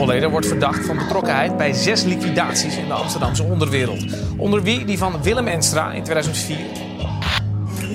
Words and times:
Holleder 0.00 0.30
wordt 0.30 0.46
verdacht 0.46 0.86
van 0.86 0.96
betrokkenheid 0.96 1.56
bij 1.56 1.72
zes 1.72 2.02
liquidaties 2.02 2.76
in 2.76 2.86
de 2.86 2.92
Amsterdamse 2.92 3.42
onderwereld. 3.42 4.04
Onder 4.36 4.62
wie 4.62 4.84
die 4.84 4.98
van 4.98 5.22
Willem 5.22 5.46
Enstra 5.46 5.92
in 5.92 6.02
2004. 6.02 6.58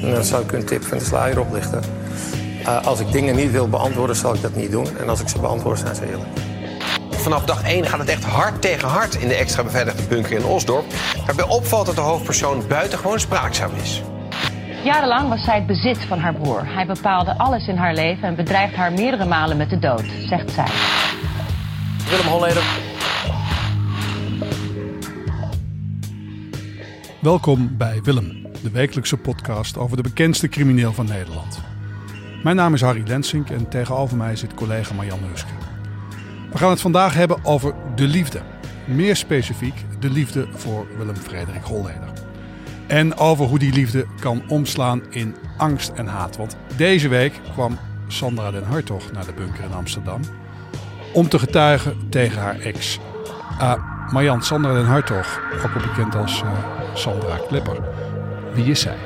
dan 0.01 0.23
zou 0.23 0.43
ik 0.43 0.51
een 0.51 0.65
tip 0.65 0.83
van 0.83 0.97
de 0.97 1.03
sluier 1.03 1.39
oplichten. 1.39 1.81
Als 2.83 2.99
ik 2.99 3.11
dingen 3.11 3.35
niet 3.35 3.51
wil 3.51 3.69
beantwoorden, 3.69 4.15
zal 4.15 4.33
ik 4.33 4.41
dat 4.41 4.55
niet 4.55 4.71
doen. 4.71 4.97
En 4.97 5.09
als 5.09 5.21
ik 5.21 5.27
ze 5.27 5.39
beantwoord, 5.39 5.79
zijn 5.79 5.95
ze 5.95 6.05
eerlijk. 6.05 6.29
Vanaf 7.09 7.45
dag 7.45 7.63
1 7.63 7.85
gaat 7.85 7.99
het 7.99 8.09
echt 8.09 8.23
hard 8.23 8.61
tegen 8.61 8.87
hard 8.87 9.15
in 9.15 9.27
de 9.27 9.35
extra 9.35 9.63
beveiligde 9.63 10.03
bunker 10.03 10.31
in 10.31 10.45
Osdorp. 10.45 10.85
Waarbij 11.25 11.47
opvalt 11.47 11.85
dat 11.85 11.95
de 11.95 12.01
hoofdpersoon 12.01 12.63
buitengewoon 12.67 13.19
spraakzaam 13.19 13.71
is. 13.81 14.01
Jarenlang 14.83 15.29
was 15.29 15.43
zij 15.43 15.55
het 15.55 15.65
bezit 15.65 15.97
van 16.07 16.19
haar 16.19 16.33
broer. 16.33 16.61
Hij 16.65 16.85
bepaalde 16.85 17.37
alles 17.37 17.67
in 17.67 17.77
haar 17.77 17.93
leven 17.93 18.27
en 18.27 18.35
bedreigt 18.35 18.75
haar 18.75 18.91
meerdere 18.91 19.25
malen 19.25 19.57
met 19.57 19.69
de 19.69 19.79
dood, 19.79 20.05
zegt 20.27 20.51
zij. 20.51 20.69
Willem 22.15 22.31
Holleder. 22.31 22.63
Welkom 27.21 27.77
bij 27.77 28.01
Willem, 28.03 28.47
de 28.63 28.71
wekelijkse 28.71 29.17
podcast 29.17 29.77
over 29.77 29.97
de 29.97 30.03
bekendste 30.03 30.47
crimineel 30.47 30.93
van 30.93 31.05
Nederland. 31.05 31.59
Mijn 32.43 32.55
naam 32.55 32.73
is 32.73 32.81
Harry 32.81 33.03
Lensink 33.07 33.49
en 33.49 33.69
tegenover 33.69 34.17
mij 34.17 34.35
zit 34.35 34.53
collega 34.53 34.93
Marjan 34.93 35.19
Huske. 35.23 35.51
We 36.51 36.57
gaan 36.57 36.69
het 36.69 36.81
vandaag 36.81 37.13
hebben 37.13 37.45
over 37.45 37.73
de 37.95 38.07
liefde. 38.07 38.41
Meer 38.85 39.15
specifiek 39.15 39.85
de 39.99 40.09
liefde 40.09 40.47
voor 40.51 40.87
Willem 40.97 41.15
Frederik 41.15 41.63
Holleder. 41.63 42.13
En 42.87 43.17
over 43.17 43.45
hoe 43.45 43.59
die 43.59 43.73
liefde 43.73 44.05
kan 44.19 44.43
omslaan 44.47 45.01
in 45.09 45.35
angst 45.57 45.89
en 45.89 46.07
haat. 46.07 46.37
Want 46.37 46.57
deze 46.77 47.07
week 47.07 47.39
kwam 47.53 47.77
Sandra 48.07 48.51
den 48.51 48.65
Hartog 48.65 49.11
naar 49.11 49.25
de 49.25 49.33
bunker 49.33 49.63
in 49.63 49.73
Amsterdam 49.73 50.21
om 51.15 51.29
te 51.29 51.39
getuigen 51.39 51.93
tegen 52.09 52.41
haar 52.41 52.59
ex. 52.59 52.99
Uh, 53.61 53.73
Marjan 54.11 54.41
Sandra 54.41 54.73
den 54.73 54.85
Hartog, 54.85 55.39
ook 55.65 55.73
wel 55.73 55.83
bekend 55.83 56.15
als 56.15 56.41
uh, 56.41 56.51
Sandra 56.93 57.37
Klepper. 57.47 57.77
Wie 58.53 58.65
is 58.65 58.79
zij? 58.79 58.97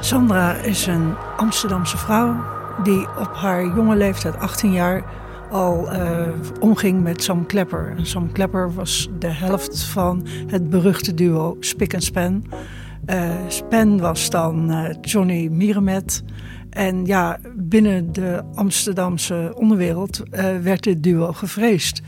Sandra 0.00 0.52
is 0.52 0.86
een 0.86 1.14
Amsterdamse 1.36 1.96
vrouw 1.96 2.44
die 2.82 3.08
op 3.18 3.34
haar 3.34 3.64
jonge 3.64 3.96
leeftijd, 3.96 4.38
18 4.38 4.72
jaar, 4.72 5.04
al 5.50 5.92
uh, 5.92 6.28
omging 6.60 7.02
met 7.02 7.22
Sam 7.22 7.46
Klepper. 7.46 7.94
En 7.96 8.06
Sam 8.06 8.32
Klepper 8.32 8.74
was 8.74 9.08
de 9.18 9.28
helft 9.28 9.84
van 9.84 10.26
het 10.46 10.70
beruchte 10.70 11.14
duo 11.14 11.56
Spik 11.60 11.92
en 11.92 12.02
Span. 12.02 12.44
Uh, 13.06 13.30
Span 13.48 14.00
was 14.00 14.30
dan 14.30 14.72
Johnny 15.00 15.48
Mierenmet. 15.48 16.22
En 16.76 17.06
ja, 17.06 17.38
binnen 17.54 18.12
de 18.12 18.42
Amsterdamse 18.54 19.52
onderwereld 19.54 20.22
werd 20.62 20.82
dit 20.82 21.02
duo 21.02 21.32
gevreesd. 21.32 22.02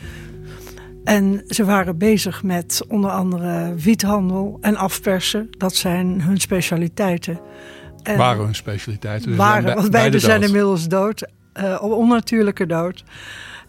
En 1.04 1.42
ze 1.46 1.64
waren 1.64 1.98
bezig 1.98 2.42
met 2.42 2.84
onder 2.88 3.10
andere 3.10 3.74
wiethandel 3.74 4.58
en 4.60 4.76
afpersen. 4.76 5.48
Dat 5.50 5.74
zijn 5.74 6.22
hun 6.22 6.40
specialiteiten. 6.40 7.40
En 8.02 8.16
waren 8.16 8.44
hun 8.44 8.54
specialiteiten? 8.54 9.28
Dus 9.28 9.38
waren, 9.38 9.74
want 9.74 9.90
beide 9.90 10.18
zijn 10.18 10.42
inmiddels 10.42 10.88
dood. 10.88 11.28
Uh, 11.54 11.82
onnatuurlijke 11.82 12.66
dood. 12.66 13.04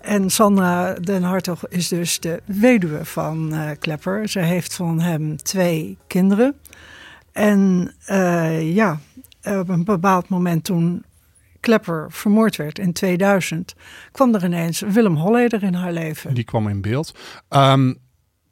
En 0.02 0.30
Sandra 0.30 0.94
den 0.94 1.24
Hartog 1.24 1.68
is 1.68 1.88
dus 1.88 2.20
de 2.20 2.42
weduwe 2.46 3.06
van 3.06 3.54
uh, 3.54 3.70
Klepper. 3.80 4.28
Ze 4.28 4.40
heeft 4.40 4.76
van 4.76 5.00
hem 5.00 5.38
twee 5.38 5.98
kinderen. 6.08 6.56
En 7.32 7.92
uh, 8.10 8.76
ja, 8.76 9.00
op 9.44 9.70
een 9.70 9.84
bepaald 9.84 10.30
moment 10.30 10.64
toen 10.64 11.04
Klepper 11.60 12.06
vermoord 12.10 12.56
werd 12.56 12.80
in 12.80 12.94
2000, 12.94 13.76
kwam 14.12 14.36
er 14.36 14.44
ineens 14.44 14.80
Willem 14.80 15.16
Holleder 15.16 15.64
in 15.64 15.74
haar 15.74 15.94
leven. 15.94 16.34
Die 16.34 16.44
kwam 16.44 16.68
in 16.68 16.82
beeld. 16.82 17.16
Um, 17.50 17.98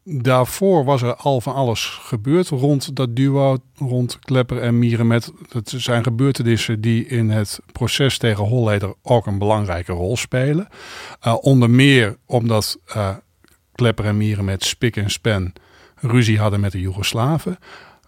daarvoor 0.03 0.83
was 0.83 1.01
er 1.01 1.15
al 1.15 1.41
van 1.41 1.53
alles 1.53 1.85
gebeurd 1.85 2.47
rond 2.47 2.95
dat 2.95 3.15
duo, 3.15 3.57
rond 3.75 4.19
Klepper 4.19 4.61
en 4.61 4.79
Mierenmet. 4.79 5.31
Dat 5.49 5.73
zijn 5.77 6.03
gebeurtenissen 6.03 6.81
die 6.81 7.05
in 7.05 7.29
het 7.29 7.59
proces 7.71 8.17
tegen 8.17 8.43
Holleder 8.43 8.93
ook 9.01 9.25
een 9.25 9.37
belangrijke 9.37 9.91
rol 9.91 10.17
spelen. 10.17 10.67
Uh, 11.25 11.35
onder 11.41 11.69
meer 11.69 12.17
omdat 12.25 12.79
uh, 12.95 13.15
Klepper 13.71 14.05
en 14.05 14.17
Mierenmet 14.17 14.63
spik 14.63 14.95
en 14.95 15.09
span 15.09 15.53
ruzie 15.95 16.39
hadden 16.39 16.59
met 16.59 16.71
de 16.71 16.81
Joegoslaven. 16.81 17.57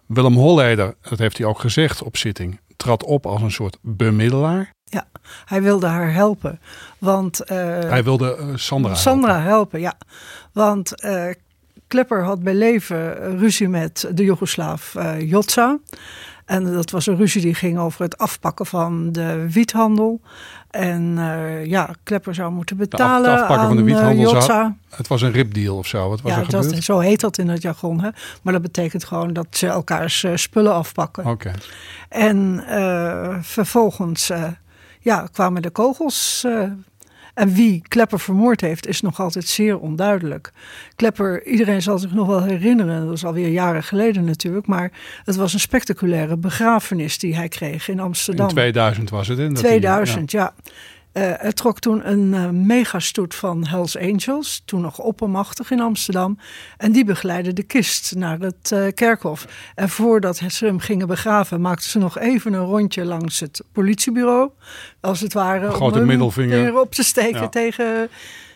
Willem 0.06 0.34
Holleder, 0.34 0.94
dat 1.00 1.18
heeft 1.18 1.38
hij 1.38 1.46
ook 1.46 1.58
gezegd 1.58 2.02
op 2.02 2.16
zitting, 2.16 2.60
trad 2.80 3.04
op 3.04 3.26
als 3.26 3.42
een 3.42 3.50
soort 3.50 3.78
bemiddelaar. 3.80 4.70
Ja, 4.84 5.06
hij 5.44 5.62
wilde 5.62 5.86
haar 5.86 6.12
helpen. 6.12 6.60
Want, 6.98 7.40
uh, 7.42 7.48
hij 7.78 8.04
wilde 8.04 8.36
uh, 8.40 8.56
Sandra, 8.56 8.94
Sandra 8.94 9.40
helpen. 9.40 9.50
helpen. 9.50 9.80
ja. 9.80 9.94
Want 10.52 11.04
uh, 11.04 11.32
Klepper 11.86 12.24
had 12.24 12.42
bij 12.42 12.54
leven 12.54 13.38
ruzie 13.38 13.68
met 13.68 14.10
de 14.14 14.24
Joegoslaaf 14.24 14.96
Jotza. 15.18 15.78
En 16.50 16.72
dat 16.72 16.90
was 16.90 17.06
een 17.06 17.16
ruzie 17.16 17.40
die 17.42 17.54
ging 17.54 17.78
over 17.78 18.02
het 18.02 18.18
afpakken 18.18 18.66
van 18.66 19.12
de 19.12 19.46
wiethandel. 19.52 20.20
En 20.70 21.16
uh, 21.18 21.64
ja, 21.66 21.90
Klepper 22.02 22.34
zou 22.34 22.52
moeten 22.52 22.76
betalen 22.76 23.30
af, 23.30 23.40
afpakken 23.40 23.58
aan 23.58 23.66
van 23.66 23.76
de 23.76 23.82
wiethandel. 23.82 24.32
Jotza. 24.32 24.76
Het 24.88 25.08
was 25.08 25.22
een 25.22 25.32
ripdeal 25.32 25.76
of 25.76 25.86
zo. 25.86 26.08
Wat 26.08 26.20
was 26.20 26.32
ja, 26.32 26.38
er 26.38 26.44
gebeurd? 26.44 26.70
Dat, 26.70 26.82
zo 26.82 26.98
heet 26.98 27.20
dat 27.20 27.38
in 27.38 27.48
het 27.48 27.62
jargon. 27.62 28.00
Hè? 28.00 28.08
Maar 28.42 28.52
dat 28.52 28.62
betekent 28.62 29.04
gewoon 29.04 29.32
dat 29.32 29.46
ze 29.50 29.66
elkaars 29.66 30.22
uh, 30.22 30.36
spullen 30.36 30.74
afpakken. 30.74 31.22
Oké. 31.26 31.32
Okay. 31.32 31.54
En 32.08 32.64
vervolgens 33.42 34.32
ja, 35.00 35.28
kwamen 35.32 35.62
de 35.62 35.70
kogels. 35.70 36.46
En 37.34 37.54
wie 37.54 37.82
Klepper 37.88 38.20
vermoord 38.20 38.60
heeft, 38.60 38.86
is 38.86 39.00
nog 39.00 39.20
altijd 39.20 39.46
zeer 39.46 39.78
onduidelijk. 39.78 40.50
Klepper, 40.96 41.46
iedereen 41.46 41.82
zal 41.82 41.98
zich 41.98 42.12
nog 42.12 42.26
wel 42.26 42.42
herinneren, 42.42 43.06
dat 43.06 43.14
is 43.14 43.24
alweer 43.24 43.48
jaren 43.48 43.82
geleden 43.82 44.24
natuurlijk, 44.24 44.66
maar 44.66 44.92
het 45.24 45.36
was 45.36 45.52
een 45.52 45.60
spectaculaire 45.60 46.36
begrafenis 46.36 47.18
die 47.18 47.36
hij 47.36 47.48
kreeg 47.48 47.88
in 47.88 48.00
Amsterdam. 48.00 48.48
In 48.48 48.54
2000 48.54 49.10
was 49.10 49.28
het, 49.28 49.38
in 49.38 49.54
2000, 49.54 50.30
ja. 50.30 50.52
ja. 50.64 50.72
Uh, 51.12 51.44
er 51.44 51.52
trok 51.54 51.78
toen 51.78 52.10
een 52.10 52.32
uh, 52.32 52.48
megastoet 52.48 53.34
van 53.34 53.66
Hells 53.66 53.96
Angels, 53.96 54.62
toen 54.64 54.80
nog 54.80 54.98
oppermachtig 54.98 55.70
in 55.70 55.80
Amsterdam. 55.80 56.38
En 56.76 56.92
die 56.92 57.04
begeleidde 57.04 57.52
de 57.52 57.62
kist 57.62 58.14
naar 58.16 58.38
het 58.38 58.70
uh, 58.74 58.86
kerkhof. 58.94 59.46
En 59.74 59.88
voordat 59.88 60.40
ze 60.48 60.64
hem 60.64 60.78
gingen 60.78 61.06
begraven, 61.06 61.60
maakten 61.60 61.90
ze 61.90 61.98
nog 61.98 62.18
even 62.18 62.52
een 62.52 62.64
rondje 62.64 63.04
langs 63.04 63.40
het 63.40 63.62
politiebureau. 63.72 64.50
Als 65.00 65.20
het 65.20 65.32
ware 65.32 65.70
Grote 65.70 65.98
om 65.98 66.06
middelvinger 66.06 66.80
op 66.80 66.94
te 66.94 67.02
steken 67.02 67.40
ja. 67.40 67.48
tegen 67.48 68.08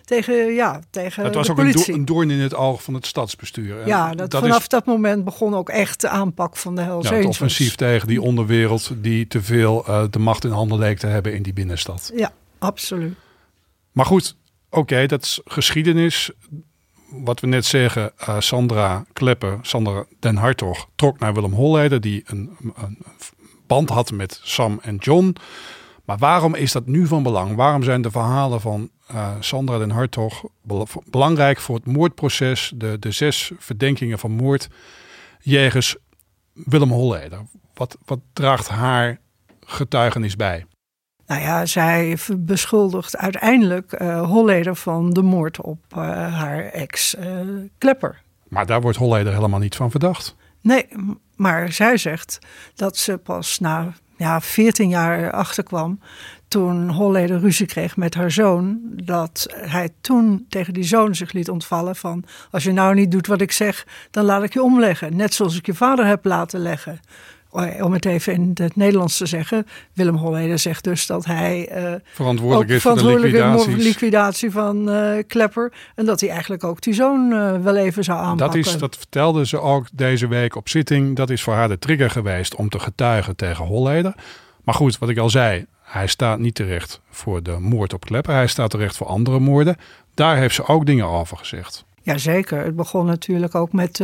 tegen, 0.05 0.55
ja, 0.55 0.81
tegen 0.91 1.25
Het 1.25 1.35
was 1.35 1.51
ook 1.51 1.57
politie. 1.57 1.79
een, 1.79 1.93
do 1.93 1.99
een 1.99 2.05
doorn 2.05 2.31
in 2.31 2.39
het 2.39 2.55
oog 2.55 2.83
van 2.83 2.95
het 2.95 3.07
stadsbestuur. 3.07 3.87
Ja, 3.87 4.15
dat, 4.15 4.31
dat 4.31 4.41
vanaf 4.41 4.61
is, 4.61 4.69
dat 4.69 4.85
moment 4.85 5.25
begon 5.25 5.55
ook 5.55 5.69
echt 5.69 6.01
de 6.01 6.09
aanpak 6.09 6.57
van 6.57 6.75
de 6.75 6.81
Hells 6.81 7.09
ja, 7.09 7.15
Het 7.15 7.27
offensief 7.27 7.75
tegen 7.75 8.09
die 8.09 8.23
onderwereld 8.23 8.91
die 8.97 9.27
te 9.27 9.43
veel 9.43 9.85
de 10.11 10.19
macht 10.19 10.45
in 10.45 10.51
handen 10.51 10.79
leek 10.79 10.99
te 10.99 11.07
hebben 11.07 11.35
in 11.35 11.43
die 11.43 11.53
binnenstad. 11.53 12.13
Ja, 12.15 12.33
absoluut. 12.59 13.17
Maar 13.93 14.07
goed, 14.07 14.37
oké, 14.71 15.07
dat 15.07 15.23
is 15.23 15.41
geschiedenis. 15.45 16.31
Wat 17.11 17.41
we 17.41 17.47
net 17.47 17.65
zeggen, 17.65 18.13
uh, 18.29 18.41
Sandra 18.41 19.05
Klepper, 19.13 19.59
Sandra 19.63 20.05
Den 20.19 20.37
Hartog, 20.37 20.89
trok 20.95 21.19
naar 21.19 21.35
Willem 21.35 21.53
Holleder, 21.53 22.01
die 22.01 22.23
een, 22.27 22.57
een, 22.77 22.99
band 23.67 23.89
had 23.89 24.13
met 24.13 24.41
Sam 24.43 24.79
en 24.83 24.97
John. 24.97 25.37
Maar 26.05 26.19
waarom 26.19 26.55
is 26.55 26.73
dat 26.73 26.87
nu 26.87 27.07
van 27.07 27.23
belang? 27.23 27.57
Waarom 27.57 27.83
zijn 27.83 28.03
de 28.03 28.11
verhalen 28.11 28.61
van 28.61 28.91
uh, 29.11 29.31
Sandra 29.41 29.79
den 29.79 29.91
Hartog 29.91 30.45
belangrijk 31.11 31.61
voor 31.61 31.77
het 31.77 31.87
moordproces, 31.87 32.73
de, 32.77 32.99
de 32.99 33.11
zes 33.11 33.53
verdenkingen 33.59 34.19
van 34.19 34.31
moord 34.31 34.69
jegens 35.41 35.97
Willem 36.53 36.91
Holleder? 36.91 37.41
Wat, 37.75 37.99
wat 38.05 38.21
draagt 38.33 38.69
haar 38.69 39.21
getuigenis 39.61 40.37
bij? 40.37 40.67
Nou 41.27 41.41
ja, 41.41 41.67
zij 41.67 42.19
beschuldigt 42.39 43.17
uiteindelijk 43.17 44.01
uh, 44.01 44.23
Holleder 44.23 44.77
van 44.77 45.11
de 45.11 45.23
moord 45.23 45.61
op 45.61 45.79
uh, 45.97 46.03
haar 46.35 46.65
ex 46.65 47.15
uh, 47.15 47.25
Klepper. 47.79 48.23
Maar 48.49 48.67
daar 48.67 48.81
wordt 48.81 48.99
Holleder 48.99 49.33
helemaal 49.33 49.61
niet 49.61 49.77
van 49.77 49.91
verdacht. 49.91 50.37
Nee, 50.61 50.87
maar 51.37 51.73
zij 51.73 51.97
zegt 51.97 52.39
dat 52.75 52.97
ze 52.97 53.19
pas 53.19 53.59
na 53.59 53.93
ja, 54.17 54.41
14 54.41 54.89
jaar 54.89 55.31
achterkwam 55.31 55.99
toen 56.49 56.91
Holleder 56.91 57.39
ruzie 57.39 57.67
kreeg 57.67 57.97
met 57.97 58.15
haar 58.15 58.31
zoon, 58.31 58.81
dat 59.05 59.47
hij 59.55 59.89
toen 60.01 60.47
tegen 60.49 60.73
die 60.73 60.85
zoon 60.85 61.15
zich 61.15 61.33
liet 61.33 61.49
ontvallen 61.49 61.97
van 61.97 62.25
als 62.51 62.65
je 62.65 62.73
nou 62.73 62.95
niet 62.95 63.11
doet 63.11 63.27
wat 63.27 63.41
ik 63.41 63.53
zeg, 63.53 63.87
dan 64.11 64.25
laat 64.25 64.43
ik 64.43 64.53
je 64.53 64.63
omleggen. 64.63 65.17
Net 65.17 65.35
zoals 65.35 65.57
ik 65.57 65.67
je 65.67 65.75
vader 65.75 66.07
heb 66.07 66.25
laten 66.25 66.61
leggen. 66.61 67.01
Om 67.81 67.93
het 67.93 68.05
even 68.05 68.33
in 68.33 68.51
het 68.55 68.77
Nederlands 68.77 69.17
te 69.17 69.27
zeggen. 69.27 69.67
Willem 69.93 70.17
Holleder 70.17 70.59
zegt 70.59 70.85
dus 70.85 71.07
dat 71.07 71.25
hij 71.25 71.83
uh, 71.83 71.95
verantwoordelijk 72.13 72.71
is 72.71 72.83
voor 72.83 72.95
de 72.95 73.75
liquidatie 73.77 74.51
van 74.51 74.91
uh, 74.91 75.23
Klepper. 75.27 75.73
En 75.95 76.05
dat 76.05 76.21
hij 76.21 76.31
eigenlijk 76.31 76.65
ook 76.65 76.81
die 76.81 76.95
zoon 76.95 77.33
uh, 77.33 77.57
wel 77.57 77.77
even 77.77 78.05
zou 78.05 78.19
aanpakken. 78.19 78.63
Dat, 78.63 78.73
is, 78.73 78.79
dat 78.79 78.97
vertelde 78.97 79.47
ze 79.47 79.61
ook 79.61 79.87
deze 79.93 80.27
week 80.27 80.57
op 80.57 80.69
zitting. 80.69 81.17
Dat 81.17 81.31
is 81.31 81.43
voor 81.43 81.55
haar 81.55 81.69
de 81.69 81.79
trigger 81.79 82.11
geweest 82.11 82.55
om 82.55 82.69
te 82.69 82.79
getuigen 82.79 83.37
tegen 83.37 83.65
Holleder. 83.65 84.15
Maar 84.65 84.75
goed, 84.75 84.99
wat 84.99 85.09
ik 85.09 85.19
al 85.19 85.31
zei, 85.31 85.67
hij 85.83 86.07
staat 86.07 86.39
niet 86.39 86.55
terecht 86.55 87.01
voor 87.11 87.43
de 87.43 87.57
moord 87.59 87.93
op 87.93 88.05
Klepper. 88.05 88.35
Hij 88.35 88.47
staat 88.47 88.71
terecht 88.71 88.97
voor 88.97 89.07
andere 89.07 89.39
moorden. 89.39 89.77
Daar 90.15 90.37
heeft 90.37 90.55
ze 90.55 90.67
ook 90.67 90.87
dingen 90.87 91.07
over 91.07 91.37
gezegd. 91.37 91.85
Jazeker. 92.03 92.65
Het 92.65 92.77
begon 92.77 93.07
natuurlijk 93.07 93.55
ook 93.55 93.73
met, 93.73 94.03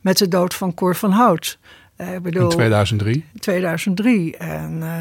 met 0.00 0.18
de 0.18 0.28
dood 0.28 0.54
van 0.54 0.74
Cor 0.74 0.96
van 0.96 1.10
Hout. 1.10 1.58
Uh, 1.96 2.16
bedoel, 2.22 2.42
in 2.42 2.48
2003? 2.48 3.24
2003. 3.40 4.36
En 4.36 4.78
uh, 4.82 5.00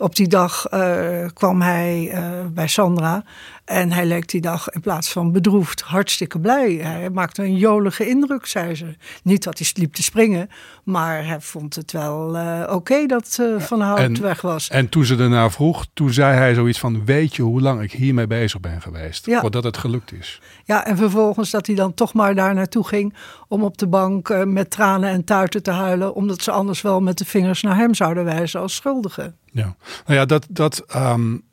op 0.00 0.16
die 0.16 0.28
dag 0.28 0.72
uh, 0.74 1.26
kwam 1.32 1.62
hij 1.62 2.12
bij 2.52 2.68
Sandra. 2.68 3.24
En 3.64 3.92
hij 3.92 4.06
leek 4.06 4.28
die 4.28 4.40
dag 4.40 4.68
in 4.68 4.80
plaats 4.80 5.12
van 5.12 5.32
bedroefd 5.32 5.80
hartstikke 5.80 6.40
blij. 6.40 6.72
Hij 6.72 7.10
maakte 7.10 7.42
een 7.42 7.56
jolige 7.56 8.08
indruk, 8.08 8.46
zei 8.46 8.74
ze. 8.74 8.96
Niet 9.22 9.44
dat 9.44 9.58
hij 9.58 9.70
liep 9.74 9.92
te 9.92 10.02
springen, 10.02 10.48
maar 10.84 11.26
hij 11.26 11.40
vond 11.40 11.74
het 11.74 11.92
wel 11.92 12.36
uh, 12.36 12.62
oké 12.70 13.06
dat 13.06 13.38
Van 13.58 13.80
Hout 13.80 13.98
en, 13.98 14.22
weg 14.22 14.40
was. 14.40 14.68
En 14.68 14.88
toen 14.88 15.04
ze 15.04 15.16
ernaar 15.16 15.52
vroeg, 15.52 15.86
toen 15.94 16.12
zei 16.12 16.36
hij 16.36 16.54
zoiets 16.54 16.78
van... 16.78 17.04
weet 17.04 17.36
je 17.36 17.42
hoe 17.42 17.60
lang 17.60 17.82
ik 17.82 17.92
hiermee 17.92 18.26
bezig 18.26 18.60
ben 18.60 18.82
geweest? 18.82 19.26
Ja. 19.26 19.40
Voordat 19.40 19.64
het 19.64 19.76
gelukt 19.76 20.12
is. 20.12 20.40
Ja, 20.64 20.84
en 20.86 20.96
vervolgens 20.96 21.50
dat 21.50 21.66
hij 21.66 21.74
dan 21.74 21.94
toch 21.94 22.14
maar 22.14 22.34
daar 22.34 22.54
naartoe 22.54 22.86
ging... 22.86 23.14
om 23.48 23.62
op 23.62 23.78
de 23.78 23.86
bank 23.86 24.44
met 24.44 24.70
tranen 24.70 25.10
en 25.10 25.24
tuiten 25.24 25.62
te 25.62 25.70
huilen... 25.70 26.14
omdat 26.14 26.42
ze 26.42 26.50
anders 26.50 26.80
wel 26.80 27.00
met 27.00 27.18
de 27.18 27.24
vingers 27.24 27.62
naar 27.62 27.76
hem 27.76 27.94
zouden 27.94 28.24
wijzen 28.24 28.60
als 28.60 28.74
schuldige. 28.74 29.32
Ja, 29.52 29.76
nou 30.06 30.18
ja, 30.18 30.24
dat... 30.24 30.46
dat 30.50 30.84
um 30.96 31.48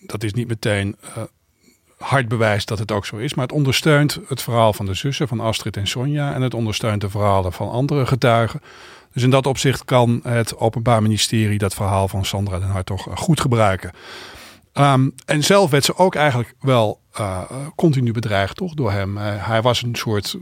dat 0.00 0.22
is 0.22 0.32
niet 0.32 0.48
meteen 0.48 0.96
uh, 1.02 1.22
hard 1.96 2.28
bewijs 2.28 2.64
dat 2.64 2.78
het 2.78 2.92
ook 2.92 3.06
zo 3.06 3.16
is. 3.16 3.34
Maar 3.34 3.46
het 3.46 3.54
ondersteunt 3.54 4.18
het 4.28 4.42
verhaal 4.42 4.72
van 4.72 4.86
de 4.86 4.94
zussen, 4.94 5.28
van 5.28 5.40
Astrid 5.40 5.76
en 5.76 5.86
Sonja. 5.86 6.34
En 6.34 6.42
het 6.42 6.54
ondersteunt 6.54 7.00
de 7.00 7.10
verhalen 7.10 7.52
van 7.52 7.70
andere 7.70 8.06
getuigen. 8.06 8.60
Dus 9.12 9.22
in 9.22 9.30
dat 9.30 9.46
opzicht 9.46 9.84
kan 9.84 10.20
het 10.22 10.56
Openbaar 10.56 11.02
Ministerie 11.02 11.58
dat 11.58 11.74
verhaal 11.74 12.08
van 12.08 12.24
Sandra 12.24 12.58
den 12.58 12.68
Hart 12.68 12.86
toch 12.86 13.08
goed 13.14 13.40
gebruiken. 13.40 13.90
Um, 14.74 15.14
en 15.24 15.44
zelf 15.44 15.70
werd 15.70 15.84
ze 15.84 15.96
ook 15.96 16.14
eigenlijk 16.14 16.54
wel 16.60 17.00
uh, 17.20 17.40
continu 17.76 18.12
bedreigd, 18.12 18.56
toch, 18.56 18.74
door 18.74 18.92
hem. 18.92 19.16
Hij 19.16 19.62
was 19.62 19.82
een 19.82 19.94
soort 19.94 20.36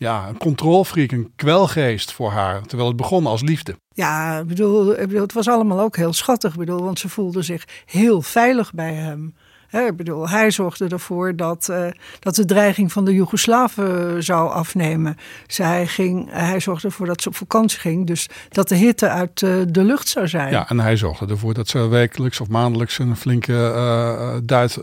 ja, 0.00 0.28
een 0.28 0.38
controlfreak, 0.38 1.12
een 1.12 1.32
kwelgeest 1.36 2.12
voor 2.12 2.30
haar. 2.30 2.62
Terwijl 2.62 2.88
het 2.88 2.96
begon 2.96 3.26
als 3.26 3.42
liefde. 3.42 3.76
Ja, 3.92 4.38
ik 4.38 4.46
bedoel, 4.46 4.90
ik 4.90 5.06
bedoel, 5.06 5.22
het 5.22 5.32
was 5.32 5.48
allemaal 5.48 5.80
ook 5.80 5.96
heel 5.96 6.12
schattig. 6.12 6.56
Bedoel, 6.56 6.82
want 6.82 6.98
ze 6.98 7.08
voelde 7.08 7.42
zich 7.42 7.64
heel 7.86 8.22
veilig 8.22 8.72
bij 8.72 8.94
hem. 8.94 9.34
Ik 9.70 9.96
bedoel, 9.96 10.28
hij 10.28 10.50
zorgde 10.50 10.88
ervoor 10.88 11.36
dat, 11.36 11.68
uh, 11.70 11.86
dat 12.18 12.34
de 12.34 12.44
dreiging 12.44 12.92
van 12.92 13.04
de 13.04 13.14
Joegoslaven 13.14 14.22
zou 14.22 14.50
afnemen. 14.50 15.16
Zij 15.46 15.86
ging, 15.86 16.28
hij 16.30 16.60
zorgde 16.60 16.88
ervoor 16.88 17.06
dat 17.06 17.22
ze 17.22 17.28
op 17.28 17.36
vakantie 17.36 17.78
ging. 17.78 18.06
Dus 18.06 18.28
dat 18.48 18.68
de 18.68 18.74
hitte 18.74 19.08
uit 19.08 19.42
uh, 19.42 19.62
de 19.68 19.84
lucht 19.84 20.08
zou 20.08 20.28
zijn. 20.28 20.50
Ja, 20.52 20.68
en 20.68 20.80
hij 20.80 20.96
zorgde 20.96 21.26
ervoor 21.26 21.54
dat 21.54 21.68
ze 21.68 21.88
wekelijks 21.88 22.40
of 22.40 22.48
maandelijks 22.48 22.98
een 22.98 23.16
flinke 23.16 23.52
uh, 23.52 24.36
duit 24.42 24.78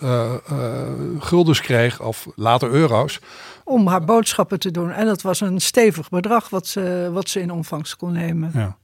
guldens 1.19 1.61
kreeg. 1.61 2.01
Of 2.01 2.27
later 2.35 2.69
euro's 2.69 3.19
om 3.63 3.87
haar 3.87 4.05
boodschappen 4.05 4.59
te 4.59 4.71
doen. 4.71 4.91
En 4.91 5.05
dat 5.05 5.21
was 5.21 5.41
een 5.41 5.59
stevig 5.59 6.09
bedrag 6.09 6.49
wat 6.49 6.67
ze, 6.67 7.09
wat 7.13 7.29
ze 7.29 7.41
in 7.41 7.51
ontvangst 7.51 7.95
kon 7.95 8.11
nemen. 8.11 8.51
Ja. 8.53 8.77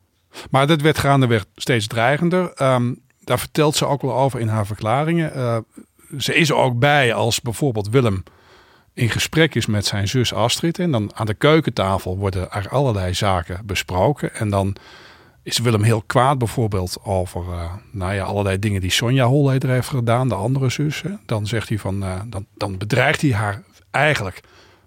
Maar 0.50 0.68
dat 0.68 0.82
werd 0.82 0.98
gaandeweg 0.98 1.46
steeds 1.56 1.88
dreigender. 1.88 2.52
Um, 2.62 3.02
daar 3.20 3.40
vertelt 3.40 3.76
ze 3.76 3.86
ook 3.86 4.02
wel 4.02 4.14
over 4.16 4.40
in 4.40 4.48
haar 4.48 4.66
verklaringen. 4.66 5.32
Uh, 5.36 5.58
ze 6.18 6.36
is 6.36 6.50
er 6.50 6.56
ook 6.56 6.80
bij 6.80 7.14
als 7.14 7.42
bijvoorbeeld 7.42 7.90
Willem 7.90 8.24
in 8.94 9.10
gesprek 9.10 9.56
is 9.56 9.66
met 9.66 9.86
zijn 9.86 10.08
zus 10.08 10.34
Astrid. 10.34 10.80
En 10.80 10.92
dan 10.92 11.12
aan 11.16 11.26
de 11.26 11.34
keukentafel 11.34 12.18
worden 12.18 12.52
er 12.52 12.70
allerlei 12.70 13.14
zaken 13.14 13.66
besproken. 13.66 14.36
En 14.36 14.50
dan 14.50 14.76
is 15.44 15.58
Willem 15.58 15.84
heel 15.84 16.02
kwaad 16.02 16.38
bijvoorbeeld 16.38 16.98
over 17.04 17.44
uh, 17.50 17.74
nou 17.92 18.14
ja, 18.14 18.24
allerlei 18.24 18.60
dingen 18.60 18.82
die 18.82 18.92
Sonja 18.92 19.26
Holleder 19.26 19.70
heeft 19.70 19.88
gedaan, 19.88 20.30
de 20.30 20.36
andere 20.36 20.70
zus. 20.70 21.02
Hè. 21.02 21.10
Dan 21.26 21.48
zegt 21.48 21.70
hij 21.70 21.78
van, 21.78 22.04
uh, 22.04 22.20
dan, 22.28 22.46
dan 22.56 22.78
bedreigt 22.78 23.22
hij 23.22 23.34
haar 23.34 23.64
eigenlijk 23.92 24.40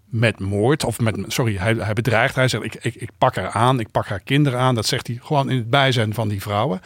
met 0.05 0.41
moord. 0.41 0.85
Of 0.85 1.01
met, 1.01 1.17
sorry, 1.27 1.57
hij, 1.57 1.75
hij 1.75 1.93
bedreigt. 1.93 2.35
Hij 2.35 2.49
zegt, 2.49 2.65
ik, 2.65 2.75
ik, 2.75 2.95
ik 2.95 3.11
pak 3.19 3.37
haar 3.37 3.51
aan, 3.51 3.81
ik 3.81 3.91
pak 3.91 4.07
haar 4.07 4.21
kinderen 4.21 4.59
aan. 4.59 4.75
Dat 4.75 4.87
zegt 4.87 5.07
hij 5.07 5.19
gewoon 5.23 5.51
in 5.51 5.57
het 5.57 5.71
bijzijn 5.71 6.15
van 6.15 6.29
die 6.29 6.43
vrouwen. 6.43 6.81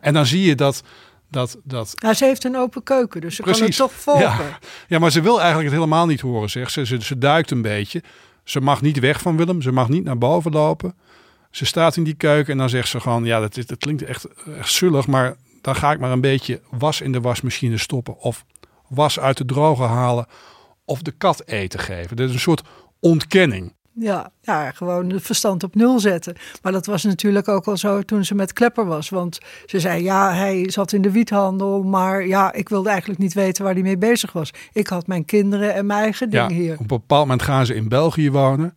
En 0.00 0.14
dan 0.14 0.26
zie 0.26 0.42
je 0.42 0.54
dat... 0.54 0.82
Dat, 1.28 1.56
dat... 1.64 1.94
Ze 2.16 2.24
heeft 2.24 2.44
een 2.44 2.56
open 2.56 2.82
keuken, 2.82 3.20
dus 3.20 3.36
ze 3.36 3.42
Precies. 3.42 3.60
kan 3.60 3.68
het 3.68 3.76
toch 3.76 3.92
volgen. 3.92 4.44
Ja. 4.44 4.58
ja, 4.88 4.98
maar 4.98 5.10
ze 5.10 5.20
wil 5.20 5.40
eigenlijk 5.40 5.68
het 5.70 5.78
helemaal 5.78 6.06
niet 6.06 6.20
horen, 6.20 6.50
zegt 6.50 6.72
ze. 6.72 6.86
ze. 6.86 7.04
Ze 7.04 7.18
duikt 7.18 7.50
een 7.50 7.62
beetje. 7.62 8.02
Ze 8.44 8.60
mag 8.60 8.82
niet 8.82 8.98
weg 8.98 9.20
van 9.20 9.36
Willem. 9.36 9.62
Ze 9.62 9.72
mag 9.72 9.88
niet 9.88 10.04
naar 10.04 10.18
boven 10.18 10.52
lopen. 10.52 10.94
Ze 11.50 11.64
staat 11.64 11.96
in 11.96 12.04
die 12.04 12.14
keuken 12.14 12.52
en 12.52 12.58
dan 12.58 12.68
zegt 12.68 12.88
ze 12.88 13.00
gewoon... 13.00 13.24
Ja, 13.24 13.40
dat, 13.40 13.54
dat 13.54 13.78
klinkt 13.78 14.02
echt, 14.02 14.26
echt 14.58 14.72
zullig, 14.72 15.06
maar 15.06 15.36
dan 15.60 15.76
ga 15.76 15.92
ik 15.92 15.98
maar 15.98 16.10
een 16.10 16.20
beetje 16.20 16.60
was 16.70 17.00
in 17.00 17.12
de 17.12 17.20
wasmachine 17.20 17.78
stoppen. 17.78 18.18
Of 18.18 18.44
was 18.88 19.18
uit 19.18 19.36
de 19.36 19.44
droge 19.44 19.82
halen 19.82 20.26
of 20.84 21.02
de 21.02 21.10
kat 21.10 21.42
eten 21.46 21.80
geven. 21.80 22.16
Dat 22.16 22.28
is 22.28 22.34
een 22.34 22.40
soort 22.40 22.62
ontkenning. 23.00 23.74
Ja, 23.98 24.30
ja, 24.42 24.70
gewoon 24.70 25.10
het 25.10 25.22
verstand 25.22 25.62
op 25.62 25.74
nul 25.74 26.00
zetten. 26.00 26.36
Maar 26.62 26.72
dat 26.72 26.86
was 26.86 27.04
natuurlijk 27.04 27.48
ook 27.48 27.66
al 27.66 27.76
zo 27.76 28.02
toen 28.02 28.24
ze 28.24 28.34
met 28.34 28.52
Klepper 28.52 28.86
was. 28.86 29.08
Want 29.08 29.38
ze 29.66 29.80
zei, 29.80 30.02
ja, 30.02 30.32
hij 30.34 30.70
zat 30.70 30.92
in 30.92 31.02
de 31.02 31.10
wiethandel. 31.10 31.82
Maar 31.82 32.26
ja, 32.26 32.52
ik 32.52 32.68
wilde 32.68 32.88
eigenlijk 32.88 33.20
niet 33.20 33.34
weten 33.34 33.64
waar 33.64 33.72
hij 33.72 33.82
mee 33.82 33.98
bezig 33.98 34.32
was. 34.32 34.50
Ik 34.72 34.86
had 34.86 35.06
mijn 35.06 35.24
kinderen 35.24 35.74
en 35.74 35.86
mijn 35.86 36.02
eigen 36.02 36.30
dingen 36.30 36.52
hier. 36.52 36.72
Op 36.72 36.80
een 36.80 36.86
bepaald 36.86 37.20
moment 37.20 37.42
gaan 37.42 37.66
ze 37.66 37.74
in 37.74 37.88
België 37.88 38.30
wonen. 38.30 38.74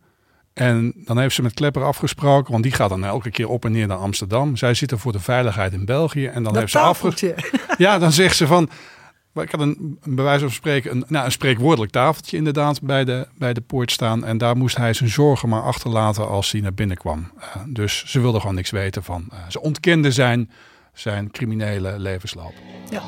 En 0.54 0.92
dan 0.96 1.18
heeft 1.18 1.34
ze 1.34 1.42
met 1.42 1.54
Klepper 1.54 1.84
afgesproken, 1.84 2.52
want 2.52 2.62
die 2.62 2.72
gaat 2.72 2.88
dan 2.88 3.04
elke 3.04 3.30
keer 3.30 3.48
op 3.48 3.64
en 3.64 3.72
neer 3.72 3.86
naar 3.86 3.96
Amsterdam. 3.96 4.56
Zij 4.56 4.74
zitten 4.74 4.98
voor 4.98 5.12
de 5.12 5.20
veiligheid 5.20 5.72
in 5.72 5.84
België. 5.84 6.26
En 6.26 6.42
dan 6.42 6.56
heeft 6.56 6.70
ze 6.70 6.78
afgesproken. 6.78 7.44
Ja, 7.78 7.98
dan 7.98 8.12
zegt 8.12 8.36
ze 8.36 8.46
van. 8.46 8.70
Ik 9.34 9.50
had 9.50 9.60
een, 9.60 9.98
een 10.02 10.14
bij 10.14 10.38
van 10.38 10.50
spreken 10.50 10.90
een, 10.90 11.04
nou, 11.08 11.24
een 11.24 11.32
spreekwoordelijk 11.32 11.92
tafeltje 11.92 12.36
inderdaad 12.36 12.82
bij 12.82 13.04
de, 13.04 13.26
bij 13.38 13.52
de 13.52 13.60
poort 13.60 13.90
staan. 13.90 14.24
En 14.24 14.38
daar 14.38 14.56
moest 14.56 14.76
hij 14.76 14.92
zijn 14.92 15.08
zorgen 15.08 15.48
maar 15.48 15.62
achterlaten 15.62 16.28
als 16.28 16.52
hij 16.52 16.60
naar 16.60 16.74
binnen 16.74 16.96
kwam. 16.96 17.30
Uh, 17.38 17.62
dus 17.66 18.04
ze 18.06 18.20
wilde 18.20 18.40
gewoon 18.40 18.54
niks 18.54 18.70
weten 18.70 19.02
van. 19.02 19.28
Uh, 19.32 19.38
ze 19.48 19.60
ontkende 19.60 20.12
zijn, 20.12 20.50
zijn 20.92 21.30
criminele 21.30 21.98
levensloop. 21.98 22.54
Ja. 22.90 23.02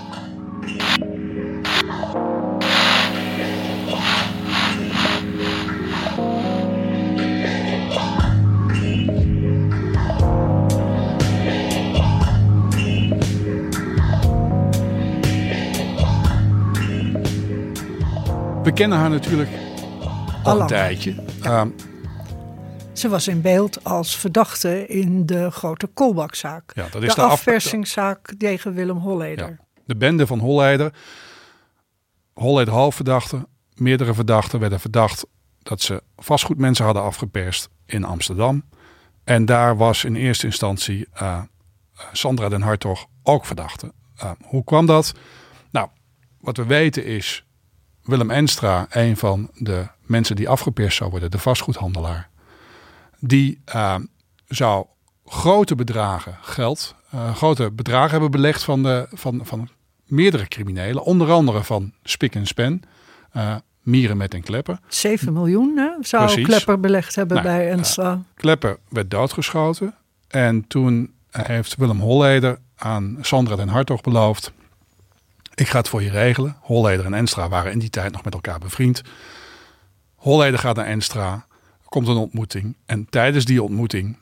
We 18.63 18.73
kennen 18.73 18.99
haar 18.99 19.11
natuurlijk 19.11 19.51
al 20.43 20.61
een 20.61 20.67
tijdje. 20.67 21.15
Ehm, 21.43 21.69
ze 22.93 23.09
was 23.09 23.29
in 23.29 23.41
beeld 23.41 23.85
als 23.85 24.17
verdachte 24.17 24.87
in 24.87 25.27
de 25.27 25.51
grote 25.51 25.87
Kolbakzaak. 25.87 26.73
Ja, 26.75 26.89
dat 26.91 27.03
is 27.03 27.09
de, 27.09 27.21
de 27.21 27.27
afpersingszaak 27.27 28.35
tegen 28.39 28.75
Willem 28.75 28.97
Holleder. 28.97 29.49
Ja, 29.49 29.59
de 29.85 29.97
bende 29.97 30.27
van 30.27 30.39
Holleder. 30.39 30.95
Holleder 32.33 32.75
hoofdverdachte. 32.75 33.47
Meerdere 33.75 34.15
verdachten 34.15 34.61
werden 34.61 34.81
verdacht 34.81 35.27
dat 35.63 35.81
ze 35.81 36.03
vastgoedmensen 36.17 36.85
hadden 36.85 37.03
afgeperst 37.03 37.69
in 37.87 38.05
Amsterdam. 38.05 38.65
En 39.25 39.45
daar 39.45 39.77
was 39.77 40.05
in 40.05 40.17
eerste 40.17 40.47
instantie 40.47 41.09
uh, 41.23 41.43
Sandra 42.13 42.49
den 42.49 42.63
Hartog 42.63 43.07
ook 43.23 43.47
verdachte. 43.47 43.93
Uh, 44.23 44.31
hoe 44.45 44.65
kwam 44.65 44.87
dat? 44.87 45.13
Nou, 45.71 45.89
wat 46.41 46.57
we 46.57 46.67
weten 46.67 47.05
is 47.05 47.45
Willem 48.03 48.31
Enstra, 48.31 48.87
een 48.91 49.17
van 49.17 49.51
de 49.55 49.87
mensen 50.03 50.37
die 50.37 50.49
afgeperst 50.49 50.97
zou 50.97 51.11
worden, 51.11 51.31
de 51.31 51.39
vastgoedhandelaar, 51.39 52.29
die 53.19 53.61
uh, 53.75 53.95
zou 54.49 54.87
grote 55.27 55.75
bedragen 55.75 56.39
geld, 56.41 56.95
uh, 57.15 57.35
grote 57.35 57.71
bedragen 57.71 58.11
hebben 58.11 58.31
belegd 58.31 58.63
van, 58.63 58.83
de, 58.83 59.07
van, 59.13 59.41
van 59.45 59.69
meerdere 60.07 60.49
criminelen, 60.49 61.05
onder 61.05 61.31
andere 61.31 61.65
van 61.65 61.93
Spik 62.03 62.35
en 62.35 62.47
Spen. 62.47 62.83
Uh, 63.37 63.55
Mieren 63.83 64.17
met 64.17 64.35
en 64.35 64.43
Klepper. 64.43 64.79
7 64.89 65.33
miljoen 65.33 65.77
hè, 65.77 65.91
zou 66.01 66.25
Precies. 66.25 66.47
Klepper 66.47 66.81
belegd 66.81 67.15
hebben 67.15 67.37
nou, 67.37 67.49
bij 67.49 67.71
Enstra. 67.71 68.23
Klepper 68.35 68.79
werd 68.89 69.11
doodgeschoten. 69.11 69.95
En 70.29 70.67
toen 70.67 71.13
heeft 71.31 71.77
Willem 71.77 72.01
Holleder 72.01 72.59
aan 72.77 73.19
Sandra 73.21 73.57
den 73.57 73.69
Hartog 73.69 74.01
beloofd 74.01 74.53
ik 75.55 75.69
ga 75.69 75.79
het 75.79 75.89
voor 75.89 76.03
je 76.03 76.11
regelen. 76.11 76.57
Holleder 76.61 77.05
en 77.05 77.15
Enstra 77.15 77.49
waren 77.49 77.73
in 77.73 77.79
die 77.79 77.91
tijd 77.91 78.13
nog 78.13 78.25
met 78.25 78.35
elkaar 78.35 78.59
bevriend. 78.59 79.03
Holleder 80.15 80.59
gaat 80.59 80.77
naar 80.77 80.87
Enstra, 80.87 81.47
komt 81.85 82.09
een 82.09 82.17
ontmoeting. 82.17 82.77
En 82.87 83.07
tijdens 83.11 83.45
die 83.45 83.63
ontmoeting 83.63 84.19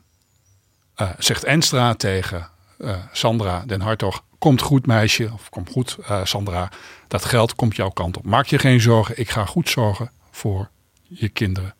uh, 1.01 1.09
zegt 1.17 1.43
Enstra 1.43 1.93
tegen 1.93 2.49
uh, 2.77 2.95
Sandra 3.11 3.63
den 3.65 3.81
Hartog... 3.81 4.23
Komt 4.37 4.61
goed 4.61 4.85
meisje, 4.85 5.29
of 5.33 5.49
komt 5.49 5.69
goed 5.69 5.97
uh, 5.99 6.25
Sandra, 6.25 6.71
dat 7.07 7.25
geld 7.25 7.55
komt 7.55 7.75
jouw 7.75 7.89
kant 7.89 8.17
op. 8.17 8.25
Maak 8.25 8.45
je 8.45 8.59
geen 8.59 8.81
zorgen, 8.81 9.19
ik 9.19 9.29
ga 9.29 9.45
goed 9.45 9.69
zorgen 9.69 10.11
voor 10.31 10.69
je 11.01 11.29
kinderen 11.29 11.75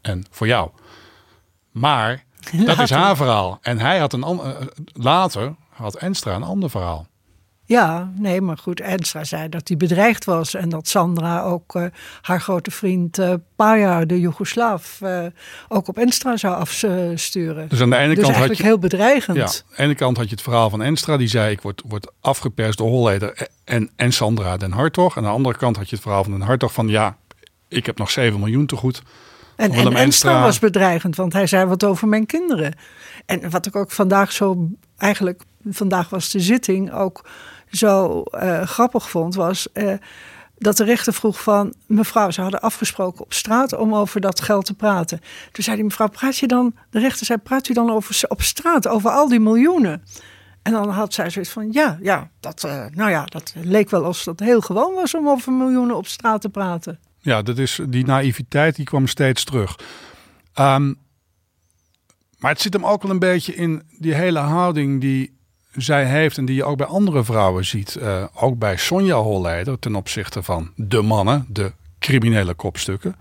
en 0.00 0.24
voor 0.30 0.46
jou. 0.46 0.70
Maar 1.70 2.24
dat 2.66 2.78
is 2.78 2.90
haar 2.90 3.16
verhaal. 3.16 3.58
En 3.60 3.78
hij 3.78 3.98
had 3.98 4.12
een 4.12 4.40
later 4.92 5.54
had 5.68 5.94
Enstra 5.94 6.34
een 6.34 6.42
ander 6.42 6.70
verhaal. 6.70 7.06
Ja, 7.64 8.12
nee, 8.16 8.40
maar 8.40 8.58
goed. 8.58 8.80
Enstra 8.80 9.24
zei 9.24 9.48
dat 9.48 9.68
hij 9.68 9.76
bedreigd 9.76 10.24
was. 10.24 10.54
En 10.54 10.68
dat 10.68 10.88
Sandra 10.88 11.42
ook 11.42 11.74
uh, 11.74 11.84
haar 12.22 12.40
grote 12.40 12.70
vriend 12.70 13.18
uh, 13.18 13.34
Paja, 13.56 14.04
de 14.04 14.20
Joegoslaaf, 14.20 15.00
uh, 15.02 15.26
ook 15.68 15.88
op 15.88 15.98
Enstra 15.98 16.36
zou 16.36 16.54
afsturen. 16.54 17.68
Dus 17.68 17.80
aan 17.80 17.90
de 17.90 17.96
ene 17.96 18.14
dus 18.14 18.24
kant 18.24 18.36
had 18.36 18.56
je. 18.56 18.62
heel 18.62 18.78
bedreigend. 18.78 19.36
Ja, 19.36 19.44
aan 19.44 19.50
de 19.76 19.82
ene 19.82 19.94
kant 19.94 20.16
had 20.16 20.26
je 20.26 20.34
het 20.34 20.42
verhaal 20.42 20.70
van 20.70 20.82
Enstra, 20.82 21.16
die 21.16 21.28
zei: 21.28 21.52
Ik 21.52 21.60
word, 21.60 21.82
word 21.86 22.12
afgeperst 22.20 22.78
door 22.78 22.88
Holleder 22.88 23.48
en, 23.64 23.90
en 23.96 24.12
Sandra 24.12 24.56
Den 24.56 24.72
Hartog. 24.72 25.16
En 25.16 25.22
aan 25.22 25.28
de 25.28 25.34
andere 25.36 25.56
kant 25.56 25.76
had 25.76 25.88
je 25.88 25.94
het 25.94 26.04
verhaal 26.04 26.22
van 26.22 26.32
Den 26.32 26.40
Hartog 26.40 26.72
van: 26.72 26.88
Ja, 26.88 27.16
ik 27.68 27.86
heb 27.86 27.98
nog 27.98 28.10
7 28.10 28.38
miljoen 28.38 28.66
te 28.66 28.76
goed. 28.76 29.02
En, 29.56 29.72
en 29.72 29.96
Enstra 29.96 30.42
was 30.42 30.58
bedreigend, 30.58 31.16
want 31.16 31.32
hij 31.32 31.46
zei 31.46 31.64
wat 31.64 31.84
over 31.84 32.08
mijn 32.08 32.26
kinderen. 32.26 32.74
En 33.26 33.50
wat 33.50 33.66
ik 33.66 33.76
ook 33.76 33.90
vandaag 33.90 34.32
zo, 34.32 34.68
eigenlijk, 34.96 35.42
vandaag 35.70 36.08
was 36.10 36.30
de 36.30 36.40
zitting 36.40 36.92
ook 36.92 37.28
zo 37.70 38.22
uh, 38.34 38.62
grappig 38.62 39.10
vond, 39.10 39.34
was 39.34 39.68
uh, 39.74 39.94
dat 40.58 40.76
de 40.76 40.84
rechter 40.84 41.12
vroeg 41.12 41.42
van... 41.42 41.74
mevrouw, 41.86 42.30
ze 42.30 42.40
hadden 42.40 42.60
afgesproken 42.60 43.24
op 43.24 43.32
straat 43.32 43.72
om 43.72 43.94
over 43.94 44.20
dat 44.20 44.40
geld 44.40 44.64
te 44.64 44.74
praten. 44.74 45.20
Toen 45.52 45.64
zei 45.64 45.76
die 45.76 45.84
mevrouw, 45.84 46.08
praat 46.08 46.36
je 46.36 46.46
dan... 46.46 46.74
De 46.90 46.98
rechter 46.98 47.26
zei, 47.26 47.38
praat 47.38 47.68
u 47.68 47.74
dan 47.74 47.90
over, 47.90 48.24
op 48.28 48.42
straat 48.42 48.88
over 48.88 49.10
al 49.10 49.28
die 49.28 49.40
miljoenen? 49.40 50.04
En 50.62 50.72
dan 50.72 50.88
had 50.88 51.14
zij 51.14 51.30
zoiets 51.30 51.50
van, 51.50 51.72
ja, 51.72 51.98
ja, 52.02 52.30
dat, 52.40 52.64
uh, 52.66 52.84
nou 52.90 53.10
ja, 53.10 53.24
dat 53.24 53.54
leek 53.62 53.90
wel 53.90 54.04
alsof 54.04 54.24
dat 54.24 54.46
heel 54.46 54.60
gewoon 54.60 54.94
was... 54.94 55.14
om 55.14 55.28
over 55.28 55.52
miljoenen 55.52 55.96
op 55.96 56.06
straat 56.06 56.40
te 56.40 56.48
praten. 56.48 56.98
Ja, 57.18 57.42
dat 57.42 57.58
is, 57.58 57.80
die 57.88 58.04
naïviteit 58.04 58.76
die 58.76 58.84
kwam 58.84 59.06
steeds 59.06 59.44
terug. 59.44 59.78
Um, 60.60 61.00
maar 62.38 62.50
het 62.50 62.60
zit 62.60 62.72
hem 62.72 62.86
ook 62.86 63.02
wel 63.02 63.10
een 63.10 63.18
beetje 63.18 63.54
in 63.54 63.82
die 63.98 64.14
hele 64.14 64.38
houding 64.38 65.00
die 65.00 65.40
zij 65.72 66.04
heeft 66.04 66.38
en 66.38 66.44
die 66.44 66.54
je 66.54 66.64
ook 66.64 66.76
bij 66.76 66.86
andere 66.86 67.24
vrouwen 67.24 67.64
ziet. 67.64 67.96
Uh, 68.02 68.24
ook 68.34 68.58
bij 68.58 68.76
Sonja 68.76 69.16
Holleider 69.16 69.78
ten 69.78 69.94
opzichte 69.94 70.42
van 70.42 70.70
de 70.76 71.02
mannen, 71.02 71.46
de 71.48 71.72
criminele 71.98 72.54
kopstukken. 72.54 73.16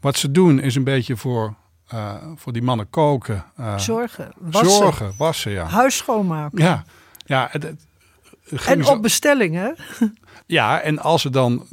Wat 0.00 0.16
ze 0.16 0.30
doen 0.30 0.60
is 0.60 0.74
een 0.74 0.84
beetje 0.84 1.16
voor, 1.16 1.54
uh, 1.94 2.14
voor 2.36 2.52
die 2.52 2.62
mannen 2.62 2.90
koken. 2.90 3.44
Uh, 3.60 3.78
zorgen, 3.78 4.32
wassen. 4.38 4.76
Zorgen, 4.76 5.14
wassen, 5.18 5.52
ja. 5.52 5.64
Huis 5.64 5.96
schoonmaken. 5.96 6.58
Ja, 6.58 6.84
ja. 7.26 7.48
Het, 7.50 7.62
het, 7.62 8.66
en 8.66 8.86
op 8.86 9.02
bestelling, 9.02 9.54
hè? 9.54 9.70
Ja, 10.46 10.80
en 10.80 10.98
als 10.98 11.22
ze 11.22 11.30
dan 11.30 11.66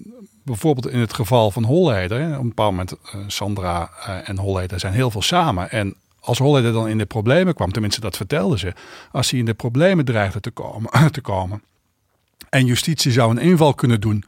bijvoorbeeld 0.43 0.87
in 0.87 0.99
het 0.99 1.13
geval 1.13 1.51
van 1.51 1.63
Holleder, 1.63 2.33
op 2.33 2.41
een 2.41 2.47
bepaald 2.47 2.71
moment, 2.71 2.93
Sandra 3.27 3.89
en 4.23 4.37
Holleder 4.37 4.79
zijn 4.79 4.93
heel 4.93 5.11
veel 5.11 5.21
samen. 5.21 5.71
En 5.71 5.95
als 6.27 6.37
Holleder 6.37 6.73
dan 6.73 6.87
in 6.87 6.97
de 6.97 7.05
problemen 7.05 7.53
kwam, 7.53 7.71
tenminste 7.71 8.01
dat 8.01 8.17
vertelden 8.17 8.59
ze, 8.59 8.73
als 9.11 9.29
hij 9.29 9.39
in 9.39 9.45
de 9.45 9.53
problemen 9.53 10.05
dreigde 10.05 10.39
te 10.39 10.51
komen, 10.51 10.91
te 11.11 11.21
komen 11.21 11.61
en 12.49 12.65
justitie 12.65 13.11
zou 13.11 13.31
een 13.31 13.37
inval 13.37 13.73
kunnen 13.73 14.01
doen 14.01 14.23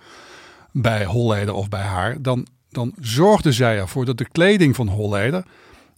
bij 0.72 1.06
Holleder 1.06 1.53
of 1.53 1.70
bij 1.70 1.82
haar, 1.82 2.22
dan, 2.22 2.48
dan 2.70 2.94
zorgde 3.00 3.51
zij 3.51 3.77
ervoor 3.77 4.06
dat 4.06 4.18
de 4.18 4.29
kleding 4.29 4.75
van 4.75 4.88
Holleder, 4.88 5.44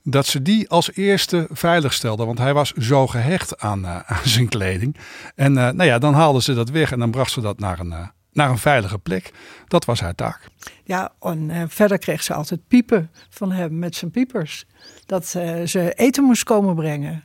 dat 0.04 0.26
ze 0.26 0.42
die 0.42 0.70
als 0.70 0.94
eerste 0.94 1.48
veilig 1.52 1.94
stelde. 1.94 2.26
Want 2.26 2.38
hij 2.38 2.54
was 2.54 2.72
zo 2.72 3.08
gehecht 3.08 3.60
aan, 3.60 3.80
uh, 3.80 4.00
aan 4.06 4.20
zijn 4.24 4.50
kleding. 4.50 4.98
En 5.36 5.52
uh, 5.52 5.58
nou 5.58 5.84
ja, 5.84 6.00
dan 6.00 6.14
haalden 6.14 6.42
ze 6.42 6.54
dat 6.54 6.70
weg 6.70 6.92
en 6.92 7.00
dan 7.00 7.12
bracht 7.12 7.32
ze 7.32 7.42
dat 7.42 7.60
naar 7.60 7.80
een, 7.80 7.92
uh, 7.92 8.08
naar 8.34 8.50
een 8.50 8.58
veilige 8.58 8.98
plek. 8.98 9.32
Dat 9.68 9.86
was 9.86 10.00
haar 10.00 10.16
taak. 10.16 10.48
Ja, 10.92 11.12
en 11.20 11.50
uh, 11.50 11.64
verder 11.68 11.98
kreeg 11.98 12.24
ze 12.24 12.34
altijd 12.34 12.68
piepen 12.68 13.12
van 13.30 13.52
hem 13.52 13.80
met 13.80 13.96
zijn 13.96 14.12
piepers. 14.12 14.66
Dat 15.06 15.34
uh, 15.38 15.66
ze 15.66 15.94
eten 15.94 16.24
moest 16.24 16.44
komen 16.44 16.76
brengen. 16.76 17.24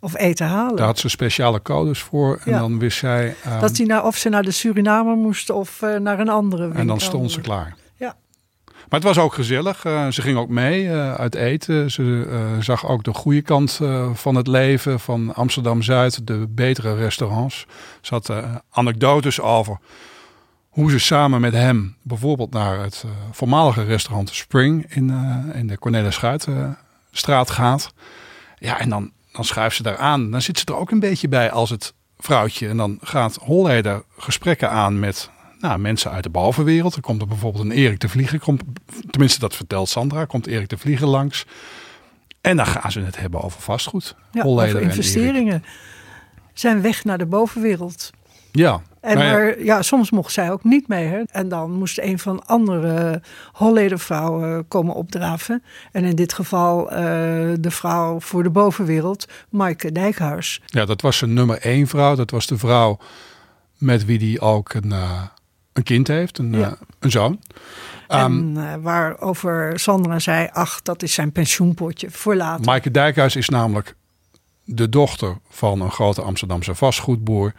Of 0.00 0.16
eten 0.16 0.46
halen. 0.46 0.76
Daar 0.76 0.86
had 0.86 0.98
ze 0.98 1.08
speciale 1.08 1.62
codes 1.62 2.00
voor. 2.00 2.40
En 2.44 2.52
ja. 2.52 2.58
dan 2.58 2.78
wist 2.78 2.98
zij... 2.98 3.34
Um, 3.46 3.60
dat 3.60 3.76
hij 3.76 3.86
naar, 3.86 4.04
of 4.04 4.16
ze 4.16 4.28
naar 4.28 4.42
de 4.42 4.50
Surinamer 4.50 5.16
moest 5.16 5.50
of 5.50 5.82
uh, 5.82 5.96
naar 5.96 6.18
een 6.20 6.28
andere 6.28 6.62
winkel. 6.62 6.80
En 6.80 6.86
dan 6.86 7.00
stond 7.00 7.30
ze 7.30 7.40
klaar. 7.40 7.76
Ja. 7.96 8.16
Maar 8.64 9.00
het 9.00 9.02
was 9.02 9.18
ook 9.18 9.32
gezellig. 9.32 9.80
ze 10.10 10.22
ging 10.22 10.38
ook 10.38 10.48
mee 10.48 10.90
uit 10.90 11.34
eten. 11.34 11.90
Ze 11.90 12.56
zag 12.60 12.86
ook 12.86 13.04
de 13.04 13.14
goede 13.14 13.42
kant 13.42 13.80
van 14.12 14.34
het 14.34 14.46
leven 14.46 15.00
van 15.00 15.34
Amsterdam-Zuid. 15.34 16.26
De 16.26 16.46
betere 16.48 16.94
restaurants. 16.94 17.66
Ze 18.00 18.14
had 18.14 18.32
anekdotes 18.70 19.40
over 19.40 19.78
hoe 20.72 20.90
ze 20.90 20.98
samen 20.98 21.40
met 21.40 21.52
hem 21.52 21.96
bijvoorbeeld 22.02 22.52
naar 22.52 22.78
het 22.78 23.02
uh, 23.06 23.12
voormalige 23.30 23.82
restaurant 23.82 24.30
Spring 24.34 24.94
in, 24.94 25.08
uh, 25.08 25.56
in 25.60 25.66
de 25.66 25.78
Cornelis 25.78 26.14
Schuitenstraat 26.14 27.48
uh, 27.48 27.54
gaat. 27.54 27.94
Ja, 28.58 28.78
en 28.78 28.88
dan, 28.88 29.10
dan 29.32 29.44
schuift 29.44 29.76
ze 29.76 29.82
daar 29.82 29.96
aan. 29.96 30.30
Dan 30.30 30.42
zit 30.42 30.58
ze 30.58 30.64
er 30.64 30.76
ook 30.76 30.90
een 30.90 31.00
beetje 31.00 31.28
bij 31.28 31.50
als 31.50 31.70
het 31.70 31.94
vrouwtje. 32.18 32.68
En 32.68 32.76
dan 32.76 32.98
gaat 33.00 33.38
Holleder 33.40 34.02
gesprekken 34.18 34.70
aan 34.70 34.98
met 34.98 35.30
nou, 35.60 35.78
mensen 35.78 36.10
uit 36.10 36.22
de 36.22 36.30
bovenwereld. 36.30 36.94
Er 36.94 37.00
komt 37.00 37.20
er 37.20 37.28
bijvoorbeeld 37.28 37.64
een 37.64 37.70
Erik 37.70 38.00
de 38.00 38.08
Vlieger. 38.08 38.38
Komt, 38.38 38.62
tenminste, 39.10 39.40
dat 39.40 39.56
vertelt 39.56 39.88
Sandra. 39.88 40.24
Komt 40.24 40.46
Erik 40.46 40.68
de 40.68 40.78
Vlieger 40.78 41.06
langs. 41.06 41.46
En 42.40 42.56
dan 42.56 42.66
gaan 42.66 42.92
ze 42.92 43.00
het 43.00 43.16
hebben 43.16 43.42
over 43.42 43.60
vastgoed. 43.60 44.16
Ja, 44.30 44.42
Holleder 44.42 44.76
over 44.76 44.88
investeringen. 44.88 45.64
Zijn 46.52 46.82
weg 46.82 47.04
naar 47.04 47.18
de 47.18 47.26
bovenwereld. 47.26 48.10
Ja, 48.52 48.82
en 49.02 49.18
nou 49.18 49.32
maar, 49.32 49.62
ja. 49.62 49.82
soms 49.82 50.10
mocht 50.10 50.32
zij 50.32 50.52
ook 50.52 50.64
niet 50.64 50.88
mee. 50.88 51.06
Hè? 51.06 51.22
En 51.30 51.48
dan 51.48 51.72
moest 51.72 51.98
een 51.98 52.18
van 52.18 52.46
andere 52.46 53.22
Holleder-vrouwen 53.52 54.68
komen 54.68 54.94
opdraven. 54.94 55.62
En 55.92 56.04
in 56.04 56.16
dit 56.16 56.32
geval 56.32 56.92
uh, 56.92 56.98
de 57.60 57.70
vrouw 57.70 58.20
voor 58.20 58.42
de 58.42 58.50
bovenwereld, 58.50 59.28
Maaike 59.48 59.92
Dijkhuis. 59.92 60.60
Ja, 60.66 60.84
dat 60.84 61.00
was 61.00 61.16
zijn 61.16 61.32
nummer 61.32 61.58
één 61.58 61.86
vrouw. 61.86 62.14
Dat 62.14 62.30
was 62.30 62.46
de 62.46 62.58
vrouw 62.58 62.98
met 63.78 64.04
wie 64.04 64.18
hij 64.18 64.46
ook 64.46 64.74
een, 64.74 64.90
uh, 64.90 65.22
een 65.72 65.82
kind 65.82 66.08
heeft, 66.08 66.38
een, 66.38 66.52
ja. 66.52 66.68
uh, 66.68 66.72
een 66.98 67.10
zoon. 67.10 67.40
En 68.08 68.32
um, 68.32 68.82
waarover 68.82 69.78
Sandra 69.78 70.18
zei, 70.18 70.48
ach, 70.52 70.82
dat 70.82 71.02
is 71.02 71.14
zijn 71.14 71.32
pensioenpotje 71.32 72.10
voor 72.10 72.36
later. 72.36 72.64
Maaike 72.64 72.90
Dijkhuis 72.90 73.36
is 73.36 73.48
namelijk 73.48 73.94
de 74.64 74.88
dochter 74.88 75.38
van 75.48 75.80
een 75.80 75.90
grote 75.90 76.22
Amsterdamse 76.22 76.74
vastgoedboer. 76.74 77.52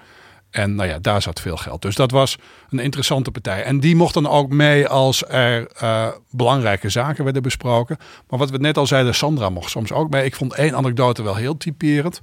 En 0.53 0.75
nou 0.75 0.89
ja, 0.89 0.99
daar 0.99 1.21
zat 1.21 1.39
veel 1.39 1.57
geld. 1.57 1.81
Dus 1.81 1.95
dat 1.95 2.11
was 2.11 2.37
een 2.69 2.79
interessante 2.79 3.31
partij. 3.31 3.63
En 3.63 3.79
die 3.79 3.95
mocht 3.95 4.13
dan 4.13 4.27
ook 4.27 4.49
mee 4.49 4.87
als 4.87 5.23
er 5.27 5.71
uh, 5.83 6.07
belangrijke 6.29 6.89
zaken 6.89 7.23
werden 7.23 7.41
besproken. 7.41 7.97
Maar 8.29 8.39
wat 8.39 8.49
we 8.49 8.57
net 8.57 8.77
al 8.77 8.87
zeiden, 8.87 9.15
Sandra 9.15 9.49
mocht 9.49 9.69
soms 9.69 9.91
ook 9.91 10.09
mee. 10.09 10.25
Ik 10.25 10.35
vond 10.35 10.53
één 10.53 10.75
anekdote 10.75 11.23
wel 11.23 11.35
heel 11.35 11.57
typerend. 11.57 12.19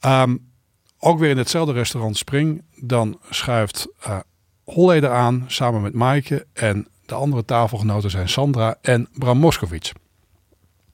Um, 0.00 0.50
ook 0.98 1.18
weer 1.18 1.30
in 1.30 1.38
hetzelfde 1.38 1.72
restaurant 1.72 2.16
Spring. 2.16 2.64
Dan 2.80 3.18
schuift 3.30 3.88
uh, 4.06 4.18
Holleder 4.64 5.10
aan 5.10 5.44
samen 5.46 5.82
met 5.82 5.94
Maaike. 5.94 6.46
En 6.52 6.88
de 7.06 7.14
andere 7.14 7.44
tafelgenoten 7.44 8.10
zijn 8.10 8.28
Sandra 8.28 8.76
en 8.82 9.08
Bram 9.12 9.38
Moskowitz. 9.38 9.92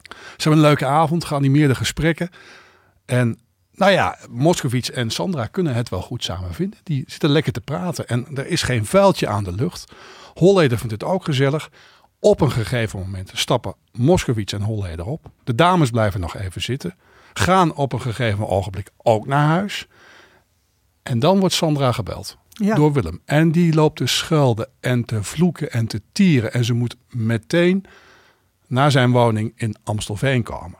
Ze 0.08 0.48
hebben 0.48 0.58
een 0.58 0.68
leuke 0.68 0.86
avond, 0.86 1.24
geanimeerde 1.24 1.74
gesprekken. 1.74 2.30
En 3.04 3.38
nou 3.74 3.92
ja, 3.92 4.18
Moskovits 4.30 4.90
en 4.90 5.10
Sandra 5.10 5.46
kunnen 5.46 5.74
het 5.74 5.88
wel 5.88 6.02
goed 6.02 6.24
samen 6.24 6.54
vinden. 6.54 6.78
Die 6.82 7.04
zitten 7.06 7.30
lekker 7.30 7.52
te 7.52 7.60
praten 7.60 8.08
en 8.08 8.26
er 8.34 8.46
is 8.46 8.62
geen 8.62 8.86
vuiltje 8.86 9.28
aan 9.28 9.44
de 9.44 9.52
lucht. 9.52 9.92
Holleder 10.34 10.78
vindt 10.78 10.92
het 10.92 11.04
ook 11.04 11.24
gezellig. 11.24 11.70
Op 12.18 12.40
een 12.40 12.50
gegeven 12.50 12.98
moment 12.98 13.30
stappen 13.34 13.74
Moskovits 13.92 14.52
en 14.52 14.62
Holleder 14.62 15.06
op. 15.06 15.30
De 15.44 15.54
dames 15.54 15.90
blijven 15.90 16.20
nog 16.20 16.36
even 16.36 16.62
zitten. 16.62 16.94
Gaan 17.32 17.74
op 17.74 17.92
een 17.92 18.00
gegeven 18.00 18.48
ogenblik 18.48 18.90
ook 18.96 19.26
naar 19.26 19.46
huis. 19.46 19.86
En 21.02 21.18
dan 21.18 21.38
wordt 21.38 21.54
Sandra 21.54 21.92
gebeld 21.92 22.36
ja. 22.48 22.74
door 22.74 22.92
Willem. 22.92 23.20
En 23.24 23.52
die 23.52 23.74
loopt 23.74 23.96
te 23.96 24.06
schelden 24.06 24.68
en 24.80 25.04
te 25.04 25.22
vloeken 25.22 25.72
en 25.72 25.86
te 25.86 26.02
tieren. 26.12 26.52
En 26.52 26.64
ze 26.64 26.72
moet 26.72 26.96
meteen 27.08 27.84
naar 28.66 28.90
zijn 28.90 29.10
woning 29.10 29.52
in 29.56 29.76
Amstelveen 29.84 30.42
komen. 30.42 30.78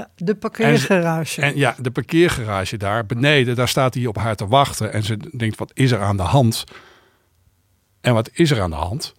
Ja, 0.00 0.10
de 0.16 0.34
parkeergarage. 0.34 1.40
En, 1.40 1.56
ja, 1.56 1.74
de 1.78 1.90
parkeergarage 1.90 2.76
daar 2.76 3.06
beneden, 3.06 3.56
daar 3.56 3.68
staat 3.68 3.94
hij 3.94 4.06
op 4.06 4.16
haar 4.16 4.36
te 4.36 4.46
wachten. 4.46 4.92
En 4.92 5.02
ze 5.02 5.16
denkt, 5.36 5.58
wat 5.58 5.70
is 5.74 5.90
er 5.90 6.00
aan 6.00 6.16
de 6.16 6.22
hand? 6.22 6.64
En 8.00 8.14
wat 8.14 8.30
is 8.32 8.50
er 8.50 8.60
aan 8.60 8.70
de 8.70 8.76
hand? 8.76 9.14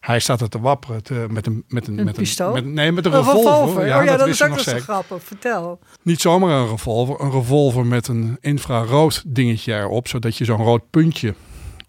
Hij 0.00 0.18
staat 0.18 0.40
er 0.40 0.48
te 0.48 0.60
wapperen 0.60 1.02
te, 1.02 1.26
met 1.30 1.46
een, 1.46 1.64
met 1.68 1.86
een, 1.86 1.98
een 1.98 2.04
met 2.04 2.16
pistool? 2.16 2.56
Een, 2.56 2.64
met, 2.64 2.64
nee, 2.64 2.92
met 2.92 3.06
een, 3.06 3.12
revolver. 3.12 3.50
revolver. 3.50 3.86
Ja, 3.86 3.98
oh 3.98 4.04
ja, 4.04 4.10
dat, 4.10 4.18
dat 4.18 4.28
is 4.28 4.42
ook 4.42 4.58
zo 4.58 4.78
grappig. 4.78 5.22
Vertel. 5.22 5.78
Niet 6.02 6.20
zomaar 6.20 6.60
een 6.60 6.68
revolver. 6.68 7.20
Een 7.20 7.30
revolver 7.30 7.86
met 7.86 8.08
een 8.08 8.36
infrarood 8.40 9.22
dingetje 9.26 9.74
erop. 9.74 10.08
Zodat 10.08 10.36
je 10.36 10.44
zo'n 10.44 10.62
rood 10.62 10.90
puntje 10.90 11.34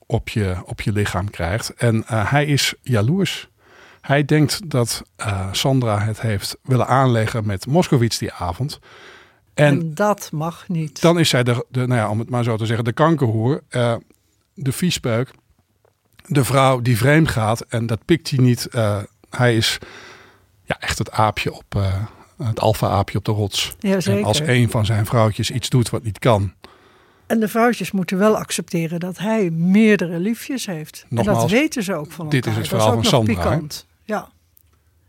op 0.06 0.30
je, 0.30 0.56
op 0.66 0.82
je 0.82 0.92
lichaam 0.92 1.30
krijgt. 1.30 1.74
En 1.74 1.96
uh, 1.96 2.32
hij 2.32 2.46
is 2.46 2.74
jaloers. 2.82 3.50
Hij 4.03 4.25
denkt 4.25 4.69
dat 4.69 5.03
uh, 5.17 5.48
Sandra 5.51 6.00
het 6.00 6.22
heeft 6.22 6.57
willen 6.62 6.88
aanleggen 6.88 7.45
met 7.45 7.65
Moskowitz 7.65 8.17
die 8.17 8.33
avond. 8.33 8.79
En, 9.53 9.65
en, 9.65 9.93
dat 9.93 10.29
mag 10.31 10.67
niet. 10.67 11.01
Dan 11.01 11.19
is 11.19 11.29
zij 11.29 11.43
de, 11.43 11.65
de, 11.69 11.88
nou 11.88 12.00
ja, 12.00 12.10
om 12.10 12.19
het 12.19 12.29
maar 12.29 12.43
zo 12.43 12.57
te 12.57 12.65
zeggen, 12.65 12.86
de 12.86 12.93
kankerhoer, 12.93 13.62
uh, 13.69 13.95
de 14.53 14.72
viespeuk, 14.72 15.31
de 16.25 16.43
vrouw 16.43 16.81
die 16.81 16.98
vreemd 16.98 17.29
gaat. 17.29 17.62
En 17.62 17.86
dat 17.86 18.05
pikt 18.05 18.29
hij 18.29 18.39
niet. 18.39 18.67
Uh, 18.72 18.98
hij 19.29 19.55
is 19.55 19.77
ja, 20.63 20.79
echt 20.79 20.98
het 20.98 21.12
aapje 21.12 21.53
op, 21.53 21.81
het 22.38 22.60
alfa-aapje 22.60 23.17
op 23.17 23.25
de 23.25 23.31
rots. 23.31 23.75
Ja, 23.79 23.98
en 23.98 24.24
als 24.24 24.39
een 24.39 24.69
van 24.69 24.86
zijn 24.86 25.05
vrouwtjes 25.05 25.51
iets 25.51 25.69
doet 25.69 25.89
wat 25.89 26.03
niet 26.03 26.19
kan, 26.19 26.53
En 27.27 27.39
de 27.39 27.48
vrouwtjes 27.48 27.91
moeten 27.91 28.17
wel 28.17 28.38
accepteren 28.38 29.00
dat 29.00 29.17
hij 29.17 29.50
meerdere 29.50 30.19
liefjes 30.19 30.65
heeft. 30.65 31.05
en 31.10 31.24
dat 31.24 31.50
weten 31.50 31.83
ze 31.83 31.93
ook 31.93 32.12
van 32.12 32.25
elkaar. 32.25 32.41
dit 32.41 32.51
is 32.51 32.57
het 32.57 32.67
verhaal 32.67 32.93
van 32.93 33.05
Sandra, 33.05 33.33
pikant. 33.33 33.91
Ja. 34.03 34.29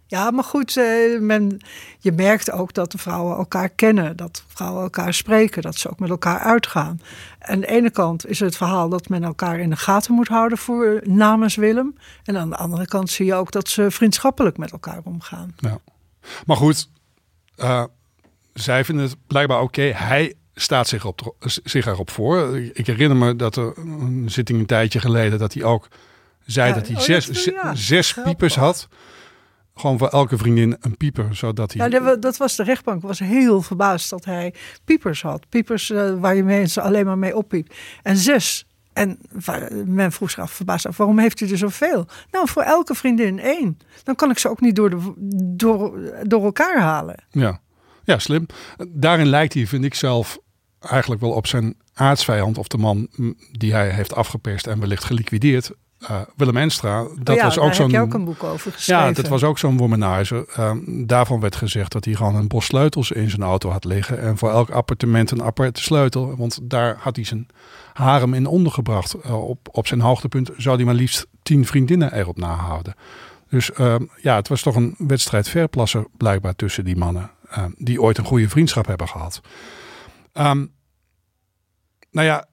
ja, 0.06 0.30
maar 0.30 0.44
goed, 0.44 0.76
eh, 0.76 1.20
men, 1.20 1.60
je 1.98 2.12
merkt 2.12 2.50
ook 2.50 2.74
dat 2.74 2.92
de 2.92 2.98
vrouwen 2.98 3.36
elkaar 3.36 3.68
kennen. 3.68 4.16
Dat 4.16 4.44
vrouwen 4.46 4.82
elkaar 4.82 5.14
spreken. 5.14 5.62
Dat 5.62 5.76
ze 5.76 5.90
ook 5.90 5.98
met 5.98 6.10
elkaar 6.10 6.38
uitgaan. 6.38 7.00
En 7.38 7.54
aan 7.54 7.60
de 7.60 7.66
ene 7.66 7.90
kant 7.90 8.26
is 8.26 8.40
het 8.40 8.56
verhaal 8.56 8.88
dat 8.88 9.08
men 9.08 9.24
elkaar 9.24 9.58
in 9.58 9.70
de 9.70 9.76
gaten 9.76 10.14
moet 10.14 10.28
houden 10.28 10.58
voor 10.58 11.00
namens 11.04 11.54
Willem. 11.54 11.96
En 12.24 12.36
aan 12.36 12.50
de 12.50 12.56
andere 12.56 12.86
kant 12.86 13.10
zie 13.10 13.26
je 13.26 13.34
ook 13.34 13.50
dat 13.50 13.68
ze 13.68 13.90
vriendschappelijk 13.90 14.56
met 14.56 14.72
elkaar 14.72 15.00
omgaan. 15.04 15.54
Ja. 15.56 15.78
Maar 16.46 16.56
goed, 16.56 16.88
eh, 17.56 17.84
zij 18.54 18.84
vinden 18.84 19.04
het 19.04 19.16
blijkbaar 19.26 19.60
oké. 19.60 19.82
Hij 19.82 20.34
staat 20.54 20.88
zich, 20.88 21.04
op, 21.04 21.34
zich 21.64 21.86
erop 21.86 22.10
voor. 22.10 22.58
Ik 22.58 22.86
herinner 22.86 23.16
me 23.16 23.36
dat 23.36 23.56
er 23.56 23.78
een 23.78 24.24
zitting 24.26 24.58
een 24.58 24.66
tijdje 24.66 25.00
geleden... 25.00 25.38
dat 25.38 25.54
hij 25.54 25.64
ook 25.64 25.88
zei 26.44 26.68
Ja, 26.68 26.74
dat 26.74 26.86
hij 26.86 26.96
oh, 26.96 27.02
zes, 27.02 27.26
dat- 27.26 27.44
ja, 27.44 27.74
zes 27.74 28.14
piepers 28.24 28.56
had. 28.56 28.88
Gewoon 29.76 29.98
voor 29.98 30.08
elke 30.08 30.38
vriendin 30.38 30.76
een 30.80 30.96
pieper, 30.96 31.36
zodat 31.36 31.72
hij... 31.72 31.84
Ja, 31.84 31.90
dat 31.90 32.02
wa- 32.02 32.16
dat 32.16 32.36
was 32.36 32.56
de 32.56 32.62
rechtbank. 32.62 33.02
was 33.02 33.18
heel 33.18 33.62
verbaasd 33.62 34.10
dat 34.10 34.24
hij 34.24 34.54
piepers 34.84 35.22
had. 35.22 35.48
Piepers 35.48 35.90
eh, 35.90 36.14
waar 36.20 36.34
je 36.34 36.42
mensen 36.44 36.82
alleen 36.82 37.06
maar 37.06 37.18
mee 37.18 37.36
oppiept. 37.36 37.74
En 38.02 38.16
zes. 38.16 38.66
En 38.92 39.18
men 39.84 40.12
vroeg 40.12 40.30
zich 40.30 40.38
af, 40.40 40.50
verbaasd 40.52 40.86
af, 40.86 40.96
waarom 40.96 41.18
heeft 41.18 41.40
u 41.40 41.50
er 41.50 41.58
zoveel? 41.58 42.06
Nou, 42.30 42.48
voor 42.48 42.62
elke 42.62 42.94
vriendin 42.94 43.38
één. 43.38 43.78
Dan 44.02 44.14
kan 44.14 44.30
ik 44.30 44.38
ze 44.38 44.48
ook 44.48 44.60
niet 44.60 44.76
door, 44.76 44.90
de, 44.90 45.12
door, 45.56 45.98
door 46.22 46.44
elkaar 46.44 46.80
halen. 46.80 47.24
Ja. 47.30 47.60
ja, 48.04 48.18
slim. 48.18 48.46
Daarin 48.88 49.26
lijkt 49.26 49.54
hij, 49.54 49.66
vind 49.66 49.84
ik 49.84 49.94
zelf, 49.94 50.38
eigenlijk 50.80 51.20
wel 51.20 51.30
op 51.30 51.46
zijn 51.46 51.76
aardsvijand... 51.94 52.58
of 52.58 52.68
de 52.68 52.78
man 52.78 53.08
mm, 53.16 53.34
die 53.52 53.72
hij 53.72 53.90
heeft 53.90 54.14
afgeperst 54.14 54.66
en 54.66 54.80
wellicht 54.80 55.04
geliquideerd... 55.04 55.70
eh, 56.08 56.20
Willem 56.36 56.56
Enstra. 56.56 57.02
Dat 57.02 57.28
Oh 57.28 57.34
ja, 57.34 57.44
was 57.44 57.54
daar 57.54 57.64
ook 57.64 57.70
heb 57.70 57.80
zo'n 57.80 57.90
je 57.90 58.00
ook 58.00 58.14
een 58.14 58.24
boek 58.24 58.42
over 58.42 58.72
geschreven. 58.72 59.04
Ja, 59.04 59.12
dat 59.12 59.28
was 59.28 59.44
ook 59.44 59.58
zo'n 59.58 59.76
womanizer. 59.76 60.44
Ehm, 60.54 61.06
daarvan 61.06 61.40
werd 61.40 61.56
gezegd 61.56 61.92
dat 61.92 62.04
hij 62.04 62.14
gewoon 62.14 62.34
een 62.34 62.48
bos 62.48 62.64
sleutels 62.64 63.10
in 63.10 63.30
zijn 63.30 63.42
auto 63.42 63.70
had 63.70 63.84
liggen. 63.84 64.20
En 64.20 64.38
voor 64.38 64.50
elk 64.50 64.70
appartement 64.70 65.30
een 65.30 65.42
aparte 65.42 65.82
sleutel. 65.82 66.36
Want 66.36 66.58
daar 66.62 66.96
had 66.98 67.16
hij 67.16 67.24
zijn 67.24 67.46
harem 67.92 68.34
in 68.34 68.46
ondergebracht. 68.46 69.14
Eh, 69.14 69.48
op, 69.48 69.68
op 69.72 69.86
zijn 69.86 70.00
hoogtepunt 70.00 70.50
zou 70.56 70.76
hij 70.76 70.84
maar 70.84 70.94
liefst 70.94 71.26
tien 71.42 71.66
vriendinnen 71.66 72.12
erop 72.14 72.38
nahouden. 72.38 72.94
Dus 73.48 73.72
ehm, 73.72 74.04
ja, 74.16 74.36
het 74.36 74.48
was 74.48 74.62
toch 74.62 74.76
een 74.76 74.94
wedstrijd 74.98 75.48
verplassen 75.48 76.08
blijkbaar 76.16 76.56
tussen 76.56 76.84
die 76.84 76.96
mannen. 76.96 77.30
ehm, 77.50 77.70
die 77.76 78.02
ooit 78.02 78.18
een 78.18 78.24
goede 78.24 78.48
vriendschap 78.48 78.86
hebben 78.86 79.08
gehad. 79.08 79.40
Ehm, 80.32 80.66
nou 82.10 82.26
ja, 82.26 82.46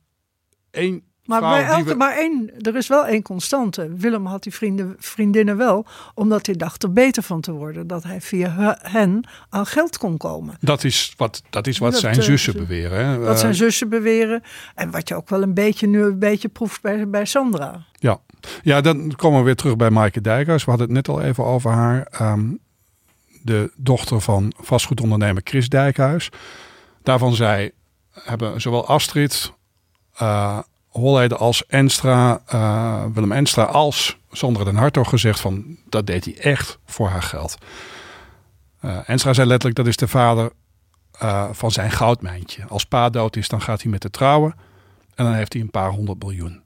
één 0.71 1.03
Maar, 1.25 1.39
bij 1.41 1.65
elke, 1.65 1.83
we- 1.89 1.95
maar 1.95 2.15
één, 2.17 2.51
er 2.61 2.75
is 2.75 2.87
wel 2.87 3.05
één 3.05 3.21
constante. 3.21 3.93
Willem 3.95 4.25
had 4.25 4.43
die 4.43 4.53
vrienden, 4.53 4.95
vriendinnen 4.99 5.57
wel, 5.57 5.85
omdat 6.13 6.45
hij 6.45 6.55
dacht 6.55 6.83
er 6.83 6.93
beter 6.93 7.23
van 7.23 7.41
te 7.41 7.51
worden. 7.51 7.87
Dat 7.87 8.03
hij 8.03 8.21
via 8.21 8.49
he- 8.51 8.89
hen 8.91 9.27
aan 9.49 9.65
geld 9.65 9.97
kon 9.97 10.17
komen. 10.17 10.55
Dat 10.59 10.83
is 10.83 11.13
wat, 11.17 11.41
dat 11.49 11.67
is 11.67 11.77
wat 11.77 11.91
Dat, 11.91 11.99
zijn 12.01 12.15
eh, 12.15 12.21
zussen 12.21 12.53
beweren. 12.53 13.05
Hè? 13.05 13.17
Wat 13.17 13.39
zijn 13.39 13.51
Eh, 13.51 13.57
zussen 13.57 13.89
beweren. 13.89 14.43
En 14.75 14.91
wat 14.91 15.07
je 15.07 15.15
ook 15.15 15.29
wel 15.29 15.41
een 15.41 15.53
beetje 15.53 15.87
nu 15.87 16.01
een 16.03 16.19
beetje 16.19 16.47
proeft 16.49 16.81
bij, 16.81 17.09
bij 17.09 17.25
Sandra. 17.25 17.85
Ja. 17.93 18.19
ja, 18.63 18.81
dan 18.81 19.15
komen 19.15 19.39
we 19.39 19.45
weer 19.45 19.55
terug 19.55 19.75
bij 19.75 19.89
Maaike 19.89 20.21
Dijkhuis. 20.21 20.63
We 20.65 20.69
hadden 20.69 20.87
het 20.95 20.95
net 21.07 21.15
al 21.15 21.21
even 21.21 21.43
over 21.45 21.71
haar. 21.71 22.07
Ehm, 22.11 22.49
de 23.43 23.71
dochter 23.75 24.21
van 24.21 24.53
vastgoedondernemer 24.57 25.41
Chris 25.45 25.69
Dijkhuis. 25.69 26.29
Daarvan 27.03 27.33
zij 27.35 27.71
hebben 28.11 28.61
zowel 28.61 28.87
Astrid, 28.87 29.53
eh 30.17 30.59
Holleder 30.91 31.37
als 31.37 31.65
Enstra, 31.65 32.41
eh, 32.47 33.03
Willem 33.13 33.31
Enstra 33.31 33.63
als 33.63 34.17
Sandra 34.31 34.63
den 34.63 34.75
Hartog 34.75 35.09
gezegd 35.09 35.39
van 35.39 35.77
dat 35.89 36.07
deed 36.07 36.25
hij 36.25 36.37
echt 36.37 36.79
voor 36.85 37.07
haar 37.07 37.23
geld. 37.23 37.57
Eh 38.79 39.09
Enstra 39.09 39.33
zei 39.33 39.47
letterlijk 39.47 39.77
dat 39.77 39.87
is 39.87 39.95
de 39.95 40.07
vader 40.07 40.51
eh, 41.11 41.49
van 41.51 41.71
zijn 41.71 41.91
goudmijntje. 41.91 42.65
Als 42.67 42.85
pa 42.85 43.09
dood 43.09 43.35
is 43.35 43.47
dan 43.47 43.61
gaat 43.61 43.81
hij 43.81 43.91
met 43.91 44.01
de 44.01 44.09
trouwen 44.09 44.55
en 45.15 45.25
dan 45.25 45.33
heeft 45.33 45.53
hij 45.53 45.61
een 45.61 45.71
paar 45.71 45.89
honderd 45.89 46.23
miljoen. 46.23 46.61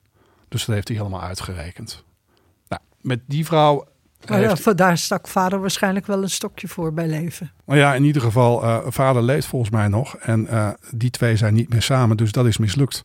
Dus 0.48 0.66
dat 0.66 0.76
heeft 0.76 0.88
hij 0.88 0.98
helemaal 0.98 1.22
uitgerekend. 1.22 2.04
Nou, 2.68 2.82
met 3.02 3.20
die 3.26 3.46
vrouw. 3.46 3.88
Maar 4.28 4.42
ja, 4.42 4.74
daar 4.74 4.98
stak 4.98 5.28
vader 5.28 5.60
waarschijnlijk 5.60 6.06
wel 6.08 6.22
een 6.24 6.30
stokje 6.30 6.68
voor 6.68 6.94
bij 6.94 7.08
leven. 7.08 7.52
Maar 7.66 7.78
ja, 7.78 7.96
in 7.96 8.04
ieder 8.04 8.22
geval, 8.22 8.84
vader 8.92 9.24
leeft 9.24 9.48
volgens 9.48 9.72
mij 9.72 9.88
nog. 9.88 10.16
En 10.16 10.48
die 10.92 11.10
twee 11.10 11.36
zijn 11.36 11.54
niet 11.54 11.70
meer 11.70 11.82
samen, 11.82 12.18
dus 12.18 12.32
dat 12.32 12.46
is 12.46 12.58
mislukt. 12.58 13.04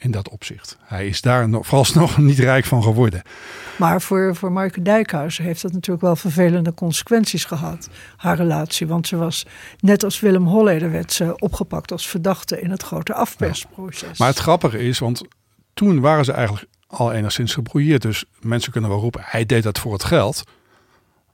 In 0.00 0.10
dat 0.10 0.28
opzicht. 0.28 0.76
Hij 0.80 1.06
is 1.06 1.20
daar 1.20 1.48
nog, 1.48 1.66
vooralsnog 1.66 2.18
niet 2.28 2.38
rijk 2.38 2.64
van 2.64 2.82
geworden. 2.82 3.22
Maar 3.76 4.02
voor, 4.02 4.36
voor 4.36 4.52
Marke 4.52 4.82
Dijkhuizen 4.82 5.44
heeft 5.44 5.62
dat 5.62 5.72
natuurlijk 5.72 6.04
wel 6.04 6.16
vervelende 6.16 6.74
consequenties 6.74 7.44
gehad. 7.44 7.88
Haar 8.16 8.36
relatie. 8.36 8.86
Want 8.86 9.06
ze 9.06 9.16
was, 9.16 9.46
net 9.80 10.04
als 10.04 10.20
Willem 10.20 10.46
Holleder, 10.46 10.90
werd 10.90 11.12
ze 11.12 11.36
opgepakt 11.36 11.92
als 11.92 12.08
verdachte 12.08 12.60
in 12.60 12.70
het 12.70 12.82
grote 12.82 13.14
afpersproces. 13.14 14.18
Maar 14.18 14.28
het 14.28 14.38
grappige 14.38 14.78
is, 14.78 14.98
want 14.98 15.22
toen 15.74 16.00
waren 16.00 16.24
ze 16.24 16.32
eigenlijk 16.32 16.66
al 16.86 17.12
enigszins 17.12 17.54
gebrouilleerd. 17.54 18.02
Dus 18.02 18.24
mensen 18.40 18.72
kunnen 18.72 18.90
wel 18.90 19.00
roepen, 19.00 19.20
hij 19.24 19.46
deed 19.46 19.62
dat 19.62 19.78
voor 19.78 19.92
het 19.92 20.04
geld. 20.04 20.44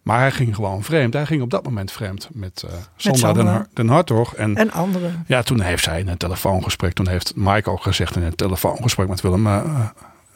Maar 0.05 0.19
hij 0.19 0.31
ging 0.31 0.55
gewoon 0.55 0.83
vreemd. 0.83 1.15
Hij 1.15 1.27
ging 1.27 1.43
op 1.43 1.51
dat 1.51 1.65
moment 1.65 1.93
vreemd 1.93 2.29
met 2.33 2.63
eh 2.63 2.73
Sandra 2.97 3.67
den, 3.75 3.89
Hartog. 3.89 4.35
En 4.35 4.57
En 4.57 4.71
anderen. 4.73 5.25
Ja, 5.27 5.43
toen 5.43 5.61
heeft 5.61 5.85
zij 5.85 6.01
in 6.01 6.09
een 6.09 6.17
telefoongesprek, 6.17 6.93
toen 6.93 7.09
heeft 7.09 7.37
Mike 7.37 7.71
ook 7.71 7.83
gezegd 7.83 8.17
in 8.17 8.23
een 8.23 8.35
telefoongesprek 8.35 9.09
met 9.09 9.21
Willem, 9.21 9.47
eh, 9.47 9.89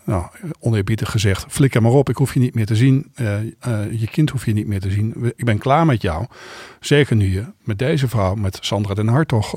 nou, 0.04 0.26
oneerbiedig 0.60 1.10
gezegd, 1.10 1.44
flikker 1.48 1.82
maar 1.82 1.92
op, 1.92 2.08
ik 2.08 2.16
hoef 2.16 2.34
je 2.34 2.40
niet 2.40 2.54
meer 2.54 2.66
te 2.66 2.76
zien, 2.76 3.12
je 3.90 4.08
kind 4.10 4.30
hoef 4.30 4.46
je 4.46 4.52
niet 4.52 4.66
meer 4.66 4.80
te 4.80 4.90
zien, 4.90 5.32
ik 5.36 5.44
ben 5.44 5.58
klaar 5.58 5.86
met 5.86 6.02
jou. 6.02 6.26
Zeker 6.80 7.16
nu 7.16 7.32
je 7.32 7.44
met 7.62 7.78
deze 7.78 8.08
vrouw, 8.08 8.34
met 8.34 8.58
Sandra 8.60 8.94
den 8.94 9.08
Hartog, 9.08 9.52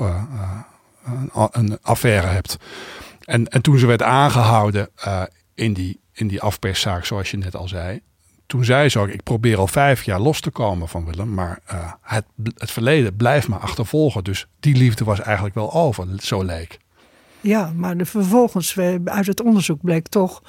een, 1.06 1.30
een 1.52 1.78
affaire 1.82 2.28
hebt. 2.28 2.58
En, 3.32 3.47
en 3.47 3.62
toen 3.62 3.78
ze 3.78 3.86
werd 3.86 4.02
aangehouden 4.02 4.89
eh, 4.95 5.24
in, 5.54 5.74
die, 5.74 6.00
in 6.13 6.28
die 6.28 6.41
afperszaak, 6.41 7.06
zoals 7.06 7.32
je 7.32 7.38
net 7.38 7.56
al 7.56 7.67
zei, 7.67 8.02
toen 8.52 8.66
zei 8.66 8.90
ze 8.90 9.00
ook, 9.00 9.08
ik 9.08 9.24
probeer 9.24 9.58
al 9.58 9.68
vijf 9.68 10.04
jaar 10.04 10.20
los 10.20 10.40
te 10.40 10.50
komen 10.50 10.88
van 10.88 11.06
Willem, 11.06 11.34
maar 11.34 11.60
eh, 11.66 11.92
het, 12.02 12.26
het 12.58 12.72
verleden 12.72 13.16
blijft 13.16 13.48
me 13.48 13.56
achtervolgen. 13.56 14.24
Dus 14.24 14.48
die 14.60 14.76
liefde 14.76 15.04
was 15.04 15.20
eigenlijk 15.20 15.56
wel 15.56 15.74
over, 15.74 16.08
zo 16.20 16.44
leek. 16.44 16.80
Ja, 17.42 17.72
maar 17.76 17.98
de, 17.98 18.06
vervolgens 18.06 18.78
uit 19.06 19.28
het 19.28 19.42
onderzoek 19.42 19.82
bleek 19.82 20.08
toch 20.08 20.42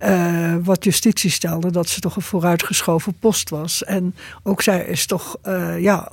eh, 0.00 0.54
wat 0.62 0.84
justitie 0.84 1.30
stelde, 1.30 1.70
dat 1.70 1.88
ze 1.88 2.00
toch 2.00 2.16
een 2.16 2.22
vooruitgeschoven 2.22 3.14
post 3.18 3.50
was. 3.50 3.84
En 3.84 4.14
ook 4.42 4.62
zij 4.62 4.84
is 4.84 5.06
toch 5.06 5.36
eh, 5.42 5.80
ja, 5.80 6.12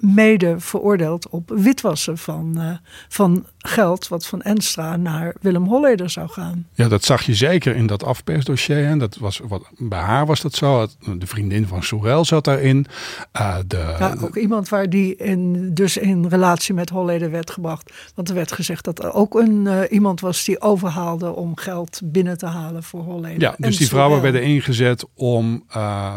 mede 0.00 0.60
veroordeeld 0.60 1.28
op 1.28 1.50
witwassen 1.54 2.18
van, 2.18 2.60
eh, 2.60 2.76
van 3.08 3.46
geld 3.62 4.08
wat 4.08 4.26
van 4.26 4.42
Enstra 4.42 4.96
naar 4.96 5.34
Willem 5.40 5.64
Holleder 5.64 6.10
zou 6.10 6.28
gaan. 6.28 6.66
Ja, 6.74 6.88
dat 6.88 7.04
zag 7.04 7.22
je 7.22 7.34
zeker 7.34 7.76
in 7.76 7.86
dat 7.86 8.04
afpersdossier. 8.04 8.86
Hè. 8.86 8.96
Dat 8.96 9.16
was, 9.16 9.40
wat, 9.48 9.62
bij 9.78 9.98
haar 9.98 10.26
was 10.26 10.40
dat 10.40 10.54
zo. 10.54 10.86
De 11.18 11.26
vriendin 11.26 11.66
van 11.66 11.82
Sorel 11.82 12.24
zat 12.24 12.44
daarin. 12.44 12.86
Eh, 13.32 13.56
de, 13.66 13.96
Ja, 13.98 14.16
ook 14.20 14.36
iemand 14.36 14.68
waar 14.68 14.90
die 14.90 15.16
in, 15.16 15.74
dus 15.74 15.96
in 15.96 16.26
relatie 16.26 16.74
met 16.74 16.90
Holleder 16.90 17.30
werd 17.30 17.50
gebracht. 17.50 17.92
Want 18.14 18.28
er 18.28 18.34
werd 18.34 18.52
gezegd 18.52 18.84
dat 18.84 19.04
er 19.04 19.12
ook 19.12 19.34
een, 19.34 19.66
eh, 19.66 19.80
iemand 19.90 20.20
was 20.20 20.44
die 20.44 20.60
overhaalde 20.60 21.34
om 21.34 21.56
geld 21.56 22.00
binnen 22.04 22.38
te 22.38 22.46
halen 22.46 22.82
voor 22.82 23.00
Holleder. 23.02 23.40
ja, 23.40 23.54
dus 23.58 23.76
die 23.76 23.88
vrouwen 23.88 24.22
werden 24.22 24.42
ingezet 24.42 25.04
om 25.14 25.64
eh, 25.68 26.16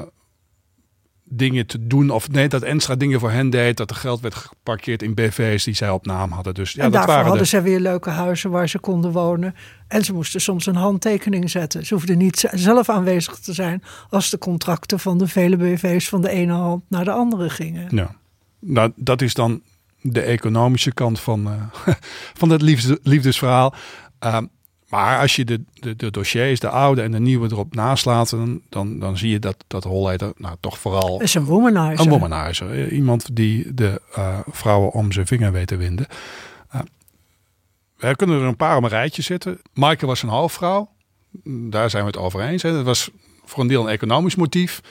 dingen 1.35 1.65
te 1.65 1.87
doen. 1.87 2.09
Of 2.09 2.29
nee, 2.29 2.47
dat 2.47 2.61
Enstra 2.61 2.95
dingen 2.95 3.19
voor 3.19 3.31
hen 3.31 3.49
deed. 3.49 3.77
Dat 3.77 3.89
er 3.89 3.95
geld 3.95 4.21
werd 4.21 4.35
geparkeerd 4.35 5.01
in 5.01 5.13
BV's 5.13 5.63
die 5.63 5.73
zij 5.73 5.89
op 5.89 6.05
naam 6.05 6.31
hadden. 6.31 6.53
Dus 6.53 6.71
ja, 6.71 6.77
en 6.77 6.83
dat 6.83 6.93
daarvoor 6.93 7.11
waren 7.11 7.27
hadden 7.27 7.43
de, 7.43 7.49
ze 7.49 7.61
weer 7.61 7.79
leuke 7.79 8.09
huizen 8.09 8.49
waar 8.49 8.69
ze 8.69 8.79
konden 8.79 9.11
wonen. 9.11 9.55
En 9.87 10.03
ze 10.03 10.13
moesten 10.13 10.41
soms 10.41 10.65
een 10.65 10.75
handtekening 10.75 11.49
zetten. 11.49 11.85
Ze 11.85 11.93
hoefden 11.93 12.17
niet 12.17 12.49
zelf 12.51 12.89
aanwezig 12.89 13.39
te 13.39 13.53
zijn 13.53 13.83
als 14.09 14.29
de 14.29 14.37
contracten 14.37 14.99
van 14.99 15.17
de 15.17 15.27
vele 15.27 15.57
BV's 15.57 16.09
van 16.09 16.21
de 16.21 16.29
ene 16.29 16.53
hand 16.53 16.83
naar 16.89 17.05
de 17.05 17.11
andere 17.11 17.49
gingen. 17.49 17.95
Ja. 17.95 18.15
Nou, 18.59 18.91
dat 18.95 19.21
is 19.21 19.33
dan 19.33 19.61
de 20.01 20.21
economische 20.21 20.93
kant 20.93 21.19
van, 21.19 21.47
eh, 21.47 21.93
van 22.39 22.49
het 22.49 22.61
liefde, 22.61 22.99
liefdesverhaal. 23.03 23.73
Ehm, 24.19 24.45
maar 24.93 25.19
als 25.19 25.35
je 25.35 25.45
de, 25.45 25.63
de, 25.73 25.95
de 25.95 26.11
dossiers, 26.11 26.59
de 26.59 26.69
oude 26.69 27.01
en 27.01 27.11
de 27.11 27.19
nieuwe 27.19 27.51
erop 27.51 27.75
naslaat, 27.75 28.29
dan, 28.29 28.61
dan, 28.69 28.99
dan 28.99 29.17
zie 29.17 29.29
je 29.29 29.39
dat, 29.39 29.63
dat 29.67 29.83
Holleder 29.83 30.31
nou, 30.37 30.55
toch 30.59 30.77
vooral 30.79 31.21
is 31.21 31.33
een 31.33 31.45
womanizer. 31.45 31.99
een 32.05 32.09
womanizer. 32.11 32.71
eh, 32.71 32.91
Iemand 32.91 33.35
die 33.35 33.73
de 33.73 34.01
eh, 34.13 34.39
vrouwen 34.51 34.91
om 34.91 35.11
zijn 35.11 35.27
vinger 35.27 35.51
weet 35.51 35.67
te 35.67 35.75
winden. 35.75 36.05
Eh, 36.69 36.79
we 37.97 38.15
kunnen 38.15 38.39
er 38.41 38.47
een 38.47 38.55
paar 38.55 38.77
op 38.77 38.83
een 38.83 38.89
rijtje 38.89 39.21
zetten. 39.21 39.61
Maaike 39.73 40.05
was 40.05 40.23
een 40.23 40.29
halfvrouw. 40.29 40.89
Daar 41.69 41.89
zijn 41.89 42.03
we 42.03 42.09
het 42.09 42.19
over 42.19 42.41
eens. 42.41 42.61
Hè. 42.61 42.71
Dat 42.71 42.85
was 42.85 43.09
voor 43.45 43.61
een 43.61 43.67
deel 43.67 43.83
een 43.83 43.93
economisch 43.93 44.35
motief. 44.35 44.81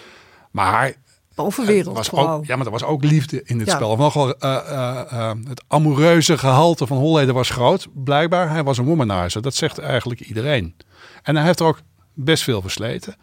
Maar 0.51 0.95
bovenwereld 1.35 1.97
was 1.97 2.13
ook, 2.13 2.47
ja, 2.47 2.57
maar 2.57 2.67
er 2.67 2.73
was 2.73 2.83
ook 2.85 3.05
liefde 3.05 3.43
in 3.45 3.59
het 3.59 3.69
Ja. 3.69 3.75
spel. 3.75 3.97
Nogal, 3.97 4.35
eh, 4.39 4.57
eh, 4.57 5.13
eh, 5.13 5.37
het 5.49 5.65
amoureuze 5.69 6.39
gehalte 6.39 6.87
van 6.87 6.97
Holleder 6.97 7.35
was 7.35 7.51
groot. 7.51 7.89
Blijkbaar, 7.95 8.51
hij 8.51 8.65
was 8.65 8.79
een 8.79 8.85
womanizer. 8.85 9.43
Dat 9.43 9.55
zegt 9.55 9.79
eigenlijk 9.79 10.21
iedereen. 10.21 10.77
En 11.23 11.37
hij 11.37 11.45
heeft 11.45 11.61
er 11.61 11.67
ook 11.67 11.81
best 12.15 12.43
veel 12.43 12.61
versleten. 12.61 13.17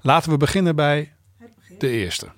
Laten 0.00 0.30
we 0.30 0.36
beginnen 0.36 0.76
bij 0.76 1.12
de 1.78 1.88
eerste. 1.88 2.28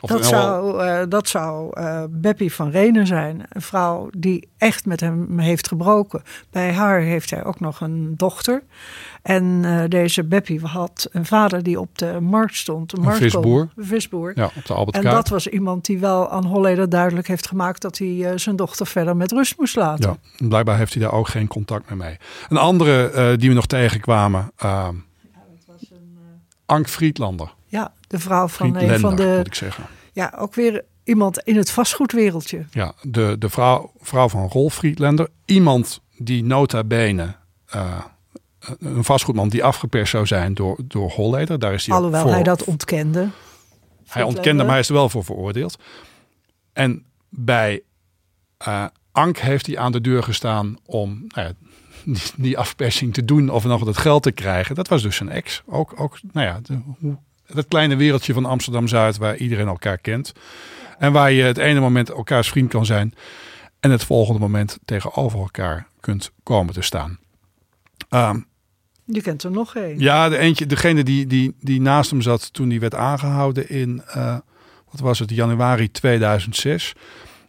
Of 0.00 0.10
Dat 0.10 0.26
zou, 0.26 0.82
eh, 0.84 1.02
dat 1.08 1.28
zou 1.28 1.70
eh 1.72 2.02
Beppie 2.10 2.52
van 2.52 2.70
Renen 2.70 3.06
zijn. 3.06 3.42
Een 3.48 3.62
vrouw 3.62 4.08
die 4.16 4.48
echt 4.58 4.86
met 4.86 5.00
hem 5.00 5.38
heeft 5.38 5.68
gebroken. 5.68 6.22
Bij 6.50 6.72
haar 6.72 7.00
heeft 7.00 7.30
hij 7.30 7.44
ook 7.44 7.60
nog 7.60 7.80
een 7.80 8.14
dochter. 8.16 8.62
En 9.22 9.60
eh, 9.64 9.84
deze 9.88 10.24
Beppie 10.24 10.60
had 10.60 11.08
een 11.12 11.24
vader 11.26 11.62
die 11.62 11.80
op 11.80 11.98
de 11.98 12.20
markt 12.20 12.56
stond. 12.56 12.92
Een, 12.92 13.02
marktkoop- 13.02 13.30
visboer. 13.30 13.68
Een 13.76 13.84
visboer. 13.84 14.32
Ja, 14.34 14.50
op 14.56 14.64
de 14.66 14.74
Albert 14.74 14.96
En 14.96 15.02
dat 15.02 15.28
was 15.28 15.46
iemand 15.48 15.84
die 15.84 15.98
wel 15.98 16.30
aan 16.30 16.44
Holleder 16.44 16.88
duidelijk 16.88 17.26
heeft 17.28 17.48
gemaakt... 17.48 17.82
dat 17.82 17.98
hij 17.98 18.30
eh, 18.30 18.32
zijn 18.36 18.56
dochter 18.56 18.86
verder 18.86 19.16
met 19.16 19.32
rust 19.32 19.58
moest 19.58 19.76
laten. 19.76 20.18
Ja, 20.38 20.46
blijkbaar 20.48 20.76
heeft 20.76 20.94
hij 20.94 21.02
daar 21.02 21.12
ook 21.12 21.28
geen 21.28 21.46
contact 21.48 21.88
meer 21.88 21.98
mee. 21.98 22.16
Een 22.48 22.56
andere 22.56 23.10
eh, 23.10 23.38
die 23.38 23.48
we 23.48 23.54
nog 23.54 23.66
tegenkwamen. 23.66 24.52
Uh, 24.64 24.88
Ank 26.66 26.88
Friedlander. 26.88 27.56
De 28.08 28.18
vrouw 28.18 28.48
van 28.48 28.68
Friedlander, 28.68 29.00
van 29.00 29.16
de... 29.16 29.34
moet 29.36 29.46
ik 29.46 29.54
zeggen. 29.54 29.84
Ja, 30.12 30.34
ook 30.36 30.54
weer 30.54 30.84
iemand 31.04 31.38
in 31.38 31.56
het 31.56 31.70
vastgoedwereldje. 31.70 32.66
Ja, 32.70 32.92
de, 33.02 33.36
de 33.38 33.48
vrouw, 33.48 33.92
vrouw 34.00 34.28
van 34.28 34.48
Rolf 34.48 34.74
Friedlander. 34.74 35.28
Iemand 35.44 36.00
die 36.16 36.44
nota 36.44 36.84
bene... 36.84 37.34
eh, 37.66 38.04
een 38.78 39.04
vastgoedman 39.04 39.48
die 39.48 39.64
afgeperst 39.64 40.10
zou 40.10 40.26
zijn 40.26 40.54
door, 40.54 40.78
door 40.84 41.10
Holleder. 41.10 41.58
Daar 41.58 41.72
is 41.72 41.86
hij 41.86 41.96
Alhoewel 41.96 42.22
voor, 42.22 42.30
hij 42.30 42.42
dat 42.42 42.64
ontkende. 42.64 43.28
Hij 44.06 44.22
ontkende, 44.22 44.62
maar 44.62 44.72
hij 44.72 44.80
is 44.80 44.88
er 44.88 44.94
wel 44.94 45.08
voor 45.08 45.24
veroordeeld. 45.24 45.78
En 46.72 47.04
bij 47.28 47.82
uh, 48.68 48.84
Ank 49.12 49.38
heeft 49.38 49.66
hij 49.66 49.78
aan 49.78 49.92
de 49.92 50.00
deur 50.00 50.22
gestaan 50.22 50.76
om 50.84 51.24
nou 51.28 51.48
ja, 51.48 51.52
die, 52.36 52.58
afpersing 52.58 53.14
te 53.14 53.24
doen 53.24 53.48
of 53.48 53.64
nog 53.64 53.84
het 53.84 53.96
geld 53.96 54.22
te 54.22 54.32
krijgen. 54.32 54.74
Dat 54.74 54.88
was 54.88 55.02
dus 55.02 55.16
zijn 55.16 55.28
ex. 55.28 55.62
Ook, 55.66 56.00
ook 56.00 56.18
nou 56.32 56.46
ja, 56.46 56.60
de, 56.62 56.78
hoe, 57.00 57.18
dat 57.54 57.68
kleine 57.68 57.96
wereldje 57.96 58.32
van 58.32 58.44
Amsterdam-Zuid 58.44 59.16
waar 59.16 59.36
iedereen 59.36 59.66
elkaar 59.66 59.98
kent. 59.98 60.32
En 60.98 61.12
waar 61.12 61.32
je 61.32 61.42
het 61.42 61.58
ene 61.58 61.80
moment 61.80 62.10
elkaars 62.10 62.48
vriend 62.48 62.70
kan 62.70 62.86
zijn 62.86 63.14
en 63.80 63.90
het 63.90 64.04
volgende 64.04 64.40
moment 64.40 64.78
tegenover 64.84 65.38
elkaar 65.38 65.86
kunt 66.00 66.30
komen 66.42 66.74
te 66.74 66.82
staan. 66.82 67.18
Um, 68.10 68.46
je 69.04 69.22
kent 69.22 69.42
er 69.42 69.50
nog 69.50 69.76
één. 69.76 69.98
Ja, 69.98 70.28
de 70.28 70.38
eentje, 70.38 70.66
degene 70.66 71.02
die, 71.02 71.26
die, 71.26 71.54
die 71.60 71.80
naast 71.80 72.10
hem 72.10 72.22
zat 72.22 72.52
toen 72.52 72.70
hij 72.70 72.80
werd 72.80 72.94
aangehouden 72.94 73.68
in, 73.68 74.02
uh, 74.16 74.36
wat 74.90 75.00
was 75.00 75.18
het, 75.18 75.30
januari 75.30 75.90
2006. 75.90 76.92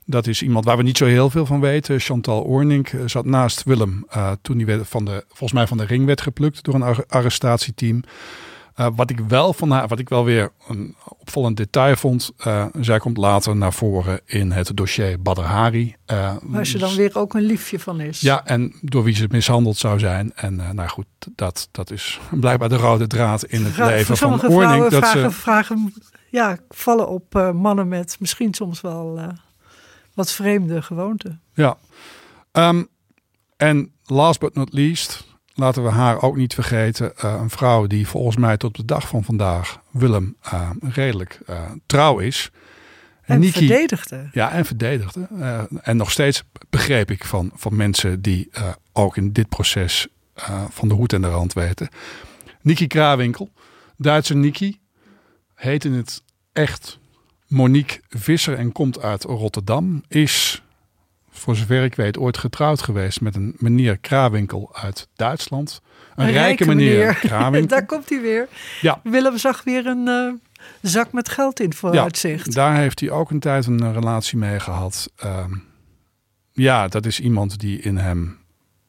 Dat 0.05 0.27
is 0.27 0.41
iemand 0.41 0.65
waar 0.65 0.77
we 0.77 0.83
niet 0.83 0.97
zo 0.97 1.05
heel 1.05 1.29
veel 1.29 1.45
van 1.45 1.59
weten. 1.59 1.99
Chantal 1.99 2.43
Oornink 2.43 2.91
zat 3.05 3.25
naast 3.25 3.63
Willem 3.63 4.05
uh, 4.15 4.31
toen 4.41 4.57
hij 4.57 4.65
werd 4.65 4.87
van 4.87 5.05
de, 5.05 5.23
volgens 5.27 5.51
mij 5.51 5.67
van 5.67 5.77
de 5.77 5.85
ring 5.85 6.05
werd 6.05 6.21
geplukt 6.21 6.63
door 6.63 6.73
een 6.73 7.05
arrestatieteam. 7.07 8.03
Uh, 8.79 8.87
wat 8.95 9.09
ik 9.09 9.19
wel 9.19 9.53
van 9.53 9.71
haar, 9.71 9.87
wat 9.87 9.99
ik 9.99 10.09
wel 10.09 10.23
weer 10.23 10.51
een 10.67 10.95
opvallend 11.17 11.57
detail 11.57 11.95
vond. 11.95 12.31
Uh, 12.47 12.65
zij 12.81 12.99
komt 12.99 13.17
later 13.17 13.55
naar 13.55 13.73
voren 13.73 14.21
in 14.25 14.51
het 14.51 14.77
dossier 14.77 15.21
Badr 15.21 15.41
Hari. 15.41 15.95
Uh, 16.11 16.35
Waar 16.41 16.65
ze 16.65 16.77
dan 16.77 16.95
weer 16.95 17.17
ook 17.17 17.33
een 17.33 17.41
liefje 17.41 17.79
van 17.79 17.99
is. 17.99 18.19
Ja, 18.19 18.45
en 18.45 18.75
door 18.81 19.03
wie 19.03 19.15
ze 19.15 19.27
mishandeld 19.29 19.77
zou 19.77 19.99
zijn. 19.99 20.31
En 20.35 20.55
nou 20.55 20.89
goed, 20.89 21.05
dat, 21.35 21.69
dat 21.71 21.91
is 21.91 22.19
blijkbaar 22.31 22.69
de 22.69 22.77
rode 22.77 23.07
draad 23.07 23.43
in 23.43 23.63
het 23.63 23.73
Vra 23.73 23.85
leven 23.85 24.17
van. 24.17 24.47
Oorning. 24.49 24.87
Dat 24.87 24.93
vragen, 24.93 25.31
ze 25.31 25.37
vragen 25.37 25.93
ja, 26.29 26.57
vallen 26.69 27.07
op 27.07 27.51
mannen 27.53 27.87
met 27.87 28.15
misschien 28.19 28.53
soms 28.53 28.81
wel 28.81 29.19
wat 30.13 30.31
vreemde 30.31 30.81
gewoonten. 30.81 31.41
Ja. 31.53 31.77
Um, 32.51 32.87
en 33.57 33.91
last 34.03 34.39
but 34.39 34.55
not 34.55 34.73
least, 34.73 35.27
laten 35.59 35.83
we 35.83 35.89
haar 35.89 36.21
ook 36.21 36.35
niet 36.35 36.53
vergeten. 36.53 37.13
Uh, 37.23 37.37
een 37.39 37.49
vrouw 37.49 37.87
die 37.87 38.07
volgens 38.07 38.35
mij 38.35 38.57
tot 38.57 38.75
de 38.75 38.85
dag 38.85 39.07
van 39.07 39.23
vandaag 39.23 39.81
Willem 39.91 40.35
uh, 40.53 40.69
redelijk 40.81 41.39
uh, 41.49 41.71
trouw 41.85 42.19
is. 42.19 42.51
En 43.21 43.39
Niki, 43.39 43.67
verdedigde. 43.67 44.29
Ja, 44.31 44.51
en 44.51 44.65
verdedigde. 44.65 45.27
En 45.81 45.97
nog 45.97 46.11
steeds 46.11 46.43
begreep 46.69 47.11
ik 47.11 47.25
van, 47.25 47.51
van 47.53 47.75
mensen 47.75 48.21
die 48.21 48.49
ook 48.93 49.17
in 49.17 49.31
dit 49.31 49.49
proces 49.49 50.07
van 50.69 50.87
de 50.87 50.93
hoed 50.93 51.13
en 51.13 51.21
de 51.21 51.29
rand 51.29 51.53
weten. 51.53 51.89
Niki 52.61 52.87
Krawinkel, 52.87 53.49
Duitse 53.97 54.35
Niki, 54.35 54.79
heet 55.55 55.85
in 55.85 55.93
het 55.93 56.23
echt 56.53 56.99
Monique 57.47 58.01
Visser 58.09 58.57
en 58.57 58.71
komt 58.71 59.01
uit 59.01 59.23
Rotterdam. 59.23 60.03
Is 60.07 60.63
voor 61.39 61.55
zover 61.55 61.83
ik 61.83 61.95
weet, 61.95 62.17
ooit 62.17 62.37
getrouwd 62.37 62.81
geweest 62.81 63.21
met 63.21 63.35
een 63.35 63.55
meneer 63.57 63.97
Krawinkel 63.97 64.75
uit 64.75 65.07
Duitsland. 65.15 65.81
Een, 66.15 66.25
een 66.25 66.31
rijke, 66.31 66.39
rijke, 66.39 66.65
meneer, 66.65 67.19
meneer. 67.51 67.67
Daar 67.77 67.85
komt 67.85 68.09
hij 68.09 68.21
weer. 68.21 68.47
Ja. 68.81 68.99
Willem 69.03 69.37
zag 69.37 69.63
weer 69.63 69.85
een 69.85 70.07
uh, 70.07 70.33
zak 70.81 71.11
met 71.11 71.29
geld 71.29 71.59
in 71.59 71.73
vooruitzicht. 71.73 72.45
Ja, 72.45 72.51
daar 72.51 72.75
heeft 72.75 72.99
hij 72.99 73.09
ook 73.09 73.31
een 73.31 73.39
tijd 73.39 73.65
een 73.65 73.93
relatie 73.93 74.37
mee 74.37 74.59
gehad. 74.59 75.11
Uh, 75.25 75.45
ja, 76.51 76.87
dat 76.87 77.05
is 77.05 77.19
iemand 77.19 77.59
die 77.59 77.81
in 77.81 77.97
hem 77.97 78.37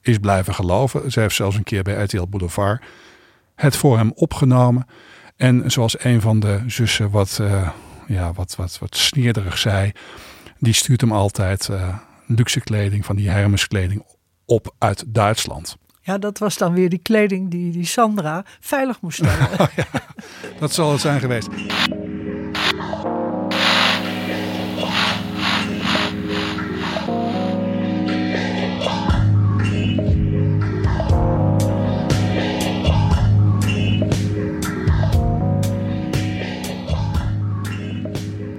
is 0.00 0.18
blijven 0.18 0.54
geloven. 0.54 1.12
Ze 1.12 1.20
heeft 1.20 1.34
zelfs 1.34 1.56
een 1.56 1.62
keer 1.62 1.82
bij 1.82 2.02
RTL 2.02 2.26
Boulevard 2.28 2.82
het 3.54 3.76
voor 3.76 3.96
hem 3.96 4.12
opgenomen. 4.14 4.86
En 5.36 5.70
zoals 5.70 6.04
een 6.04 6.20
van 6.20 6.40
de 6.40 6.62
zussen 6.66 7.10
wat, 7.10 7.38
uh, 7.40 7.70
ja, 8.06 8.32
wat, 8.32 8.56
wat, 8.56 8.78
wat 8.78 8.96
sneerderig 8.96 9.58
zei, 9.58 9.92
die 10.58 10.72
stuurt 10.72 11.00
hem 11.00 11.12
altijd 11.12 11.68
uh, 11.70 11.98
luxe 12.36 12.60
kleding, 12.60 13.04
van 13.04 13.16
die 13.16 13.30
Hermes 13.30 13.66
kleding, 13.66 14.04
op 14.44 14.74
uit 14.78 15.04
Duitsland. 15.06 15.76
Ja, 16.02 16.18
dat 16.18 16.38
was 16.38 16.56
dan 16.56 16.74
weer 16.74 16.88
die 16.88 16.98
kleding 16.98 17.50
die, 17.50 17.72
die 17.72 17.84
Sandra 17.84 18.44
veilig 18.60 19.00
moest 19.00 19.16
stellen. 19.16 19.48
oh, 19.60 19.66
ja, 19.76 19.84
dat 20.58 20.72
zal 20.72 20.92
het 20.92 21.00
zijn 21.00 21.20
geweest. 21.20 21.48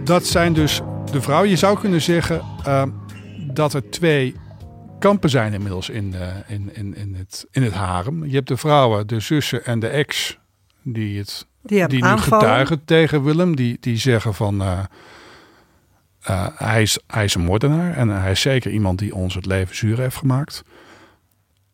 Dat 0.03 0.25
zijn 0.25 0.53
dus 0.53 0.81
de 1.11 1.21
vrouwen. 1.21 1.49
Je 1.49 1.55
zou 1.55 1.79
kunnen 1.79 2.01
zeggen 2.01 2.41
uh, 2.67 2.83
dat 3.53 3.73
er 3.73 3.89
twee 3.89 4.35
kampen 4.99 5.29
zijn 5.29 5.53
inmiddels 5.53 5.89
in, 5.89 6.13
uh, 6.15 6.35
in, 6.47 6.75
in, 6.75 6.95
in, 6.95 7.15
het, 7.15 7.47
in 7.51 7.63
het 7.63 7.73
harem. 7.73 8.25
Je 8.25 8.35
hebt 8.35 8.47
de 8.47 8.57
vrouwen, 8.57 9.07
de 9.07 9.19
zussen 9.19 9.65
en 9.65 9.79
de 9.79 9.87
ex 9.87 10.37
die, 10.83 11.17
het, 11.19 11.47
die, 11.61 11.87
die 11.87 12.01
nu 12.01 12.07
aanvallen. 12.07 12.39
getuigen 12.39 12.85
tegen 12.85 13.23
Willem. 13.23 13.55
Die, 13.55 13.77
die 13.79 13.97
zeggen 13.97 14.33
van 14.33 14.61
uh, 14.61 14.79
hij, 16.55 16.81
is, 16.81 16.99
hij 17.07 17.23
is 17.23 17.35
een 17.35 17.41
moordenaar 17.41 17.93
en 17.93 18.09
hij 18.09 18.31
is 18.31 18.41
zeker 18.41 18.71
iemand 18.71 18.99
die 18.99 19.15
ons 19.15 19.35
het 19.35 19.45
leven 19.45 19.75
zuur 19.75 19.97
heeft 19.97 20.17
gemaakt. 20.17 20.63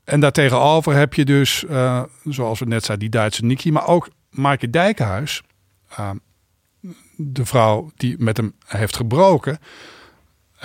En 0.04 0.20
daartegenover 0.20 0.94
heb 0.94 1.14
je 1.14 1.26
dus, 1.26 1.66
zoals 2.24 2.60
we 2.60 2.66
net 2.66 2.86
zeiden, 2.86 3.10
die 3.10 3.20
Duitse 3.20 3.46
Niki, 3.46 3.72
maar 3.72 3.88
ook 3.88 4.10
Maaike 4.30 4.70
Dijkhuis. 4.70 5.42
de 7.16 7.46
vrouw 7.46 7.92
die 7.96 8.16
met 8.18 8.38
hem 8.38 8.56
heeft 8.66 8.96
gebroken 8.96 9.60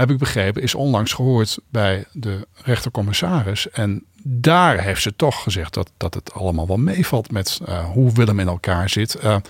heb 0.03 0.11
ik 0.11 0.19
begrepen, 0.19 0.62
is 0.62 0.75
onlangs 0.75 1.12
gehoord 1.12 1.59
bij 1.71 2.05
de 2.12 2.47
rechtercommissaris. 2.65 3.71
En 3.71 4.05
daar 4.25 4.81
heeft 4.81 5.03
ze 5.03 5.17
toch 5.17 5.43
gezegd 5.43 5.75
dat, 5.75 5.93
dat 5.97 6.15
het 6.15 6.33
allemaal 6.33 6.67
wel 6.67 6.77
meevalt 6.77 7.31
met 7.31 7.61
uh, 7.69 7.85
hoe 7.85 8.12
Willem 8.12 8.41
in 8.41 8.47
elkaar 8.47 8.88
zit. 8.88 9.17
Uh, 9.17 9.23
ja, 9.23 9.41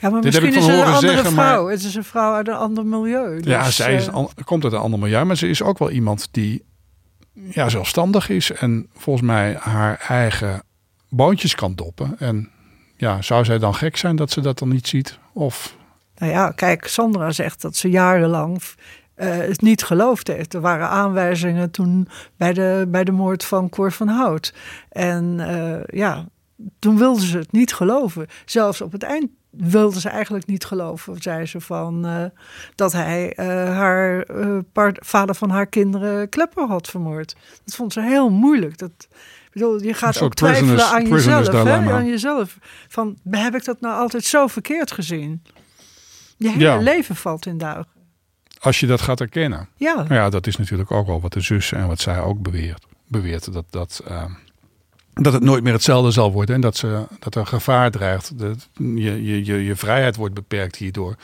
maar 0.00 0.10
dit 0.10 0.22
misschien 0.22 0.44
heb 0.44 0.52
ik 0.52 0.58
is 0.58 0.64
het 0.64 0.64
een 0.64 0.78
horen 0.78 0.94
andere 0.94 1.12
zeggen, 1.12 1.32
vrouw. 1.32 1.62
Maar, 1.62 1.72
het 1.72 1.84
is 1.84 1.94
een 1.94 2.04
vrouw 2.04 2.34
uit 2.34 2.48
een 2.48 2.54
ander 2.54 2.86
milieu. 2.86 3.36
Dus, 3.36 3.52
ja, 3.52 3.70
zij 3.70 3.94
is, 3.94 4.06
uh, 4.06 4.14
al, 4.14 4.30
komt 4.44 4.64
uit 4.64 4.72
een 4.72 4.78
ander 4.78 4.98
milieu, 4.98 5.24
maar 5.24 5.36
ze 5.36 5.48
is 5.48 5.62
ook 5.62 5.78
wel 5.78 5.90
iemand 5.90 6.28
die 6.30 6.64
ja, 7.32 7.68
zelfstandig 7.68 8.28
is 8.28 8.52
en 8.52 8.88
volgens 8.94 9.26
mij 9.26 9.56
haar 9.60 10.04
eigen 10.08 10.62
boontjes 11.08 11.54
kan 11.54 11.74
doppen. 11.74 12.18
En 12.18 12.50
ja, 12.96 13.22
zou 13.22 13.44
zij 13.44 13.58
dan 13.58 13.74
gek 13.74 13.96
zijn 13.96 14.16
dat 14.16 14.30
ze 14.30 14.40
dat 14.40 14.58
dan 14.58 14.68
niet 14.68 14.88
ziet? 14.88 15.18
Of 15.32 15.78
nou 16.20 16.32
ja, 16.32 16.50
kijk, 16.50 16.86
Sandra 16.86 17.32
zegt 17.32 17.60
dat 17.60 17.76
ze 17.76 17.90
jarenlang 17.90 18.62
het 19.26 19.60
niet 19.60 19.82
geloofd 19.82 20.26
heeft. 20.26 20.54
Er 20.54 20.60
waren 20.60 20.88
aanwijzingen 20.88 21.70
toen 21.70 22.08
bij 22.36 22.52
de, 22.52 22.86
bij 22.88 23.04
de 23.04 23.12
moord 23.12 23.44
van 23.44 23.68
Cor 23.68 23.92
van 23.92 24.08
Hout. 24.08 24.54
En 24.88 25.38
uh, 25.38 25.84
ja, 25.86 26.28
toen 26.78 26.98
wilde 26.98 27.26
ze 27.26 27.38
het 27.38 27.52
niet 27.52 27.74
geloven. 27.74 28.26
Zelfs 28.44 28.80
op 28.80 28.92
het 28.92 29.02
eind 29.02 29.30
wilde 29.50 30.00
ze 30.00 30.08
eigenlijk 30.08 30.46
niet 30.46 30.64
geloven, 30.64 31.22
zei 31.22 31.46
ze 31.46 31.60
van 31.60 32.06
uh, 32.06 32.24
dat 32.74 32.92
hij 32.92 33.32
haar 33.74 34.26
part, 34.72 34.98
vader 35.06 35.34
van 35.34 35.50
haar 35.50 35.66
kinderen 35.66 36.28
Klepper 36.28 36.66
had 36.66 36.88
vermoord. 36.88 37.36
Dat 37.64 37.74
vond 37.74 37.92
ze 37.92 38.00
heel 38.00 38.30
moeilijk. 38.30 38.78
Dat, 38.78 39.08
bedoel, 39.52 39.82
je 39.82 39.94
gaat 39.94 40.22
ook 40.22 40.34
twijfelen 40.34 40.84
aan 40.84 41.08
jezelf, 41.08 41.46
hè? 41.46 41.92
aan 41.92 42.06
jezelf. 42.06 42.58
Van 42.88 43.18
heb 43.30 43.54
ik 43.54 43.64
dat 43.64 43.80
nou 43.80 44.00
altijd 44.00 44.24
zo 44.24 44.46
verkeerd 44.46 44.92
gezien? 44.92 45.42
Je 46.36 46.48
hele 46.48 46.64
Ja. 46.64 46.76
leven 46.78 47.16
valt 47.16 47.46
in 47.46 47.58
duigen. 47.58 47.99
Als 48.60 48.80
je 48.80 48.86
dat 48.86 49.00
gaat 49.00 49.20
erkennen. 49.20 49.68
Ja, 49.76 49.94
Nou 49.94 50.14
ja, 50.14 50.30
dat 50.30 50.46
is 50.46 50.56
natuurlijk 50.56 50.90
ook 50.90 51.06
wel 51.06 51.20
wat 51.20 51.32
de 51.32 51.40
zus 51.40 51.72
en 51.72 51.86
wat 51.86 52.00
zij 52.00 52.20
ook 52.20 52.42
beweert. 52.42 52.86
beweert 53.06 53.52
dat, 53.52 53.64
dat, 53.70 54.02
eh, 54.06 54.24
dat 55.14 55.32
het 55.32 55.42
nooit 55.42 55.62
meer 55.62 55.72
hetzelfde 55.72 56.10
zal 56.10 56.32
worden. 56.32 56.54
En 56.54 56.60
dat, 56.60 56.76
ze, 56.76 57.06
dat 57.18 57.34
er 57.34 57.46
gevaar 57.46 57.90
dreigt. 57.90 58.38
Dat 58.38 58.68
je, 58.78 59.24
je, 59.24 59.44
je, 59.44 59.64
je 59.64 59.76
vrijheid 59.76 60.16
wordt 60.16 60.34
beperkt 60.34 60.76
hierdoor. 60.76 61.14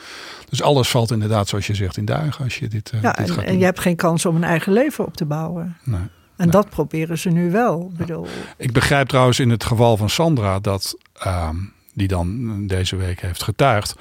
Dus 0.49 0.61
alles 0.61 0.89
valt 0.89 1.11
inderdaad, 1.11 1.47
zoals 1.47 1.67
je 1.67 1.75
zegt, 1.75 1.97
in 1.97 2.05
duigen 2.05 2.43
als 2.43 2.57
je 2.57 2.67
dit, 2.67 2.89
eh, 2.89 3.01
ja 3.01 3.11
dit 3.11 3.27
en, 3.27 3.33
gaat 3.33 3.43
en 3.43 3.59
je 3.59 3.65
hebt 3.65 3.79
geen 3.79 3.95
kans 3.95 4.25
om 4.25 4.35
een 4.35 4.43
eigen 4.43 4.73
leven 4.73 5.05
op 5.05 5.17
te 5.17 5.25
bouwen. 5.25 5.77
Nee. 5.83 6.01
En 6.35 6.49
dat 6.49 6.69
proberen 6.69 7.17
ze 7.17 7.29
nu 7.29 7.51
wel. 7.51 7.89
Ik 7.91 7.97
bedoel, 7.97 8.27
Ik 8.57 8.73
begrijp 8.73 9.07
trouwens 9.07 9.39
in 9.39 9.49
het 9.49 9.63
geval 9.63 9.97
van 9.97 10.09
Sandra 10.09 10.59
dat, 10.59 10.97
ehm, 11.13 11.55
die 11.97 12.07
dan 12.07 12.67
deze 12.67 12.95
week 12.95 13.21
heeft 13.21 13.43
getuigd, 13.43 13.95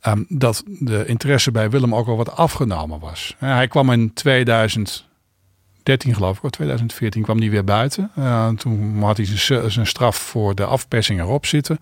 ehm, 0.00 0.22
dat 0.28 0.62
de 0.66 1.06
interesse 1.06 1.50
bij 1.50 1.70
Willem 1.70 1.94
ook 1.94 2.06
al 2.06 2.16
wat 2.16 2.36
afgenomen 2.36 3.00
was. 3.00 3.34
Hij 3.38 3.68
kwam 3.68 3.90
in 3.90 4.12
2013 4.12 6.14
geloof 6.14 6.36
ik, 6.36 6.42
of 6.42 6.50
2014 6.50 7.22
kwam 7.22 7.38
hij 7.38 7.50
weer 7.50 7.64
buiten. 7.64 8.10
Eh, 8.14 8.48
toen 8.48 9.02
had 9.02 9.16
hij 9.16 9.26
zijn, 9.26 9.70
zijn 9.70 9.86
straf 9.86 10.16
voor 10.16 10.54
de 10.54 10.64
afpersing 10.64 11.20
erop 11.20 11.46
zitten. 11.46 11.78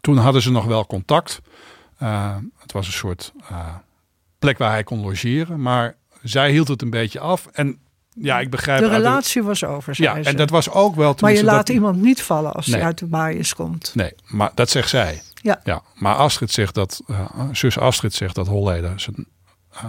Toen 0.00 0.16
hadden 0.16 0.42
ze 0.42 0.50
nog 0.50 0.64
wel 0.64 0.86
contact. 0.86 1.40
Eh, 1.98 2.36
het 2.58 2.72
was 2.72 2.86
een 2.86 2.92
soort 2.92 3.32
eh, 3.48 3.74
plek 4.38 4.58
waar 4.58 4.70
hij 4.70 4.82
kon 4.82 5.00
logeren, 5.00 5.62
maar 5.62 5.96
zij 6.22 6.50
hield 6.50 6.68
het 6.68 6.82
een 6.82 6.90
beetje 6.90 7.20
af. 7.20 7.46
En 7.46 7.78
ja, 8.20 8.40
ik 8.40 8.50
begrijp 8.50 8.80
de 8.80 8.88
relatie 8.88 9.42
was 9.42 9.64
over, 9.64 9.94
zei 9.94 10.08
ja, 10.08 10.22
ze. 10.22 10.28
en 10.28 10.36
dat 10.36 10.50
was 10.50 10.70
ook 10.70 10.94
wel. 10.94 11.16
maar 11.20 11.32
je 11.32 11.44
laat 11.44 11.66
dat- 11.66 11.76
iemand 11.76 12.00
niet 12.02 12.22
vallen 12.22 12.52
als 12.52 12.66
Nee. 12.66 12.76
hij 12.76 12.84
uit 12.84 12.98
de 12.98 13.06
baaiers 13.06 13.54
komt. 13.54 13.90
Nee, 13.94 14.12
maar 14.26 14.50
dat 14.54 14.70
zegt 14.70 14.88
zij. 14.88 15.22
Ja. 15.42 15.60
ja 15.64 15.82
maar 15.94 16.14
Astrid 16.14 16.50
zegt 16.50 16.74
dat, 16.74 17.00
eh, 17.06 17.26
zus 17.52 17.78
Astrid 17.78 18.14
zegt 18.14 18.34
dat 18.34 18.46
Holleder 18.46 19.00
zijn 19.00 19.26
eh, 19.72 19.84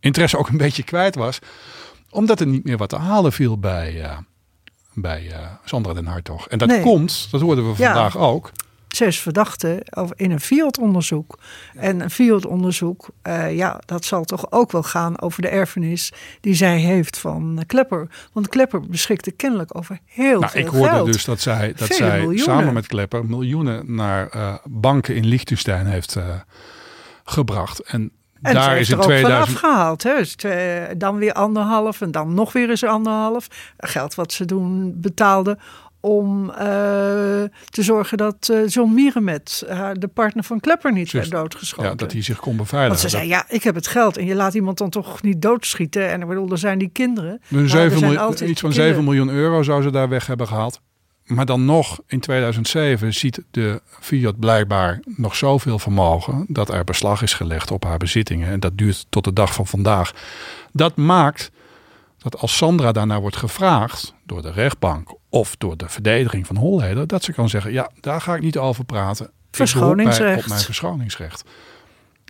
interesse 0.00 0.38
ook 0.38 0.48
een 0.48 0.56
beetje 0.56 0.82
kwijt 0.82 1.14
was. 1.14 1.38
Omdat 2.10 2.40
er 2.40 2.46
niet 2.46 2.64
meer 2.64 2.76
wat 2.76 2.88
te 2.88 2.96
halen 2.96 3.32
viel 3.32 3.58
bij, 3.58 4.02
eh, 4.02 4.16
bij 4.94 5.32
Sandra 5.64 5.92
den 5.92 6.06
Hartog. 6.06 6.48
En 6.48 6.58
dat 6.58 6.68
Nee. 6.68 6.80
komt, 6.82 7.28
dat 7.30 7.40
hoorden 7.40 7.64
we 7.64 7.70
Ja. 7.70 7.92
vandaag 7.92 8.16
ook. 8.16 8.50
Ze 8.90 9.04
is 9.04 9.20
verdachte 9.20 9.86
over- 9.90 10.18
in 10.18 10.30
een 10.30 10.40
fieldonderzoek. 10.40 11.38
En 11.76 12.00
een 12.00 12.10
fieldonderzoek, 12.10 13.08
eh, 13.22 13.56
ja, 13.56 13.80
dat 13.86 14.04
zal 14.04 14.24
toch 14.24 14.52
ook 14.52 14.72
wel 14.72 14.82
gaan 14.82 15.20
over 15.20 15.42
de 15.42 15.48
erfenis 15.48 16.12
die 16.40 16.54
zij 16.54 16.78
heeft 16.78 17.18
van 17.18 17.62
Klepper. 17.66 18.08
Want 18.32 18.48
Klepper 18.48 18.80
beschikte 18.80 19.30
kennelijk 19.30 19.76
over 19.76 19.98
heel 20.04 20.40
Nou, 20.40 20.52
veel 20.52 20.60
ik 20.60 20.68
hoorde 20.68 20.88
geld. 20.88 21.12
dus 21.12 21.24
dat 21.24 21.40
zij, 21.40 21.66
dat 21.76 21.86
Vele 21.86 21.94
zij 21.94 22.18
miljoenen. 22.18 22.44
samen 22.44 22.74
met 22.74 22.86
Klepper 22.86 23.24
miljoenen 23.26 23.94
naar 23.94 24.28
eh, 24.28 24.54
banken 24.64 25.14
in 25.14 25.26
Liechtenstein 25.26 25.86
heeft 25.86 26.16
eh, 26.16 26.24
gebracht. 27.24 27.80
En, 27.80 28.10
En 28.42 28.54
daar 28.54 28.78
is 28.78 28.88
in 28.88 28.94
er 28.94 29.00
ook 29.00 29.06
2000. 29.08 29.48
van 29.48 29.54
afgehaald. 29.70 30.02
Hè? 30.02 30.16
Dus 30.16 30.34
twee- 30.34 30.96
dan 30.96 31.16
weer 31.16 31.32
anderhalf 31.32 32.00
en 32.00 32.10
dan 32.10 32.34
nog 32.34 32.52
weer 32.52 32.70
eens 32.70 32.84
anderhalf. 32.84 33.46
Geld 33.76 34.14
wat 34.14 34.32
ze 34.32 34.44
toen 34.44 34.92
betaalde 35.00 35.58
om 36.00 36.50
eh, 36.50 36.56
te 37.68 37.82
zorgen 37.82 38.18
dat 38.18 38.48
eh 38.52 38.66
John 38.68 38.92
Mierenmet, 38.94 39.64
haar- 39.68 39.98
de 39.98 40.08
partner 40.08 40.44
van 40.44 40.60
Klepper, 40.60 40.92
niet 40.92 41.12
werd 41.12 41.30
doodgeschoten. 41.30 41.90
Ja, 41.90 41.96
dat 41.96 42.12
hij 42.12 42.22
zich 42.22 42.38
kon 42.40 42.56
beveiligen. 42.56 42.88
Want 43.02 43.10
ze 43.10 43.16
Dat- 43.16 43.26
zei, 43.26 43.28
ja, 43.28 43.44
ik 43.48 43.62
heb 43.62 43.74
het 43.74 43.86
geld 43.86 44.16
en 44.16 44.24
je 44.26 44.34
laat 44.34 44.54
iemand 44.54 44.78
dan 44.78 44.90
toch 44.90 45.22
niet 45.22 45.42
doodschieten. 45.42 46.08
En 46.08 46.20
ik 46.20 46.26
bedoel, 46.28 46.50
er 46.50 46.58
zijn 46.58 46.78
die 46.78 46.90
kinderen. 46.92 47.30
Een 47.32 47.38
Maar 47.48 47.62
er 47.62 47.68
7 47.68 47.90
zijn 47.90 48.00
miljoen, 48.10 48.26
altijd 48.26 48.50
iets 48.50 48.60
van 48.60 48.70
kinderen. 48.70 48.94
7 48.94 49.04
miljoen 49.10 49.28
euro 49.34 49.62
zou 49.62 49.82
ze 49.82 49.90
daar 49.90 50.08
weg 50.08 50.26
hebben 50.26 50.46
gehaald. 50.46 50.80
Maar 51.24 51.46
dan 51.46 51.64
nog, 51.64 52.00
in 52.06 52.20
2007 52.20 53.14
ziet 53.14 53.42
de 53.50 53.80
Fiat 54.00 54.38
blijkbaar 54.38 55.00
nog 55.04 55.36
zoveel 55.36 55.78
vermogen... 55.78 56.44
dat 56.48 56.68
er 56.68 56.84
beslag 56.84 57.22
is 57.22 57.34
gelegd 57.34 57.70
op 57.70 57.84
haar 57.84 57.98
bezittingen. 57.98 58.48
En 58.48 58.60
dat 58.60 58.78
duurt 58.78 59.06
tot 59.08 59.24
de 59.24 59.32
dag 59.32 59.54
van 59.54 59.66
vandaag. 59.66 60.12
Dat 60.72 60.96
maakt 60.96 61.50
dat 62.18 62.38
als 62.38 62.56
Sandra 62.56 62.92
daarnaar 62.92 63.20
wordt 63.20 63.36
gevraagd 63.36 64.14
door 64.26 64.42
de 64.42 64.50
rechtbank... 64.50 65.14
of 65.30 65.56
door 65.58 65.76
de 65.76 65.88
verdediging 65.88 66.46
van 66.46 66.56
Holleder... 66.56 67.06
dat 67.06 67.22
ze 67.24 67.32
kan 67.32 67.48
zeggen, 67.48 67.72
ja, 67.72 67.90
daar 68.00 68.20
ga 68.20 68.34
ik 68.34 68.42
niet 68.42 68.58
over 68.58 68.84
praten. 68.84 69.30
Verschoningsrecht. 69.50 70.42
Op 70.42 70.48
mijn 70.48 70.60
verschoningsrecht. 70.60 71.44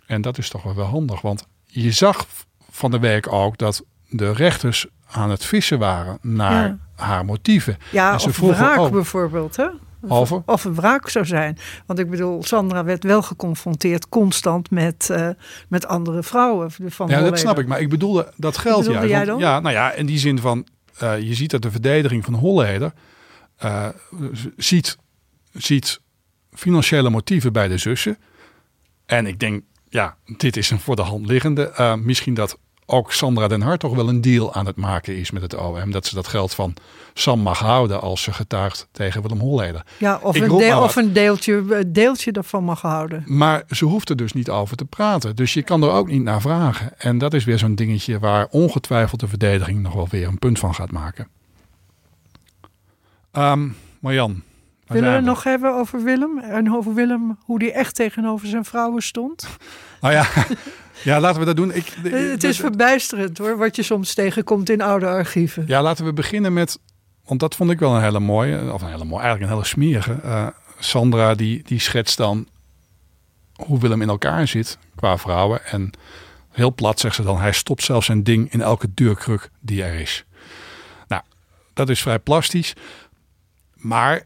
En 0.05 0.21
dat 0.21 0.37
is 0.37 0.49
toch 0.49 0.63
wel 0.63 0.75
wel 0.75 0.85
handig. 0.85 1.21
Want 1.21 1.47
je 1.65 1.91
zag 1.91 2.25
van 2.71 2.91
de 2.91 2.99
week 2.99 3.31
ook 3.33 3.57
dat 3.57 3.83
de 4.09 4.31
rechters 4.33 4.87
aan 5.11 5.29
het 5.29 5.45
vissen 5.45 5.79
waren 5.79 6.17
naar 6.21 6.67
Ja. 6.67 6.77
haar 6.95 7.25
motieven. 7.25 7.77
Ja, 7.91 8.13
En 8.13 8.19
ze 8.19 8.27
of 8.27 8.35
vroegen 8.35 8.59
wraak 8.59 8.91
bijvoorbeeld. 8.91 9.55
Hè? 9.55 9.67
Over? 10.07 10.41
Of 10.45 10.63
een 10.63 10.75
wraak 10.75 11.09
zou 11.09 11.25
zijn. 11.25 11.57
Want 11.85 11.99
ik 11.99 12.09
bedoel, 12.09 12.43
Sandra 12.43 12.83
werd 12.83 13.03
wel 13.03 13.21
geconfronteerd 13.21 14.09
constant 14.09 14.71
met, 14.71 15.09
eh, 15.09 15.29
met 15.67 15.87
andere 15.87 16.23
vrouwen. 16.23 16.71
Van 16.71 17.07
Ja, 17.07 17.21
dat 17.21 17.39
snap 17.39 17.59
ik. 17.59 17.67
Maar 17.67 17.79
ik 17.79 17.89
bedoelde 17.89 18.31
dat 18.37 18.57
geld 18.57 18.85
bedoelde 18.85 19.07
juist. 19.07 19.27
dan? 19.27 19.39
Ja, 19.39 19.59
nou 19.59 19.75
ja, 19.75 19.91
in 19.91 20.05
die 20.05 20.17
zin 20.17 20.39
van... 20.39 20.67
eh, 21.01 21.21
je 21.21 21.33
ziet 21.33 21.51
dat 21.51 21.61
de 21.61 21.71
verdediging 21.71 22.25
van 22.25 22.33
Holleder... 22.33 22.93
eh, 23.57 23.89
ziet, 24.57 24.97
ziet 25.53 26.01
financiële 26.53 27.09
motieven 27.09 27.53
bij 27.53 27.67
de 27.67 27.77
zussen. 27.77 28.17
En 29.05 29.27
ik 29.27 29.39
denk, 29.39 29.63
ja, 29.89 30.17
dit 30.37 30.57
is 30.57 30.69
een 30.69 30.79
voor 30.79 30.95
de 30.95 31.01
hand 31.01 31.25
liggende. 31.25 31.69
Eh, 31.69 31.95
misschien 31.95 32.33
dat 32.33 32.57
ook 32.91 33.13
Sandra 33.13 33.47
den 33.47 33.61
Hart 33.61 33.79
toch 33.79 33.95
wel 33.95 34.09
een 34.09 34.21
deal 34.21 34.53
aan 34.53 34.65
het 34.65 34.75
maken 34.75 35.17
is 35.17 35.31
met 35.31 35.41
het 35.41 35.55
OM. 35.55 35.91
Dat 35.91 36.05
ze 36.05 36.15
dat 36.15 36.27
geld 36.27 36.53
van 36.53 36.73
Sam 37.13 37.39
mag 37.39 37.59
houden 37.59 38.01
als 38.01 38.21
ze 38.21 38.33
getuigt 38.33 38.87
tegen 38.91 39.21
Willem 39.21 39.39
Holleder. 39.39 39.85
Ja, 39.97 40.19
of, 40.21 40.35
een, 40.39 40.57
deel- 40.57 40.81
of 40.81 40.95
een 40.95 41.13
deeltje, 41.13 41.53
een 41.69 41.93
deeltje 41.93 42.31
daarvan 42.31 42.63
mag 42.63 42.81
houden. 42.81 43.23
Maar 43.25 43.63
ze 43.69 43.85
hoeft 43.85 44.09
er 44.09 44.15
dus 44.15 44.33
niet 44.33 44.49
over 44.49 44.77
te 44.77 44.85
praten. 44.85 45.35
Dus 45.35 45.53
je 45.53 45.63
kan 45.63 45.83
er 45.83 45.91
ook 45.91 46.07
niet 46.07 46.23
naar 46.23 46.41
vragen. 46.41 46.99
En 46.99 47.17
dat 47.17 47.33
is 47.33 47.43
weer 47.43 47.57
zo'n 47.57 47.75
dingetje 47.75 48.19
waar 48.19 48.47
ongetwijfeld 48.49 49.19
de 49.19 49.27
verdediging 49.27 49.81
nog 49.81 49.93
wel 49.93 50.07
weer 50.09 50.27
een 50.27 50.39
punt 50.39 50.59
van 50.59 50.75
gaat 50.75 50.91
maken. 50.91 51.27
Ehm 53.31 53.67
Marjan. 53.99 54.43
Willen 54.87 55.09
we 55.09 55.15
het 55.15 55.25
nog 55.25 55.43
hebben 55.43 55.73
over 55.75 56.03
Willem? 56.03 56.39
En 56.39 56.75
over 56.75 56.93
Willem, 56.93 57.37
hoe 57.45 57.59
die 57.59 57.71
echt 57.71 57.95
tegenover 57.95 58.47
zijn 58.47 58.65
vrouwen 58.65 59.01
stond? 59.01 59.47
Nou 60.01 60.13
ja, 60.13 60.25
ja, 61.03 61.19
laten 61.19 61.39
we 61.39 61.45
dat 61.45 61.55
doen. 61.55 61.73
Ik, 61.73 61.93
Eh, 62.03 62.11
het 62.11 62.43
is 62.43 62.57
verbijsterend 62.59 63.37
hoor, 63.37 63.57
wat 63.57 63.75
je 63.75 63.83
soms 63.83 64.13
tegenkomt 64.13 64.69
in 64.69 64.81
oude 64.81 65.07
archieven. 65.07 65.63
Ja, 65.67 65.81
laten 65.81 66.05
we 66.05 66.13
beginnen 66.13 66.53
met. 66.53 66.79
Want 67.25 67.39
dat 67.39 67.55
vond 67.55 67.71
ik 67.71 67.79
wel 67.79 67.95
een 67.95 68.01
hele 68.01 68.19
mooie, 68.19 68.73
of 68.73 68.81
een 68.81 68.89
hele 68.89 69.03
mooie, 69.05 69.21
eigenlijk 69.21 69.51
een 69.51 69.57
hele 69.57 69.69
smerige. 69.69 70.13
Eh, 70.13 70.47
Sandra 70.79 71.35
die, 71.35 71.63
die 71.63 71.79
schetst 71.79 72.17
dan 72.17 72.47
hoe 73.55 73.79
Willem 73.79 74.01
in 74.01 74.09
elkaar 74.09 74.47
zit 74.47 74.77
qua 74.95 75.17
vrouwen. 75.17 75.65
En 75.65 75.91
heel 76.49 76.73
plat 76.73 76.99
zegt 76.99 77.15
ze 77.15 77.23
dan, 77.23 77.39
hij 77.39 77.51
stopt 77.51 77.83
zelfs 77.83 78.05
zijn 78.05 78.23
ding 78.23 78.51
in 78.53 78.61
elke 78.61 78.93
deurkruk 78.93 79.49
die 79.59 79.83
er 79.83 79.99
is. 79.99 80.25
Nou, 81.07 81.21
dat 81.73 81.89
is 81.89 82.01
vrij 82.01 82.19
plastisch. 82.19 82.73
Maar 83.75 84.25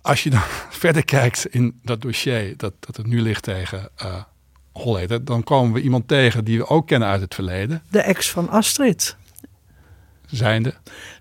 als 0.00 0.22
je 0.22 0.30
dan 0.30 0.42
verder 0.82 1.04
kijkt 1.04 1.46
in 1.46 1.80
dat 1.82 2.00
dossier 2.00 2.56
dat, 2.56 2.72
dat 2.80 2.96
het 2.96 3.06
nu 3.06 3.20
ligt 3.22 3.42
tegen 3.42 3.88
eh 3.96 4.22
Holleder, 4.78 5.24
dan 5.24 5.42
komen 5.44 5.72
we 5.72 5.80
iemand 5.80 6.08
tegen 6.08 6.44
die 6.44 6.58
we 6.58 6.66
ook 6.68 6.86
kennen 6.86 7.08
uit 7.08 7.20
het 7.20 7.34
verleden. 7.34 7.82
De 7.90 8.00
ex 8.00 8.30
van 8.30 8.48
Astrid. 8.50 9.16
Zijnde. 10.26 10.74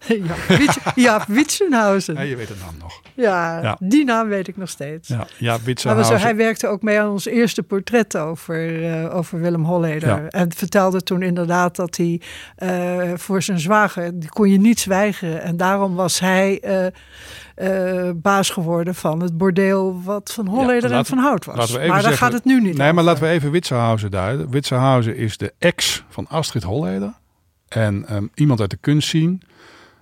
Ja, 0.08 0.36
Wits- 0.58 0.78
Jaap 1.06 1.24
Witsenhausen. 1.28 2.14
Ja, 2.16 2.22
je 2.22 2.36
weet 2.36 2.50
het 2.50 2.60
naam 2.60 2.76
nog. 2.80 3.02
Ja, 3.14 3.62
Ja. 3.62 3.78
die 3.80 4.06
naam 4.06 4.28
weet 4.28 4.48
ik 4.48 4.58
nog 4.58 4.70
steeds. 4.70 5.08
Ja, 5.08 5.28
ja 5.38 5.58
Maar 5.84 5.96
was- 5.96 6.22
hij 6.22 6.36
werkte 6.36 6.68
ook 6.68 6.82
mee 6.82 7.00
aan 7.00 7.10
ons 7.10 7.26
eerste 7.26 7.64
portret 7.64 8.18
over, 8.18 8.84
eh, 8.94 9.16
over 9.16 9.40
Willem 9.40 9.64
Holleder. 9.64 10.10
Ja. 10.10 10.28
En 10.28 10.52
vertelde 10.54 11.02
toen 11.04 11.22
inderdaad 11.22 11.76
dat 11.76 11.98
hij 11.98 12.22
eh, 12.56 13.12
voor 13.16 13.42
zijn 13.42 13.60
zwager, 13.60 14.20
die 14.20 14.30
kon 14.30 14.50
je 14.50 14.60
niet 14.60 14.80
zwijgen. 14.80 15.42
En 15.42 15.58
daarom 15.58 15.96
was 15.96 16.20
hij 16.20 16.60
eh, 16.60 16.86
eh, 17.58 18.10
baas 18.16 18.50
geworden 18.50 18.96
van 18.96 19.20
het 19.22 19.38
bordeel 19.38 20.02
wat 20.04 20.34
van 20.34 20.48
Holleder 20.48 20.92
en 20.92 21.06
van 21.06 21.18
Hout 21.18 21.46
was. 21.46 21.72
maar 21.72 21.88
daar 21.88 22.00
zeggen- 22.02 22.18
gaat 22.18 22.34
het 22.34 22.46
nu 22.46 22.62
niet 22.62 22.78
Nee, 22.78 22.94
maar 22.94 23.04
laten 23.04 23.24
we 23.24 23.30
even 23.30 23.52
Witsenhausen 23.52 24.12
duiden. 24.12 24.50
Witsenhausen 24.50 25.16
is 25.16 25.38
de 25.38 25.54
ex 25.58 26.04
van 26.10 26.28
Astrid 26.28 26.64
Holleder. 26.64 27.14
En 27.68 28.06
ehm, 28.08 28.26
iemand 28.34 28.60
uit 28.60 28.70
de 28.70 28.78
kunst 28.78 29.10
zien. 29.10 29.42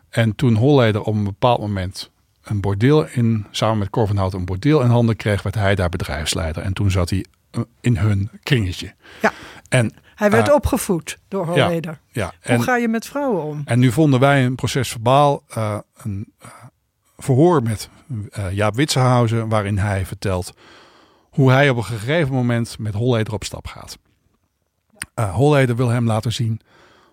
En 0.10 0.36
toen 0.36 0.56
Holleder 0.56 1.02
op 1.02 1.14
een 1.14 1.24
bepaald 1.24 1.60
moment 1.60 2.12
een 2.44 2.62
bordeel 2.62 3.06
in, 3.08 3.46
samen 3.52 3.78
met 3.78 3.90
Cor 3.90 4.08
van 4.08 4.18
Hout 4.18 4.34
een 4.34 4.46
bordeel 4.46 4.82
in 4.82 4.90
handen 4.90 5.16
kreeg, 5.16 5.42
werd 5.44 5.56
hij 5.56 5.76
daar 5.76 5.90
bedrijfsleider. 5.90 6.64
En 6.64 6.74
toen 6.74 6.92
zat 6.92 7.10
hij 7.10 7.26
eh, 7.52 7.62
in 7.82 7.98
hun 7.98 8.30
kringetje. 8.44 8.94
Ja. 9.22 9.32
En, 9.70 9.94
Hij 10.16 10.32
werd 10.32 10.48
eh, 10.48 10.54
opgevoed 10.54 11.18
door 11.28 11.46
Holleder. 11.46 12.00
ja, 12.12 12.26
Hoe 12.26 12.54
en, 12.56 12.62
ga 12.64 12.76
je 12.78 12.88
met 12.88 13.06
vrouwen 13.06 13.44
om? 13.44 13.62
en 13.66 13.80
nu 13.80 13.92
vonden 13.92 14.20
wij 14.20 14.46
een 14.46 14.56
proces 14.56 14.90
verbaal, 14.90 15.44
een 16.04 16.34
verhoor 17.18 17.64
met 17.64 17.90
eh, 18.32 18.52
Jaap 18.52 18.76
Witsenhausen, 18.76 19.50
waarin 19.50 19.78
hij 19.78 20.06
vertelt 20.06 20.54
hoe 21.30 21.52
hij 21.52 21.70
op 21.70 21.78
een 21.78 21.84
gegeven 21.84 22.34
moment 22.34 22.80
met 22.80 22.94
Holleder 22.94 23.34
op 23.34 23.44
stap 23.44 23.68
gaat. 23.68 23.98
Eh 25.14 25.34
Holleder 25.34 25.76
wil 25.76 25.88
hem 25.88 26.06
laten 26.06 26.34
zien 26.34 26.62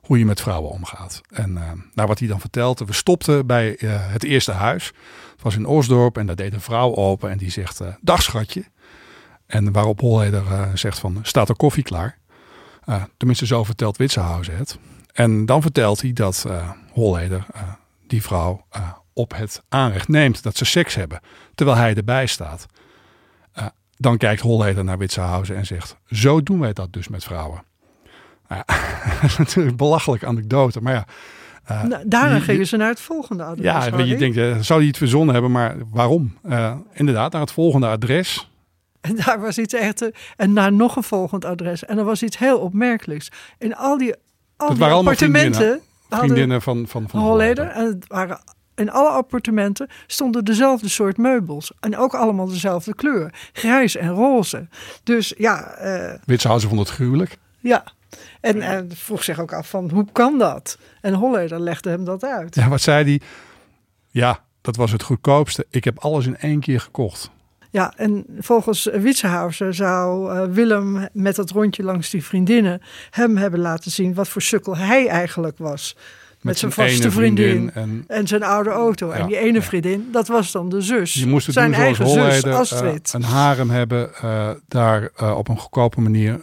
hoe 0.01 0.19
je 0.19 0.25
met 0.25 0.41
vrouwen 0.41 0.71
omgaat. 0.71 1.21
En 1.31 1.57
eh 1.57 1.71
nou, 1.95 2.09
wat 2.09 2.19
hij 2.19 2.29
dan 2.29 2.41
vertelt, 2.41 2.79
we 2.79 2.93
stopten 2.93 3.47
bij 3.47 3.77
het 3.87 4.25
eerste 4.25 4.53
huis. 4.53 4.87
Het 5.33 5.43
was 5.43 5.57
in 5.57 5.67
Osdorp 5.67 6.19
en 6.19 6.27
daar 6.27 6.37
deed 6.37 6.53
een 6.53 6.61
vrouw 6.61 6.95
open 6.95 7.31
en 7.31 7.39
die 7.39 7.51
zegt, 7.51 7.81
dag 8.01 8.23
schatje. 8.23 8.65
En 9.53 9.73
waarop 9.73 10.01
Holleder 10.01 10.43
uh, 10.43 10.69
zegt 10.75 10.99
van, 10.99 11.19
staat 11.23 11.49
er 11.49 11.57
koffie 11.57 11.83
klaar? 11.83 12.19
Uh, 12.87 13.03
tenminste, 13.17 13.47
zo 13.47 13.65
vertelt 13.65 13.97
Witsenhausen 13.97 14.57
het. 14.57 14.79
En 15.13 15.47
dan 15.47 15.63
vertelt 15.63 16.01
hij 16.01 16.13
dat 16.13 16.45
uh, 16.47 16.71
Holleder 16.93 17.47
die 18.07 18.23
vrouw 18.23 18.65
op 19.13 19.37
het 19.37 19.63
aanrecht 19.69 20.09
neemt 20.09 20.43
dat 20.43 20.57
ze 20.57 20.65
seks 20.65 20.95
hebben. 20.95 21.21
Terwijl 21.55 21.79
hij 21.79 21.95
erbij 21.95 22.27
staat. 22.27 22.67
dan 23.97 24.17
kijkt 24.17 24.41
Holleder 24.41 24.85
naar 24.85 24.99
Witsenhausen 24.99 25.57
en 25.57 25.67
zegt, 25.67 25.97
zo 26.07 26.43
doen 26.43 26.61
wij 26.61 26.73
dat 26.73 26.93
dus 26.93 27.09
met 27.09 27.25
vrouwen. 27.25 27.63
Nou 28.49 28.63
ja, 28.67 28.77
natuurlijk 29.39 29.71
een 29.71 29.77
belachelijke 29.77 30.27
anekdote, 30.27 30.81
maar 30.81 30.93
ja... 30.93 31.05
Uh, 31.71 31.83
nou, 31.83 32.03
daarna 32.07 32.41
gingen 32.41 32.67
ze 32.67 32.77
naar 32.77 32.89
het 32.89 33.01
volgende 33.01 33.45
adres. 33.45 33.65
Ja, 33.65 33.99
je 33.99 34.17
denkt, 34.17 34.37
uh, 34.37 34.59
zou 34.59 34.79
hij 34.79 34.89
het 34.89 34.97
verzonnen 34.97 35.33
hebben, 35.33 35.53
maar 35.53 35.77
waarom? 35.91 36.39
Inderdaad, 36.93 37.33
naar 37.33 37.41
het 37.41 37.53
volgende 37.53 37.87
adres. 37.87 38.51
En 39.03 39.17
daar 39.17 39.41
was 39.41 39.59
iets 39.59 39.75
echt. 39.75 40.11
En 40.37 40.53
naar 40.53 40.73
nog 40.73 40.97
een 40.97 41.03
volgend 41.03 41.45
adres. 41.45 41.85
En 41.85 41.99
er 41.99 42.05
was 42.05 42.23
iets 42.23 42.39
heel 42.39 42.59
opmerkelijks. 42.59 43.29
In 43.59 43.77
al 43.77 43.99
die, 43.99 44.15
al 44.57 44.69
dat 44.69 44.77
die 44.77 44.87
appartementen. 44.87 45.53
Vriendinnen, 45.61 45.81
vriendinnen 46.09 46.63
van, 46.63 46.87
van, 46.89 47.09
van 47.09 47.21
Holleder. 47.21 47.67
En 47.67 47.87
het 47.87 48.05
waren 48.07 48.41
in 48.75 48.91
alle 48.91 49.09
appartementen 49.09 49.89
stonden 50.07 50.45
dezelfde 50.45 50.89
soort 50.89 51.17
meubels. 51.17 51.73
En 51.81 51.97
ook 51.97 52.15
allemaal 52.15 52.47
dezelfde 52.47 52.95
kleur. 52.95 53.35
Grijs 53.53 53.97
en 53.97 54.11
roze. 54.11 54.69
Dus 55.03 55.35
ja... 55.37 55.85
Uh, 56.27 56.41
vond 56.45 56.79
het 56.79 56.89
gruwelijk. 56.89 57.39
Ja. 57.61 57.85
En, 58.41 58.61
en 58.61 58.91
vroeg 58.95 59.25
zich 59.25 59.41
ook 59.41 59.53
af 59.53 59.69
van 59.69 59.91
hoe 59.91 60.07
kan 60.13 60.39
dat? 60.39 60.79
En 61.01 61.15
Holleder 61.15 61.61
legde 61.61 61.91
hem 61.91 62.05
dat 62.05 62.25
uit. 62.25 62.55
Ja, 62.55 62.69
wat 62.69 62.81
zei 62.81 63.05
hij? 63.05 63.21
Ja, 64.11 64.41
dat 64.61 64.77
was 64.77 64.93
het 64.93 65.03
goedkoopste. 65.03 65.67
Ik 65.71 65.85
heb 65.85 65.99
alles 65.99 66.27
in 66.27 66.37
één 66.37 66.61
keer 66.61 66.81
gekocht. 66.81 67.31
Ja, 67.71 67.93
en 67.97 68.25
volgens 68.39 68.85
Witsenhausen 68.85 69.75
zou 69.75 70.35
uh, 70.35 70.55
Willem 70.55 71.09
met 71.13 71.37
dat 71.37 71.51
rondje 71.51 71.83
langs 71.83 72.11
die 72.11 72.25
vriendinnen 72.25 72.83
hem 73.11 73.37
hebben 73.37 73.61
laten 73.61 73.91
zien 73.91 74.15
wat 74.15 74.29
voor 74.29 74.43
sukkel 74.43 74.77
hij 74.77 75.09
eigenlijk 75.09 75.59
was. 75.59 75.97
Met, 76.43 76.59
zijn, 76.59 76.73
vaste 76.73 77.11
vriendin, 77.11 77.71
en, 77.75 78.05
en, 78.09 78.27
zijn 78.27 78.43
oude 78.43 78.71
auto. 78.71 79.09
Ja, 79.09 79.15
en 79.15 79.27
die 79.27 79.39
ene 79.39 79.63
vriendin, 79.63 80.09
dat 80.13 80.29
was 80.29 80.53
dan 80.53 80.69
de 80.69 80.81
zus. 80.81 81.15
Je 81.15 81.27
moest 81.27 81.47
het 81.47 81.55
zijn 81.55 81.75
eigen 81.75 82.09
zus, 82.09 82.45
Astrid. 82.45 83.09
Uh, 83.09 83.21
een 83.21 83.23
harem 83.23 83.71
hebben, 83.71 84.11
uh, 84.25 84.51
daar 84.69 85.11
op 85.37 85.49
een 85.49 85.59
goedkope 85.59 86.01
manier 86.01 86.41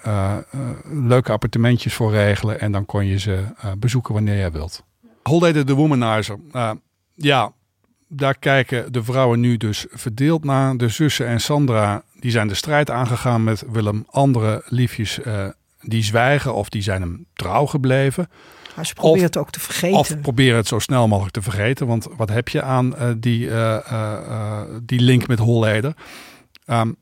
leuke 0.83 1.31
appartementjes 1.31 1.93
voor 1.93 2.11
regelen. 2.11 2.59
En 2.59 2.71
dan 2.71 2.85
kon 2.85 3.05
je 3.05 3.19
ze 3.19 3.43
bezoeken 3.77 4.13
wanneer 4.13 4.37
jij 4.37 4.51
wilt. 4.51 4.83
Holleder 5.23 5.65
de 5.65 5.73
Womanizer. 5.73 6.37
ja, 7.15 7.51
daar 8.07 8.37
kijken 8.39 8.91
de 8.91 9.03
vrouwen 9.03 9.39
nu 9.39 9.57
dus 9.57 9.85
verdeeld 9.89 10.43
naar. 10.43 10.77
De 10.77 10.89
zussen 10.89 11.27
en 11.27 11.39
Sandra 11.39 12.03
die 12.19 12.31
zijn 12.31 12.47
de 12.47 12.53
strijd 12.53 12.89
aangegaan 12.89 13.43
met 13.43 13.63
Willem. 13.71 14.05
Andere 14.09 14.61
liefjes 14.65 15.19
die 15.81 16.03
zwijgen 16.03 16.53
of 16.53 16.69
die 16.69 16.81
zijn 16.81 17.01
hem 17.01 17.25
trouw 17.33 17.65
gebleven. 17.65 18.29
Maar 18.75 18.85
ze 18.85 18.93
proberen 18.93 19.25
het 19.25 19.37
ook 19.37 19.51
te 19.51 19.59
vergeten. 19.59 19.97
Of 19.97 20.21
proberen 20.21 20.57
het 20.57 20.67
zo 20.67 20.79
snel 20.79 21.07
mogelijk 21.07 21.33
te 21.33 21.41
vergeten. 21.41 21.87
Want 21.87 22.07
wat 22.17 22.29
heb 22.29 22.49
je 22.49 22.61
aan 22.61 22.95
uh, 22.95 23.11
die, 23.17 23.45
uh, 23.45 24.61
die 24.83 24.99
link 24.99 25.27
met 25.27 25.39
Holleder? 25.39 25.93
Um, 26.65 26.95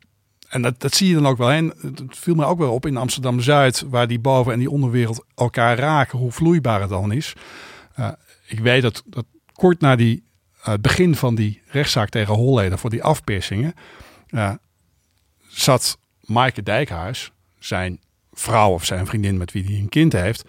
en 0.49 0.61
dat, 0.61 0.79
dat 0.79 0.93
zie 0.93 1.07
je 1.07 1.13
dan 1.13 1.27
ook 1.27 1.37
wel 1.37 1.49
heen. 1.49 1.73
Het 1.81 2.17
viel 2.17 2.35
me 2.35 2.45
ook 2.45 2.57
wel 2.57 2.73
op 2.73 2.85
in 2.85 2.97
Amsterdam-Zuid, 2.97 3.85
waar 3.89 4.07
die 4.07 4.19
boven- 4.19 4.53
en 4.53 4.59
die 4.59 4.69
onderwereld 4.69 5.25
elkaar 5.35 5.77
raken, 5.77 6.19
hoe 6.19 6.31
vloeibaar 6.31 6.81
het 6.81 6.89
dan 6.89 7.11
is. 7.11 7.33
ik 8.47 8.59
weet 8.59 8.81
dat, 8.81 9.03
dat 9.05 9.25
kort 9.53 9.81
na 9.81 9.95
die 9.95 10.23
het 10.61 10.81
begin 10.81 11.15
van 11.15 11.35
die 11.35 11.61
rechtszaak 11.67 12.09
tegen 12.09 12.33
Holleder 12.33 12.77
voor 12.77 12.89
die 12.89 13.03
afpersingen, 13.03 13.73
zat 15.47 15.97
Maaike 16.21 16.63
Dijkhuis, 16.63 17.31
zijn 17.59 17.99
vrouw 18.39 18.71
of 18.71 18.85
zijn 18.85 19.05
vriendin 19.05 19.37
met 19.37 19.51
wie 19.51 19.63
hij 19.63 19.75
een 19.75 19.89
kind 19.89 20.13
heeft, 20.13 20.43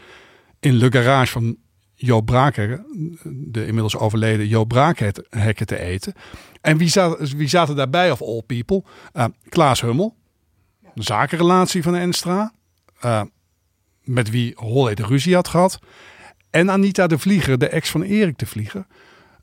in 0.61 0.79
de 0.79 0.93
garage 0.93 1.33
van 1.33 1.57
Joop 1.95 2.27
Braker, 2.27 2.85
de 3.25 3.67
inmiddels 3.67 3.97
overleden 3.97 4.49
Joop 4.49 4.69
Braakhekken 4.69 5.67
te 5.67 5.79
eten. 5.79 6.15
En 6.61 6.77
wie, 6.77 6.89
zat, 6.89 7.31
wie 7.33 7.49
zaten 7.49 7.77
daarbij 7.77 8.11
of 8.11 8.23
all 8.23 8.43
people? 8.47 8.85
Uh, 9.15 9.25
Klaas 9.49 9.81
Hummel, 9.81 10.17
de 10.95 11.03
zakenrelatie 11.03 11.83
van 11.83 11.95
Enstra, 11.97 12.53
uh, 13.05 13.23
met 14.03 14.31
wie 14.31 14.53
Holleder 14.57 15.07
ruzie 15.07 15.35
had 15.35 15.49
gehad. 15.49 15.79
En 16.51 16.71
Anita 16.71 17.07
de 17.07 17.19
Vlieger, 17.19 17.59
de 17.59 17.69
ex 17.69 17.91
van 17.91 18.03
Erik 18.03 18.39
de 18.39 18.47
Vlieger. 18.47 18.87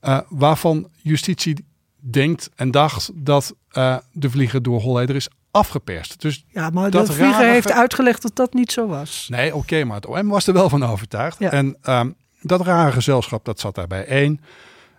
Uh, 0.02 0.20
waarvan 0.30 0.90
justitie 1.02 1.66
denkt 1.98 2.50
en 2.56 2.72
dacht 2.72 3.12
dat 3.14 3.56
de 4.12 4.30
vlieger 4.30 4.62
door 4.62 4.82
Holleder 4.82 5.16
is 5.16 5.30
afgeperst. 5.56 6.22
Dus 6.22 6.46
ja, 6.48 6.70
maar 6.70 6.91
dat 6.91 7.08
de 7.08 7.13
vlieger 7.13 7.48
heeft 7.48 7.72
uitgelegd 7.72 8.22
dat 8.22 8.36
dat 8.36 8.54
niet 8.54 8.72
zo 8.72 8.88
was. 8.88 9.28
Nee, 9.30 9.48
oké, 9.48 9.58
okay, 9.58 9.84
maar 9.84 9.96
het 9.96 10.06
OM 10.06 10.28
was 10.28 10.48
er 10.48 10.54
wel 10.54 10.70
van 10.70 10.84
overtuigd. 10.84 11.39
Ja. 11.39 11.52
En 11.52 11.78
um, 11.89 12.15
dat 12.41 12.62
rare 12.62 12.91
gezelschap, 12.91 13.46
dat 13.46 13.60
zat 13.60 13.76
daarbij 13.76 14.06
één. 14.06 14.39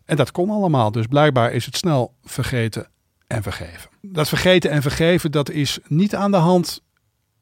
En 0.05 0.17
dat 0.17 0.31
kon 0.31 0.51
allemaal. 0.51 0.93
Dus 0.93 1.07
blijkbaar 1.07 1.53
is 1.53 1.67
het 1.67 1.77
snel 1.77 2.15
vergeten 2.25 2.89
en 3.27 3.43
vergeven. 3.43 3.91
Dat 4.01 4.29
vergeten 4.29 4.71
en 4.71 4.83
vergeven, 4.83 5.31
dat 5.31 5.51
is 5.51 5.79
niet 5.87 6.15
aan 6.15 6.31
de 6.31 6.37
hand 6.37 6.83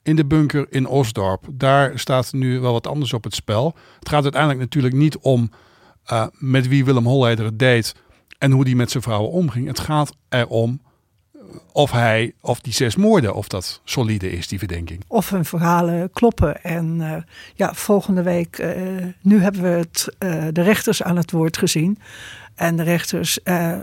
in 0.03 0.16
de 0.16 0.27
bunker 0.27 0.66
in 0.70 0.87
Osdorp. 0.87 1.46
Daar 1.53 1.98
staat 1.98 2.33
nu 2.33 2.61
wel 2.61 2.72
wat 2.72 2.87
anders 2.87 3.12
op 3.12 3.24
het 3.24 3.35
spel. 3.35 3.77
Het 3.98 4.09
gaat 4.09 4.22
uiteindelijk 4.22 4.61
natuurlijk 4.61 4.94
niet 4.94 5.18
om 5.18 5.50
uh, 6.12 6.27
met 6.33 6.68
wie 6.68 6.85
Willem 6.85 7.07
Holleder 7.07 7.44
het 7.44 7.59
deed 7.59 7.94
en 8.38 8.50
hoe 8.50 8.64
die 8.64 8.77
met 8.77 8.90
zijn 8.90 9.03
vrouwen 9.03 9.31
omging. 9.31 9.66
Het 9.66 9.81
gaat 9.81 10.12
erom 10.29 10.81
of 11.73 11.90
hij, 11.90 12.33
of 12.40 12.61
die 12.61 12.73
zes 12.73 12.97
moorden, 12.97 13.35
of 13.35 13.49
dat 13.49 13.81
solide 13.85 14.31
is, 14.31 14.49
die 14.49 14.59
verdenking. 14.59 15.05
Of 15.07 15.31
hun 15.31 15.45
verhalen 15.45 16.11
kloppen. 16.11 16.62
En 16.62 16.97
uh, 17.01 17.17
ja, 17.55 17.75
volgende 17.75 18.23
week, 18.23 18.59
uh, 18.59 18.71
nu 19.21 19.43
hebben 19.43 19.62
we 19.62 19.69
het, 19.69 20.17
de 20.55 20.62
rechters 20.62 21.03
aan 21.03 21.17
het 21.17 21.31
woord 21.31 21.57
gezien. 21.57 21.99
En 22.55 22.77
de 22.77 22.83
rechters, 22.83 23.38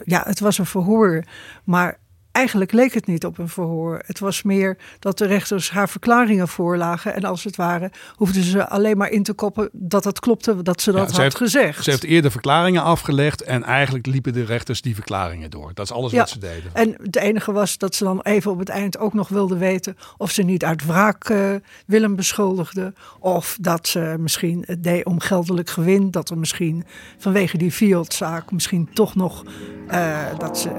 ja, 0.06 0.24
het 0.24 0.40
was 0.40 0.58
een 0.58 0.66
verhoor, 0.66 1.24
maar 1.64 1.98
Eigenlijk 2.32 2.72
leek 2.72 2.94
het 2.94 3.08
niet 3.08 3.26
op 3.26 3.38
een 3.38 3.50
verhoor. 3.50 4.02
Het 4.06 4.20
was 4.20 4.44
meer 4.44 4.78
dat 5.00 5.18
de 5.18 5.26
rechters 5.26 5.72
haar 5.72 5.90
verklaringen 5.90 6.48
voorlagen. 6.48 7.16
En 7.16 7.24
als 7.24 7.44
het 7.44 7.56
ware 7.56 7.92
hoefden 8.16 8.44
ze 8.44 8.68
alleen 8.68 8.98
maar 8.98 9.10
in 9.10 9.24
te 9.24 9.34
koppen 9.34 9.70
dat 9.72 10.04
het 10.04 10.20
klopte, 10.20 10.62
dat 10.62 10.82
ze 10.82 10.92
dat 10.92 11.02
ja, 11.02 11.08
had 11.08 11.22
heeft, 11.22 11.38
gezegd. 11.38 11.84
Ze 11.84 11.90
heeft 11.90 12.04
eerder 12.04 12.32
verklaringen 12.32 12.84
afgelegd 12.84 13.42
en 13.42 13.64
eigenlijk 13.64 14.06
liepen 14.06 14.34
de 14.34 14.46
rechters 14.46 14.82
die 14.82 14.96
verklaringen 14.96 15.50
door. 15.50 15.72
Dat 15.74 15.86
is 15.86 15.92
alles 15.92 16.12
ja, 16.12 16.18
wat 16.18 16.30
ze 16.30 16.40
deden. 16.40 16.72
En 16.74 16.96
het 17.04 17.16
enige 17.16 17.52
was 17.52 17.78
dat 17.78 17.96
ze 17.96 18.04
dan 18.04 18.22
even 18.22 18.52
op 18.52 18.60
het 18.60 18.70
eind 18.70 18.98
ook 18.98 19.14
nog 19.14 19.28
wilden 19.28 19.60
weten 19.60 19.98
of 20.18 20.32
ze 20.32 20.44
niet 20.44 20.66
uit 20.66 20.86
wraak 20.86 21.30
uh, 21.30 21.56
Willem 21.86 22.16
beschuldigde. 22.16 22.94
Of 23.20 23.58
dat 23.62 23.88
ze 23.88 24.16
misschien 24.20 24.64
het 24.68 24.84
deed 24.84 25.06
om 25.06 25.20
geldelijk 25.20 25.70
gewin. 25.70 26.12
Dat 26.12 26.30
er 26.30 26.38
misschien 26.38 26.86
vanwege 27.18 27.58
die 27.58 27.72
Fiat-zaak 27.72 28.52
misschien 28.52 28.90
toch 28.94 29.16
nog 29.16 29.44
uh, 29.92 30.20
dat 30.38 30.58
ze 30.58 30.70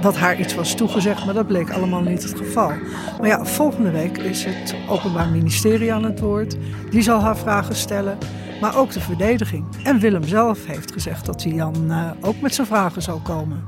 dat 0.00 0.16
haar 0.16 0.40
iets 0.40 0.54
was 0.54 0.74
toegezegd, 0.74 1.24
maar 1.24 1.34
dat 1.34 1.46
bleek 1.46 1.70
allemaal 1.70 2.00
niet 2.00 2.22
het 2.22 2.36
geval. 2.36 2.72
Maar 3.18 3.28
ja, 3.28 3.44
volgende 3.44 3.90
week 3.90 4.18
is 4.18 4.44
het 4.44 4.74
Openbaar 4.88 5.28
Ministerie 5.28 5.92
aan 5.92 6.04
het 6.04 6.20
woord. 6.20 6.56
Die 6.90 7.02
zal 7.02 7.20
haar 7.20 7.36
vragen 7.36 7.74
stellen, 7.74 8.18
maar 8.60 8.76
ook 8.76 8.90
de 8.90 9.00
verdediging. 9.00 9.64
En 9.82 9.98
Willem 9.98 10.24
zelf 10.24 10.66
heeft 10.66 10.92
gezegd 10.92 11.26
dat 11.26 11.42
hij 11.42 11.52
dan 11.56 11.74
uh, 11.86 12.10
ook 12.20 12.40
met 12.40 12.54
zijn 12.54 12.66
vragen 12.66 13.02
zal 13.02 13.20
komen. 13.22 13.64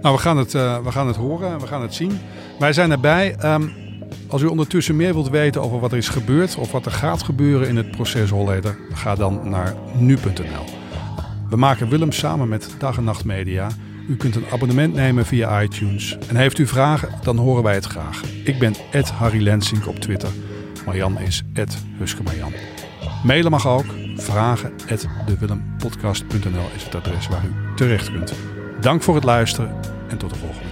Nou, 0.00 0.14
we 0.14 0.20
gaan 0.20 0.36
het, 0.36 0.54
uh, 0.54 0.78
we 0.84 0.92
gaan 0.92 1.06
het 1.06 1.16
horen 1.16 1.50
en 1.52 1.60
we 1.60 1.66
gaan 1.66 1.82
het 1.82 1.94
zien. 1.94 2.18
Wij 2.58 2.72
zijn 2.72 2.90
erbij. 2.90 3.36
Um, 3.44 3.72
als 4.28 4.42
u 4.42 4.46
ondertussen 4.46 4.96
meer 4.96 5.12
wilt 5.12 5.28
weten 5.28 5.62
over 5.62 5.80
wat 5.80 5.92
er 5.92 5.98
is 5.98 6.08
gebeurd 6.08 6.56
of 6.56 6.72
wat 6.72 6.86
er 6.86 6.92
gaat 6.92 7.22
gebeuren 7.22 7.68
in 7.68 7.76
het 7.76 7.90
proces 7.90 8.30
Holleder, 8.30 8.76
ga 8.92 9.14
dan 9.14 9.40
naar 9.48 9.74
nu.nl. 9.94 10.64
We 11.48 11.56
maken 11.56 11.88
Willem 11.88 12.12
samen 12.12 12.48
met 12.48 12.74
Dag 12.78 12.96
en 12.96 13.04
Nacht 13.04 13.24
Media 13.24 13.68
u 14.10 14.16
kunt 14.16 14.34
een 14.34 14.46
abonnement 14.50 14.94
nemen 14.94 15.26
via 15.26 15.62
iTunes. 15.62 16.18
En 16.28 16.36
heeft 16.36 16.58
u 16.58 16.66
vragen, 16.66 17.08
dan 17.22 17.36
horen 17.36 17.62
wij 17.62 17.74
het 17.74 17.84
graag. 17.84 18.22
Ik 18.44 18.58
ben 18.58 18.74
Harry 19.10 19.42
Lensink 19.42 19.86
op 19.86 19.98
Twitter. 19.98 20.28
Marjan 20.86 21.20
is 21.20 21.42
Marjan. 22.22 22.52
Mailen 23.24 23.50
mag 23.50 23.68
ook. 23.68 23.84
Vragen 24.16 24.72
dewillempodcast.nl 25.26 26.68
is 26.76 26.84
het 26.84 26.94
adres 26.94 27.28
waar 27.28 27.44
u 27.44 27.74
terecht 27.76 28.10
kunt. 28.10 28.32
Dank 28.80 29.02
voor 29.02 29.14
het 29.14 29.24
luisteren 29.24 29.74
en 30.08 30.18
tot 30.18 30.30
de 30.30 30.38
volgende. 30.38 30.69